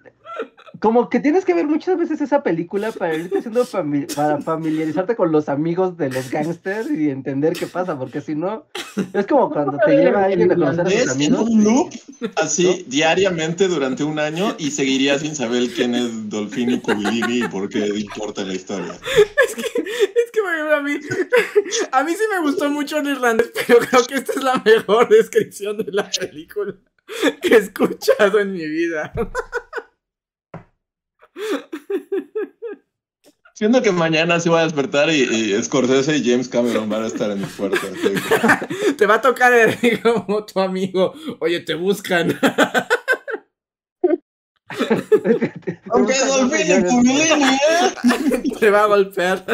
Como 0.81 1.09
que 1.09 1.21
tienes 1.21 1.45
que 1.45 1.55
ver 1.55 1.67
muchas 1.67 1.99
veces 1.99 2.21
esa 2.21 2.43
película 2.43 2.93
para 2.93 3.15
irte 3.15 3.39
haciendo 3.39 3.65
fami- 3.65 4.13
para 4.15 4.41
familiarizarte 4.41 5.17
con 5.17 5.33
los 5.33 5.49
amigos 5.49 5.97
de 5.97 6.11
los 6.11 6.31
gangsters 6.31 6.91
y 6.91 7.11
entender 7.11 7.55
qué 7.55 7.67
pasa, 7.67 7.99
porque 7.99 8.21
si 8.21 8.35
no, 8.35 8.67
es 9.13 9.27
como 9.27 9.51
cuando 9.51 9.79
te 9.85 9.97
lleva 9.97 10.25
alguien 10.25 10.53
a 10.53 10.55
conocer 10.55 10.81
a 10.81 10.91
tus 10.91 11.11
amigos. 11.11 11.49
un 11.49 11.65
loop, 11.65 11.91
así, 12.37 12.85
diariamente 12.89 13.69
durante 13.69 14.05
un 14.05 14.19
año, 14.19 14.55
y 14.59 14.71
seguiría 14.71 15.19
sin 15.19 15.35
saber 15.35 15.69
quién 15.75 15.95
es 15.95 16.29
Dolfini 16.29 16.81
Jubilini 16.83 17.45
y 17.45 17.49
por 17.49 17.69
qué 17.69 17.87
importa 17.87 18.45
la 18.45 18.55
historia. 18.55 18.93
Es 18.93 19.55
que, 19.55 19.63
es 19.63 20.31
que 20.33 20.41
ejemplo, 20.41 20.77
a 20.77 20.83
mí, 20.83 20.93
a 21.93 22.05
mí 22.05 22.13
sí 22.13 22.25
me 22.35 22.43
gustó 22.43 22.71
mucho 22.71 22.99
el 22.99 23.09
irlandés, 23.09 23.51
pero 23.67 23.81
creo 23.81 24.07
que 24.07 24.15
esta 24.15 24.33
es 24.33 24.43
la 24.43 24.63
mejor 24.65 25.09
descripción 25.09 25.79
de 25.79 25.93
la 25.93 26.11
película 26.11 26.75
que 27.41 27.55
he 27.55 27.59
escuchado 27.59 28.41
en 28.41 28.53
mi 28.53 28.67
vida. 28.67 29.13
Siento 33.55 33.83
que 33.83 33.91
mañana 33.91 34.39
sí 34.39 34.49
voy 34.49 34.61
a 34.61 34.65
despertar 34.65 35.11
y, 35.11 35.23
y 35.25 35.61
Scorsese 35.65 36.17
y 36.17 36.31
James 36.31 36.49
Cameron 36.49 36.89
van 36.89 37.03
a 37.03 37.07
estar 37.09 37.29
en 37.33 37.41
mi 37.41 37.47
puerta. 37.47 37.81
Te 38.97 39.05
va 39.05 39.17
a 39.17 39.21
tocar 39.21 39.53
el- 39.53 40.01
como 40.03 40.45
tu 40.45 40.61
amigo. 40.61 41.13
Oye, 41.41 41.59
te 41.61 41.75
buscan. 41.75 42.39
Aunque 45.91 46.13
¿eh? 46.13 46.19
Te 48.61 48.71
va 48.71 48.85
a 48.85 48.87
golpear. 48.87 49.45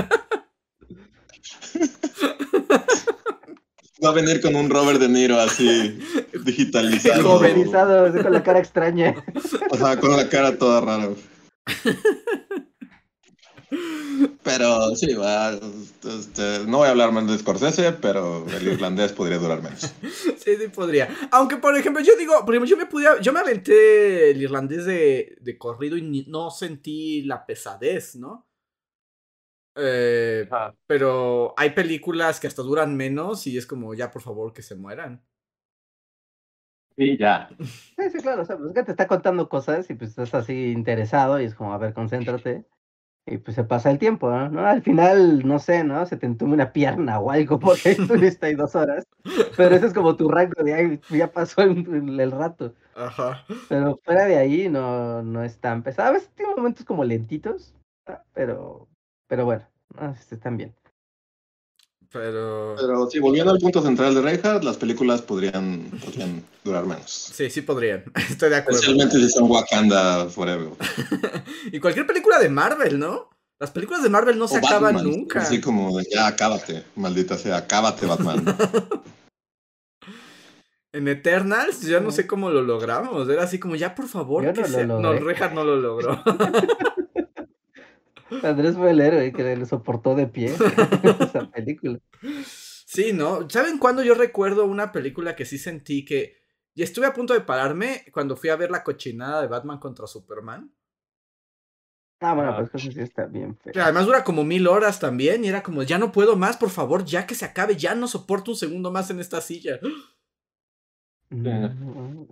Va 4.04 4.10
a 4.10 4.12
venir 4.12 4.42
con 4.42 4.54
un 4.54 4.68
Robert 4.68 5.00
De 5.00 5.08
Niro 5.08 5.40
así, 5.40 5.98
digitalizado. 6.44 7.40
Así 7.42 7.64
con 8.22 8.32
la 8.32 8.42
cara 8.42 8.58
extraña. 8.58 9.14
O 9.70 9.78
sea, 9.78 9.98
con 9.98 10.14
la 10.14 10.28
cara 10.28 10.58
toda 10.58 10.82
rara. 10.82 11.08
Pero 14.42 14.94
sí, 14.94 15.14
va, 15.14 15.52
este, 15.52 16.60
no 16.66 16.78
voy 16.78 16.88
a 16.88 16.90
hablar 16.90 17.12
más 17.12 17.26
de 17.26 17.38
Scorsese, 17.38 17.92
pero 17.92 18.46
el 18.48 18.68
irlandés 18.68 19.12
podría 19.12 19.38
durar 19.38 19.62
menos. 19.62 19.92
Sí, 20.44 20.56
sí 20.56 20.68
podría. 20.68 21.08
Aunque, 21.32 21.56
por 21.56 21.74
ejemplo, 21.76 22.02
yo 22.02 22.14
digo, 22.18 22.34
por 22.44 22.54
ejemplo, 22.54 22.68
yo 22.68 22.76
me 22.76 22.84
pude, 22.86 23.06
yo 23.22 23.32
me 23.32 23.40
aventé 23.40 24.30
el 24.30 24.42
irlandés 24.42 24.84
de, 24.84 25.36
de 25.40 25.56
corrido 25.58 25.96
y 25.96 26.02
ni- 26.02 26.24
no 26.26 26.50
sentí 26.50 27.22
la 27.22 27.46
pesadez, 27.46 28.16
¿no? 28.16 28.46
Eh, 29.76 30.48
pero 30.86 31.52
hay 31.56 31.70
películas 31.70 32.38
que 32.38 32.46
hasta 32.46 32.62
duran 32.62 32.96
menos 32.96 33.46
y 33.46 33.58
es 33.58 33.66
como, 33.66 33.94
ya, 33.94 34.10
por 34.10 34.22
favor, 34.22 34.52
que 34.52 34.62
se 34.62 34.76
mueran. 34.76 35.24
Sí, 36.96 37.16
ya. 37.18 37.48
Sí, 37.60 38.10
sí, 38.12 38.18
claro, 38.18 38.42
o 38.42 38.44
sea, 38.44 38.56
pues 38.56 38.72
que 38.72 38.82
te 38.84 38.92
está 38.92 39.06
contando 39.06 39.48
cosas 39.48 39.88
y 39.90 39.94
pues 39.94 40.10
estás 40.10 40.34
así 40.34 40.70
interesado 40.72 41.40
y 41.40 41.44
es 41.44 41.54
como, 41.54 41.72
a 41.72 41.78
ver, 41.78 41.92
concéntrate. 41.92 42.64
Y 43.26 43.38
pues 43.38 43.54
se 43.54 43.64
pasa 43.64 43.90
el 43.90 43.98
tiempo, 43.98 44.30
¿no? 44.30 44.50
¿no? 44.50 44.66
Al 44.66 44.82
final, 44.82 45.46
no 45.46 45.58
sé, 45.58 45.82
¿no? 45.82 46.04
Se 46.04 46.16
te 46.18 46.26
entume 46.26 46.54
una 46.54 46.72
pierna 46.72 47.18
o 47.20 47.30
algo 47.30 47.58
porque 47.58 47.92
estuviste 47.92 48.46
ahí 48.46 48.54
dos 48.54 48.74
horas. 48.74 49.06
Pero 49.56 49.74
ese 49.74 49.86
es 49.86 49.94
como 49.94 50.14
tu 50.16 50.28
rango 50.28 50.62
de 50.62 50.74
ahí, 50.74 51.00
ya 51.10 51.32
pasó 51.32 51.62
el, 51.62 52.20
el 52.20 52.30
rato. 52.30 52.74
Ajá. 52.94 53.44
Pero 53.68 53.98
fuera 54.04 54.26
de 54.26 54.36
ahí 54.36 54.68
no, 54.68 55.22
no 55.22 55.42
es 55.42 55.58
tan 55.58 55.82
pesado. 55.82 56.10
A 56.10 56.12
veces 56.12 56.30
tiene 56.34 56.54
momentos 56.54 56.84
como 56.84 57.02
lentitos, 57.02 57.74
¿no? 58.06 58.18
pero, 58.34 58.88
pero 59.26 59.46
bueno, 59.46 59.66
no, 59.98 60.12
están 60.12 60.56
bien. 60.58 60.74
Pero... 62.14 62.76
Pero 62.78 63.10
sí, 63.10 63.18
volviendo 63.18 63.50
al 63.50 63.58
punto 63.58 63.82
central 63.82 64.14
de 64.14 64.22
Reinhardt, 64.22 64.62
las 64.62 64.76
películas 64.76 65.20
podrían, 65.20 65.90
podrían 66.04 66.44
durar 66.62 66.86
menos. 66.86 67.10
Sí, 67.10 67.50
sí 67.50 67.60
podrían. 67.62 68.04
Estoy 68.30 68.50
de 68.50 68.56
acuerdo. 68.56 68.78
Especialmente 68.78 69.18
si 69.18 69.28
son 69.28 69.50
Wakanda 69.50 70.26
Forever. 70.26 70.70
y 71.72 71.80
cualquier 71.80 72.06
película 72.06 72.38
de 72.38 72.48
Marvel, 72.48 73.00
¿no? 73.00 73.30
Las 73.58 73.72
películas 73.72 74.04
de 74.04 74.10
Marvel 74.10 74.38
no 74.38 74.44
O 74.44 74.48
se 74.48 74.58
acaban 74.58 74.94
Batman, 74.94 75.04
nunca. 75.04 75.40
Así 75.40 75.60
como 75.60 75.98
de, 75.98 76.06
ya 76.08 76.28
acábate, 76.28 76.84
maldita 76.94 77.36
sea, 77.36 77.56
acábate 77.56 78.06
Batman. 78.06 78.44
En 80.92 81.08
Eternals, 81.08 81.80
ya 81.80 81.98
no 81.98 82.12
sé 82.12 82.24
cómo 82.24 82.50
lo 82.50 82.62
logramos. 82.62 83.28
Era 83.28 83.42
así 83.42 83.58
como, 83.58 83.74
ya 83.74 83.96
por 83.96 84.06
favor, 84.06 84.44
Yo 84.44 84.52
que 84.52 84.60
no 84.60 84.68
lo 84.68 84.72
se... 84.72 84.86
No. 84.86 85.12
Reinhardt 85.12 85.52
no 85.52 85.64
lo 85.64 85.74
logró. 85.74 86.22
Andrés 88.42 88.76
fue 88.76 88.90
el 88.90 89.00
héroe 89.00 89.32
que 89.32 89.56
le 89.56 89.66
soportó 89.66 90.14
de 90.14 90.26
pie 90.26 90.46
esa 91.20 91.50
película. 91.50 91.98
Sí, 92.86 93.12
¿no? 93.12 93.48
¿Saben 93.50 93.78
cuándo 93.78 94.02
yo 94.02 94.14
recuerdo 94.14 94.64
una 94.64 94.92
película 94.92 95.34
que 95.36 95.44
sí 95.44 95.58
sentí 95.58 96.04
que... 96.04 96.36
Y 96.74 96.82
estuve 96.82 97.06
a 97.06 97.12
punto 97.14 97.34
de 97.34 97.40
pararme 97.40 98.04
cuando 98.12 98.36
fui 98.36 98.50
a 98.50 98.56
ver 98.56 98.70
la 98.70 98.82
cochinada 98.82 99.40
de 99.42 99.48
Batman 99.48 99.78
contra 99.78 100.06
Superman. 100.06 100.72
Ah, 102.20 102.34
bueno, 102.34 102.52
Ah. 102.52 102.56
pues 102.70 102.82
eso 102.82 102.92
sí 102.92 103.00
está 103.00 103.26
bien 103.26 103.56
feo. 103.58 103.72
Además 103.82 104.06
dura 104.06 104.24
como 104.24 104.44
mil 104.44 104.66
horas 104.66 104.98
también. 104.98 105.44
Y 105.44 105.48
era 105.48 105.62
como, 105.62 105.82
ya 105.82 105.98
no 105.98 106.10
puedo 106.10 106.36
más, 106.36 106.56
por 106.56 106.70
favor, 106.70 107.04
ya 107.04 107.26
que 107.26 107.34
se 107.34 107.44
acabe, 107.44 107.76
ya 107.76 107.94
no 107.94 108.08
soporto 108.08 108.50
un 108.52 108.56
segundo 108.56 108.90
más 108.90 109.10
en 109.10 109.20
esta 109.20 109.40
silla. 109.40 109.78
Mm, 111.30 112.24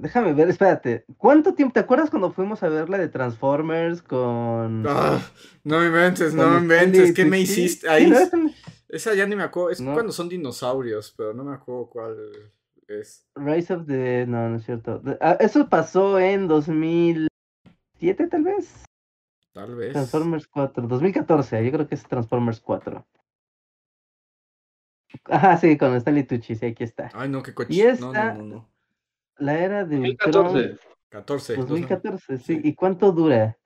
Déjame 0.00 0.32
ver, 0.32 0.48
espérate. 0.48 1.04
¿Cuánto 1.18 1.54
tiempo? 1.54 1.74
¿Te 1.74 1.80
acuerdas 1.80 2.08
cuando 2.10 2.32
fuimos 2.32 2.62
a 2.62 2.68
ver 2.68 2.88
la 2.88 2.96
de 2.98 3.08
Transformers 3.08 4.02
con. 4.02 4.84
Ah, 4.88 5.20
no 5.64 5.78
me 5.80 5.86
inventes, 5.86 6.32
no 6.34 6.48
me 6.50 6.58
inventes. 6.58 7.12
¿Qué 7.12 7.24
me 7.24 7.38
hiciste? 7.40 7.86
Sí, 7.86 7.92
Ahí, 7.92 8.12
esa 8.88 9.14
ya 9.14 9.26
ni 9.26 9.36
me 9.36 9.42
acuerdo. 9.42 9.70
Es 9.70 9.80
No. 9.80 9.92
cuando 9.92 10.12
son 10.12 10.28
dinosaurios, 10.28 11.12
pero 11.16 11.34
no 11.34 11.44
me 11.44 11.54
acuerdo 11.54 11.88
cuál 11.90 12.16
es. 12.88 13.26
Rise 13.36 13.74
of 13.74 13.86
the. 13.86 14.24
No, 14.26 14.48
no 14.48 14.56
es 14.56 14.64
cierto. 14.64 15.02
Ah, 15.20 15.36
eso 15.38 15.68
pasó 15.68 16.18
en 16.18 16.48
2007, 16.48 18.26
tal 18.28 18.42
vez. 18.42 18.84
Tal 19.52 19.74
vez. 19.74 19.92
Transformers 19.92 20.46
4. 20.48 20.86
2014, 20.88 21.64
yo 21.64 21.72
creo 21.72 21.86
que 21.88 21.94
es 21.94 22.02
Transformers 22.04 22.60
4. 22.60 23.06
Ajá, 25.24 25.56
sí, 25.56 25.76
con 25.76 25.94
Stanley 25.96 26.24
Tucci, 26.24 26.54
sí, 26.54 26.66
aquí 26.66 26.84
está. 26.84 27.10
Ay, 27.14 27.28
no, 27.28 27.42
qué 27.42 27.50
Y 27.50 27.54
coche. 27.54 27.84
No, 28.00 28.12
esta- 28.12 28.32
no, 28.34 28.38
no, 28.42 28.44
no. 28.54 28.69
La 29.40 29.58
era 29.58 29.84
de 29.84 29.98
Ultron. 29.98 30.32
2014. 30.32 30.90
14. 31.08 31.56
2014, 31.56 32.38
sí. 32.38 32.44
sí. 32.44 32.60
¿Y 32.62 32.74
cuánto 32.74 33.10
dura? 33.10 33.58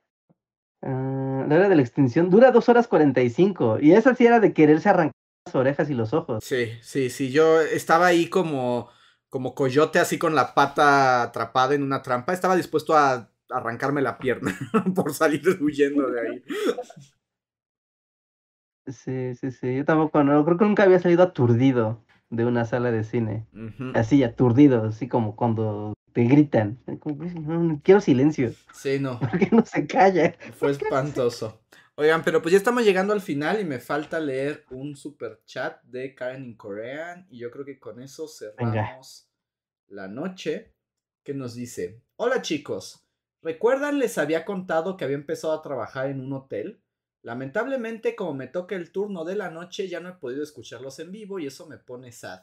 Ah, 0.80 1.44
la 1.48 1.56
hora 1.56 1.68
de 1.68 1.76
la 1.76 1.82
extinción 1.82 2.30
dura 2.30 2.50
2 2.50 2.68
horas 2.68 2.88
45. 2.88 3.78
Y 3.80 3.92
esa 3.92 4.14
sí 4.14 4.24
era 4.24 4.40
de 4.40 4.52
quererse 4.52 4.88
arrancar 4.88 5.14
las 5.46 5.54
orejas 5.54 5.90
y 5.90 5.94
los 5.94 6.14
ojos. 6.14 6.42
Sí, 6.44 6.72
sí, 6.80 7.10
sí. 7.10 7.30
Yo 7.30 7.60
estaba 7.60 8.06
ahí 8.06 8.28
como, 8.28 8.88
como 9.28 9.54
coyote, 9.54 9.98
así 9.98 10.18
con 10.18 10.34
la 10.34 10.54
pata 10.54 11.22
atrapada 11.22 11.74
en 11.74 11.82
una 11.82 12.02
trampa. 12.02 12.32
Estaba 12.32 12.56
dispuesto 12.56 12.96
a 12.96 13.30
arrancarme 13.50 14.00
la 14.00 14.18
pierna 14.18 14.56
por 14.94 15.12
salir 15.12 15.42
huyendo 15.60 16.10
de 16.10 16.20
ahí. 16.20 16.44
Sí, 18.86 19.34
sí, 19.34 19.50
sí. 19.50 19.76
Yo 19.76 19.84
tampoco, 19.84 20.22
no, 20.22 20.44
creo 20.44 20.56
que 20.56 20.64
nunca 20.64 20.84
había 20.84 20.98
salido 20.98 21.22
aturdido 21.22 22.04
de 22.36 22.44
una 22.44 22.64
sala 22.64 22.90
de 22.90 23.04
cine. 23.04 23.46
Así, 23.94 24.22
aturdido, 24.22 24.84
así 24.84 25.08
como 25.08 25.36
cuando 25.36 25.94
te 26.12 26.24
gritan. 26.24 26.78
Como, 27.00 27.24
"No, 27.24 27.62
no, 27.62 27.80
quiero 27.82 28.00
silencio. 28.00 28.52
Sí, 28.72 28.98
no. 29.00 29.18
¿Por 29.36 29.38
qué 29.38 29.48
no 29.50 29.64
se 29.64 29.86
calla? 29.86 30.36
Fue 30.54 30.70
espantoso. 30.70 31.60
Oigan, 31.96 32.24
pero 32.24 32.42
pues 32.42 32.52
ya 32.52 32.58
estamos 32.58 32.84
llegando 32.84 33.12
al 33.12 33.20
final 33.20 33.60
y 33.60 33.64
me 33.64 33.78
falta 33.78 34.18
leer 34.18 34.64
un 34.70 34.96
super 34.96 35.42
chat 35.44 35.82
de 35.84 36.14
Karen 36.14 36.44
in 36.44 36.56
Korean. 36.56 37.26
Y 37.30 37.38
yo 37.38 37.50
creo 37.50 37.64
que 37.64 37.78
con 37.78 38.00
eso 38.00 38.26
cerramos 38.28 39.30
la 39.88 40.08
noche. 40.08 40.72
Que 41.24 41.34
nos 41.34 41.54
dice: 41.54 42.02
Hola 42.16 42.42
chicos, 42.42 43.08
¿recuerdan 43.42 43.98
les 43.98 44.18
había 44.18 44.44
contado 44.44 44.96
que 44.96 45.04
había 45.04 45.16
empezado 45.16 45.54
a 45.54 45.62
trabajar 45.62 46.10
en 46.10 46.20
un 46.20 46.32
hotel? 46.34 46.83
Lamentablemente, 47.24 48.14
como 48.14 48.34
me 48.34 48.46
toca 48.46 48.76
el 48.76 48.92
turno 48.92 49.24
de 49.24 49.34
la 49.34 49.50
noche, 49.50 49.88
ya 49.88 49.98
no 49.98 50.08
he 50.08 50.12
podido 50.12 50.42
escucharlos 50.44 51.00
en 51.00 51.10
vivo 51.10 51.40
y 51.40 51.46
eso 51.46 51.66
me 51.66 51.78
pone 51.78 52.12
sad. 52.12 52.42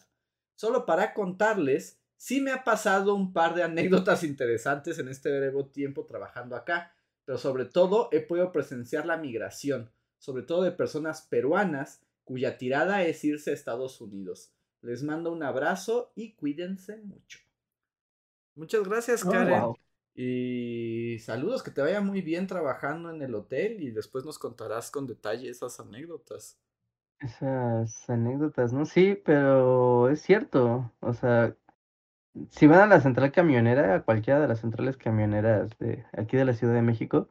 Solo 0.55 0.85
para 0.85 1.13
contarles, 1.13 1.99
sí 2.17 2.41
me 2.41 2.51
ha 2.51 2.65
pasado 2.65 3.15
un 3.15 3.31
par 3.31 3.55
de 3.55 3.63
anécdotas 3.63 4.23
interesantes 4.23 4.99
en 4.99 5.07
este 5.07 5.29
breve 5.29 5.63
tiempo 5.71 6.05
trabajando 6.05 6.55
acá 6.57 6.93
pero 7.25 7.37
sobre 7.37 7.65
todo 7.65 8.09
he 8.11 8.19
podido 8.19 8.51
presenciar 8.51 9.05
la 9.05 9.17
migración, 9.17 9.89
sobre 10.19 10.43
todo 10.43 10.63
de 10.63 10.71
personas 10.71 11.21
peruanas 11.21 12.01
cuya 12.23 12.57
tirada 12.57 13.03
es 13.03 13.23
irse 13.23 13.51
a 13.51 13.53
Estados 13.53 14.01
Unidos. 14.01 14.51
Les 14.81 15.03
mando 15.03 15.31
un 15.31 15.43
abrazo 15.43 16.11
y 16.15 16.33
cuídense 16.33 16.97
mucho. 16.97 17.39
Muchas 18.55 18.83
gracias, 18.83 19.23
Oh, 19.25 19.31
Karen. 19.31 19.61
wow. 19.61 19.77
Y 20.13 21.17
saludos, 21.19 21.63
que 21.63 21.71
te 21.71 21.81
vaya 21.81 22.01
muy 22.01 22.21
bien 22.21 22.47
trabajando 22.47 23.09
en 23.09 23.21
el 23.21 23.33
hotel 23.33 23.81
y 23.81 23.91
después 23.91 24.25
nos 24.25 24.37
contarás 24.37 24.91
con 24.91 25.07
detalle 25.07 25.49
esas 25.49 25.79
anécdotas. 25.79 26.59
Esas 27.19 28.09
anécdotas, 28.09 28.73
¿no? 28.73 28.85
Sí, 28.85 29.17
pero 29.23 30.09
es 30.09 30.21
cierto. 30.21 30.91
O 30.99 31.13
sea, 31.13 31.55
si 32.49 32.67
van 32.67 32.79
a 32.81 32.87
la 32.87 33.01
central 33.01 33.31
camionera, 33.31 33.95
a 33.95 34.03
cualquiera 34.03 34.39
de 34.39 34.47
las 34.47 34.61
centrales 34.61 34.97
camioneras 34.97 35.77
de 35.79 36.05
aquí 36.13 36.35
de 36.35 36.45
la 36.45 36.53
Ciudad 36.53 36.73
de 36.73 36.81
México, 36.81 37.29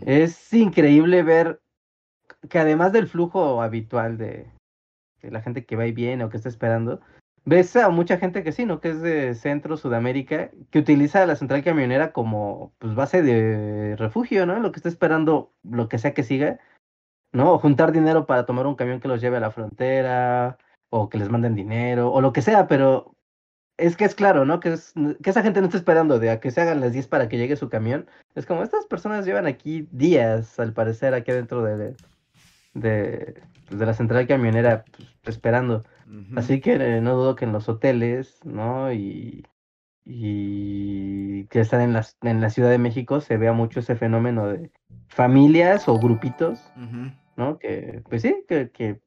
es 0.00 0.52
increíble 0.52 1.22
ver 1.22 1.60
que 2.48 2.58
además 2.58 2.92
del 2.92 3.06
flujo 3.06 3.62
habitual 3.62 4.16
de, 4.16 4.50
de 5.20 5.30
la 5.30 5.42
gente 5.42 5.64
que 5.64 5.76
va 5.76 5.86
y 5.86 5.92
viene 5.92 6.24
o 6.24 6.30
que 6.30 6.36
está 6.36 6.48
esperando, 6.48 7.00
ves 7.44 7.76
a 7.76 7.88
mucha 7.90 8.18
gente 8.18 8.42
que 8.42 8.52
sí, 8.52 8.66
¿no? 8.66 8.80
Que 8.80 8.90
es 8.90 9.02
de 9.02 9.34
Centro, 9.34 9.76
Sudamérica, 9.76 10.50
que 10.70 10.78
utiliza 10.78 11.26
la 11.26 11.36
central 11.36 11.62
camionera 11.64 12.12
como 12.12 12.74
pues 12.78 12.94
base 12.94 13.22
de 13.22 13.96
refugio, 13.96 14.46
¿no? 14.46 14.58
Lo 14.60 14.72
que 14.72 14.78
está 14.78 14.88
esperando, 14.88 15.52
lo 15.62 15.88
que 15.88 15.98
sea 15.98 16.14
que 16.14 16.22
siga, 16.22 16.58
¿no? 17.32 17.52
O 17.52 17.58
juntar 17.58 17.92
dinero 17.92 18.26
para 18.26 18.46
tomar 18.46 18.66
un 18.66 18.76
camión 18.76 19.00
que 19.00 19.08
los 19.08 19.20
lleve 19.20 19.38
a 19.38 19.40
la 19.40 19.50
frontera, 19.50 20.58
o 20.90 21.08
que 21.08 21.18
les 21.18 21.28
manden 21.28 21.54
dinero, 21.56 22.12
o 22.12 22.20
lo 22.20 22.32
que 22.32 22.42
sea, 22.42 22.68
pero 22.68 23.16
es 23.76 23.96
que 23.96 24.04
es 24.04 24.14
claro, 24.14 24.44
¿no? 24.44 24.60
Que, 24.60 24.74
es, 24.74 24.94
que 25.22 25.30
esa 25.30 25.42
gente 25.42 25.60
no 25.60 25.66
está 25.66 25.78
esperando 25.78 26.18
de 26.18 26.30
a 26.30 26.40
que 26.40 26.50
se 26.50 26.60
hagan 26.60 26.80
las 26.80 26.92
10 26.92 27.08
para 27.08 27.28
que 27.28 27.38
llegue 27.38 27.56
su 27.56 27.68
camión. 27.68 28.06
Es 28.34 28.46
como, 28.46 28.62
estas 28.62 28.86
personas 28.86 29.26
llevan 29.26 29.46
aquí 29.46 29.88
días, 29.90 30.58
al 30.60 30.72
parecer, 30.72 31.14
aquí 31.14 31.32
adentro 31.32 31.62
de, 31.64 31.96
de, 32.74 33.42
pues, 33.68 33.78
de 33.80 33.86
la 33.86 33.94
central 33.94 34.26
camionera, 34.26 34.84
pues, 35.22 35.36
esperando. 35.36 35.82
Así 36.36 36.60
que 36.60 36.74
eh, 36.74 37.00
no 37.00 37.14
dudo 37.14 37.34
que 37.36 37.44
en 37.44 37.52
los 37.52 37.68
hoteles, 37.68 38.40
¿no? 38.44 38.92
Y, 38.92 39.46
y 40.04 41.46
que 41.46 41.60
están 41.60 41.80
en, 41.80 41.92
las, 41.92 42.16
en 42.22 42.40
la 42.40 42.50
Ciudad 42.50 42.70
de 42.70 42.78
México 42.78 43.20
se 43.20 43.36
vea 43.36 43.52
mucho 43.52 43.80
ese 43.80 43.96
fenómeno 43.96 44.46
de 44.48 44.70
familias 45.08 45.88
o 45.88 45.98
grupitos. 45.98 46.60
¿no? 47.36 47.58
Que, 47.58 48.02
pues 48.08 48.22
sí, 48.22 48.44
que, 48.48 48.70
que, 48.70 49.00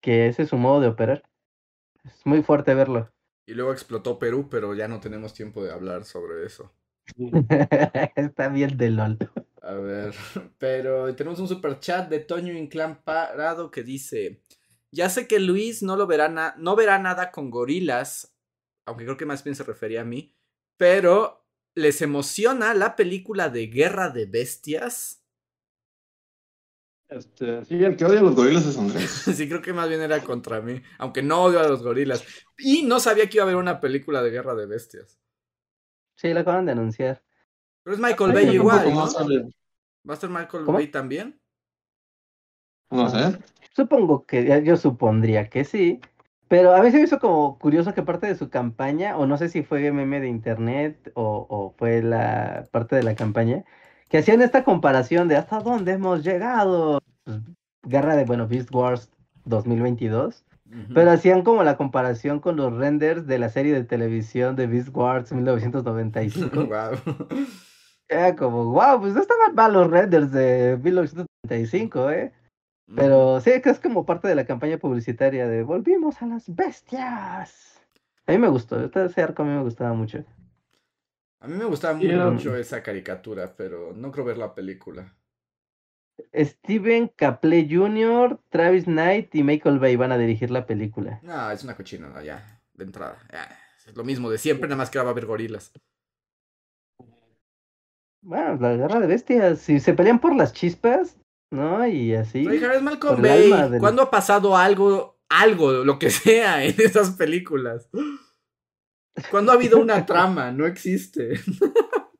que 0.00 0.28
ese 0.28 0.42
es 0.42 0.48
su 0.48 0.56
modo 0.56 0.80
de 0.80 0.88
operar. 0.88 1.24
Es 2.04 2.24
muy 2.24 2.42
fuerte 2.42 2.74
verlo. 2.74 3.10
Y 3.46 3.54
luego 3.54 3.72
explotó 3.72 4.18
Perú, 4.18 4.48
pero 4.50 4.74
ya 4.74 4.88
no 4.88 5.00
tenemos 5.00 5.34
tiempo 5.34 5.62
de 5.64 5.72
hablar 5.72 6.04
sobre 6.04 6.46
eso. 6.46 6.72
Está 8.16 8.48
bien 8.48 8.76
de 8.76 8.90
LOL. 8.90 9.18
A 9.62 9.74
ver, 9.74 10.14
pero 10.58 11.14
tenemos 11.14 11.40
un 11.40 11.48
super 11.48 11.78
chat 11.80 12.08
de 12.08 12.20
Toño 12.20 12.52
Inclán 12.52 13.02
Parado 13.02 13.70
que 13.70 13.82
dice: 13.82 14.40
Ya 14.92 15.08
sé 15.08 15.26
que 15.28 15.38
Luis 15.40 15.82
no 15.82 15.96
lo 15.96 16.06
verá, 16.06 16.28
na- 16.28 16.54
no 16.58 16.76
verá 16.76 16.98
nada 16.98 17.30
con 17.30 17.50
gorilas, 17.50 18.34
aunque 18.86 19.04
creo 19.04 19.16
que 19.16 19.26
más 19.26 19.44
bien 19.44 19.54
se 19.56 19.64
refería 19.64 20.02
a 20.02 20.04
mí, 20.04 20.34
pero 20.76 21.46
¿les 21.74 22.02
emociona 22.02 22.74
la 22.74 22.96
película 22.96 23.48
de 23.50 23.68
Guerra 23.68 24.10
de 24.10 24.26
Bestias? 24.26 25.22
Este, 27.08 27.64
Sí, 27.64 27.82
el 27.84 27.96
que 27.96 28.04
odia 28.04 28.20
a 28.20 28.22
los 28.22 28.36
gorilas 28.36 28.64
es 28.66 28.78
Andrés. 28.78 29.10
sí, 29.36 29.48
creo 29.48 29.62
que 29.62 29.72
más 29.72 29.88
bien 29.88 30.00
era 30.00 30.22
contra 30.22 30.60
mí, 30.60 30.80
aunque 30.98 31.22
no 31.22 31.42
odio 31.44 31.60
a 31.60 31.68
los 31.68 31.82
gorilas. 31.82 32.24
Y 32.58 32.82
no 32.84 33.00
sabía 33.00 33.28
que 33.28 33.38
iba 33.38 33.44
a 33.44 33.46
haber 33.46 33.56
una 33.56 33.80
película 33.80 34.22
de 34.22 34.30
Guerra 34.30 34.54
de 34.54 34.66
Bestias. 34.66 35.18
Sí, 36.14 36.32
lo 36.32 36.40
acaban 36.40 36.66
de 36.66 36.72
anunciar. 36.72 37.22
Pero 37.82 37.94
es 37.94 38.00
Michael 38.00 38.30
Ay, 38.30 38.34
Bay 38.46 38.54
igual, 38.54 38.94
¿no? 38.94 39.06
¿Va 40.08 40.12
a 40.12 40.14
estar 40.14 40.30
Michael 40.30 40.64
¿Cómo? 40.66 40.78
Bay 40.78 40.88
también? 40.90 41.40
No 42.98 43.08
sé. 43.14 43.24
Supongo 43.70 44.24
que, 44.26 44.62
yo 44.64 44.76
supondría 44.76 45.48
que 45.48 45.64
sí. 45.64 46.00
Pero 46.48 46.74
a 46.74 46.82
mí 46.82 46.90
se 46.90 46.96
me 46.96 47.04
hizo 47.04 47.20
como 47.20 47.58
curioso 47.58 47.94
que 47.94 48.02
parte 48.02 48.26
de 48.26 48.34
su 48.34 48.50
campaña, 48.50 49.16
o 49.16 49.26
no 49.26 49.36
sé 49.36 49.48
si 49.48 49.62
fue 49.62 49.92
meme 49.92 50.20
de 50.20 50.28
internet 50.28 51.12
o, 51.14 51.46
o 51.48 51.74
fue 51.78 52.02
la 52.02 52.66
parte 52.72 52.96
de 52.96 53.04
la 53.04 53.14
campaña, 53.14 53.64
que 54.08 54.18
hacían 54.18 54.42
esta 54.42 54.64
comparación 54.64 55.28
de 55.28 55.36
hasta 55.36 55.60
dónde 55.60 55.92
hemos 55.92 56.24
llegado. 56.24 57.00
Pues, 57.24 57.38
guerra 57.84 58.16
de, 58.16 58.24
bueno, 58.24 58.48
Beast 58.48 58.74
Wars 58.74 59.10
2022. 59.44 60.44
Ujú. 60.66 60.94
Pero 60.94 61.10
hacían 61.10 61.42
como 61.42 61.62
la 61.62 61.76
comparación 61.76 62.40
con 62.40 62.56
los 62.56 62.72
renders 62.72 63.26
de 63.26 63.38
la 63.38 63.48
serie 63.48 63.72
de 63.72 63.84
televisión 63.84 64.56
de 64.56 64.66
Beast 64.66 64.88
Wars 64.94 65.32
1995. 65.32 66.64
Guau. 66.66 66.92
Era 68.08 68.34
como, 68.34 68.64
wow, 68.66 69.00
pues 69.00 69.14
no 69.14 69.20
estaban 69.20 69.54
mal 69.54 69.72
los 69.72 69.88
renders 69.88 70.32
de 70.32 70.78
1995, 70.82 72.10
¿eh? 72.10 72.32
Pero 72.94 73.40
sí, 73.40 73.60
que 73.62 73.70
es 73.70 73.78
como 73.78 74.04
parte 74.04 74.26
de 74.28 74.34
la 74.34 74.46
campaña 74.46 74.78
publicitaria 74.78 75.46
de 75.46 75.62
volvimos 75.62 76.20
a 76.22 76.26
las 76.26 76.54
bestias. 76.54 77.80
A 78.26 78.32
mí 78.32 78.38
me 78.38 78.48
gustó, 78.48 78.84
ese 78.84 79.22
arco 79.22 79.42
a 79.42 79.46
mí 79.46 79.52
me 79.52 79.62
gustaba 79.62 79.92
mucho. 79.92 80.24
A 81.40 81.48
mí 81.48 81.56
me 81.56 81.64
gustaba 81.64 81.98
mucho 81.98 82.56
esa 82.56 82.82
caricatura, 82.82 83.54
pero 83.56 83.92
no 83.94 84.10
creo 84.12 84.24
ver 84.24 84.38
la 84.38 84.54
película. 84.54 85.14
Steven 86.34 87.08
Caple 87.08 87.66
Jr., 87.70 88.38
Travis 88.50 88.84
Knight 88.84 89.34
y 89.34 89.42
Michael 89.42 89.78
Bay 89.78 89.96
van 89.96 90.12
a 90.12 90.18
dirigir 90.18 90.50
la 90.50 90.66
película. 90.66 91.20
No, 91.22 91.50
es 91.50 91.64
una 91.64 91.76
cochinada 91.76 92.22
ya, 92.22 92.60
de 92.74 92.84
entrada. 92.84 93.18
Ya, 93.32 93.48
es 93.86 93.96
lo 93.96 94.04
mismo 94.04 94.30
de 94.30 94.36
siempre, 94.36 94.68
nada 94.68 94.76
más 94.76 94.90
que 94.90 94.98
va 94.98 95.06
a 95.06 95.10
haber 95.10 95.26
gorilas. 95.26 95.72
Bueno, 98.20 98.56
la 98.56 98.76
guerra 98.76 99.00
de 99.00 99.06
bestias, 99.06 99.60
si 99.60 99.80
se 99.80 99.94
pelean 99.94 100.20
por 100.20 100.36
las 100.36 100.52
chispas, 100.52 101.19
¿no? 101.50 101.86
Y 101.86 102.14
así. 102.14 102.46
Oye, 102.46 102.60
Jared 102.60 102.82
Malcolm 102.82 103.20
Bay, 103.22 103.50
del- 103.70 103.80
¿cuándo 103.80 104.02
ha 104.02 104.10
pasado 104.10 104.56
algo, 104.56 105.18
algo, 105.28 105.72
lo 105.84 105.98
que 105.98 106.10
sea, 106.10 106.64
en 106.64 106.74
esas 106.78 107.12
películas? 107.12 107.88
¿Cuándo 109.30 109.52
ha 109.52 109.56
habido 109.56 109.78
una 109.80 110.06
trama? 110.06 110.52
No 110.52 110.66
existe. 110.66 111.34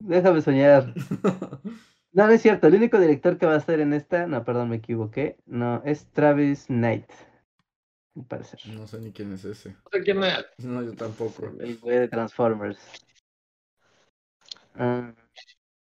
Déjame 0.00 0.40
soñar. 0.42 0.94
No, 2.10 2.26
no 2.26 2.32
es 2.32 2.40
cierto. 2.40 2.66
El 2.66 2.74
único 2.74 2.98
director 2.98 3.36
que 3.36 3.44
va 3.44 3.54
a 3.54 3.58
estar 3.58 3.78
en 3.78 3.92
esta, 3.92 4.26
no, 4.26 4.42
perdón, 4.42 4.70
me 4.70 4.76
equivoqué. 4.76 5.36
No, 5.44 5.82
es 5.84 6.06
Travis 6.10 6.64
Knight. 6.66 7.04
Al 8.16 8.24
parecer. 8.24 8.58
No 8.72 8.88
sé 8.88 8.98
ni 8.98 9.12
quién 9.12 9.34
es 9.34 9.44
ese. 9.44 9.72
No 9.72 9.90
sé 9.92 10.02
quién 10.02 10.24
es. 10.24 10.44
No, 10.64 10.82
yo 10.82 10.94
tampoco. 10.94 11.52
El 11.60 11.76
güey 11.78 11.98
de 11.98 12.08
Transformers. 12.08 12.78
Ah, 14.74 15.12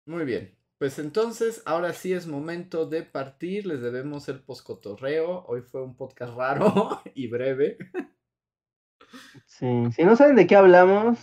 Muy 0.07 0.25
bien. 0.27 0.55
Pues 0.81 0.99
entonces, 0.99 1.63
ahora 1.67 1.93
sí 1.93 2.15
es 2.15 2.27
momento 2.27 2.87
de 2.87 3.03
partir. 3.03 3.67
Les 3.67 3.83
debemos 3.83 4.31
el 4.31 4.41
poscotorreo. 4.41 5.45
Hoy 5.47 5.61
fue 5.61 5.83
un 5.83 5.95
podcast 5.95 6.35
raro 6.35 7.03
y 7.15 7.29
breve. 7.29 7.77
sí. 9.45 9.67
Si 9.95 10.05
no 10.05 10.17
saben 10.17 10.37
de 10.37 10.47
qué 10.47 10.57
hablamos, 10.57 11.19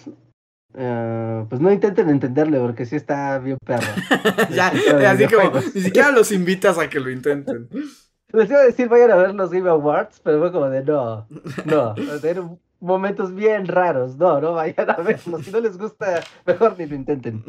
eh, 0.75 1.43
pues 1.49 1.59
no 1.59 1.71
intenten 1.71 2.07
entenderle, 2.09 2.59
porque 2.59 2.85
sí 2.85 2.97
está 2.97 3.39
bien 3.39 3.57
perro. 3.65 3.87
ya, 4.51 4.67
Este, 4.67 5.07
así 5.07 5.25
como, 5.25 5.59
ni 5.73 5.81
siquiera 5.81 6.11
los 6.11 6.31
invitas 6.31 6.77
a 6.77 6.87
que 6.87 6.99
lo 6.99 7.09
intenten. 7.09 7.67
Les 8.33 8.49
iba 8.51 8.59
a 8.59 8.63
decir, 8.63 8.87
vayan 8.89 9.09
a 9.09 9.15
ver 9.15 9.33
los 9.33 9.49
Game 9.49 9.67
Awards, 9.67 10.19
pero 10.23 10.37
fue 10.37 10.51
como 10.51 10.69
de 10.69 10.83
no, 10.83 11.27
no. 11.65 11.95
Eran 12.21 12.59
momentos 12.79 13.33
bien 13.33 13.65
raros. 13.65 14.17
No, 14.17 14.39
no 14.39 14.53
vayan 14.53 14.87
a 14.87 14.97
verlos. 14.97 15.45
Si 15.45 15.49
no 15.49 15.59
les 15.61 15.79
gusta, 15.79 16.19
mejor 16.45 16.77
ni 16.77 16.85
lo 16.85 16.93
intenten. 16.93 17.43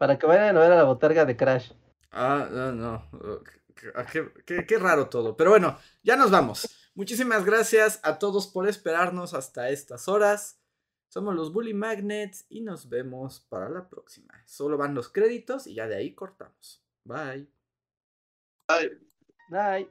Para 0.00 0.18
que 0.18 0.24
vayan 0.24 0.56
a 0.56 0.60
ver 0.60 0.72
a 0.72 0.76
la 0.76 0.84
botarga 0.84 1.26
de 1.26 1.36
Crash. 1.36 1.72
Ah, 2.10 2.48
no, 2.50 2.72
no. 2.72 3.10
Qué, 3.76 3.92
qué- 4.10 4.32
qué- 4.46 4.66
qué 4.66 4.78
raro 4.78 5.10
todo. 5.10 5.36
Pero 5.36 5.50
bueno, 5.50 5.76
ya 6.02 6.16
nos 6.16 6.30
vamos. 6.30 6.66
Muchísimas 6.94 7.44
gracias 7.44 8.00
a 8.02 8.18
todos 8.18 8.46
por 8.46 8.66
esperarnos 8.66 9.34
hasta 9.34 9.68
estas 9.68 10.08
horas. 10.08 10.58
Somos 11.08 11.34
los 11.34 11.52
Bully 11.52 11.74
Magnets 11.74 12.46
y 12.48 12.62
nos 12.62 12.88
vemos 12.88 13.40
para 13.50 13.68
la 13.68 13.90
próxima. 13.90 14.32
Solo 14.46 14.78
van 14.78 14.94
los 14.94 15.10
créditos 15.10 15.66
y 15.66 15.74
ya 15.74 15.86
de 15.86 15.96
ahí 15.96 16.14
cortamos. 16.14 16.82
Bye. 17.04 17.46
Bye. 19.50 19.90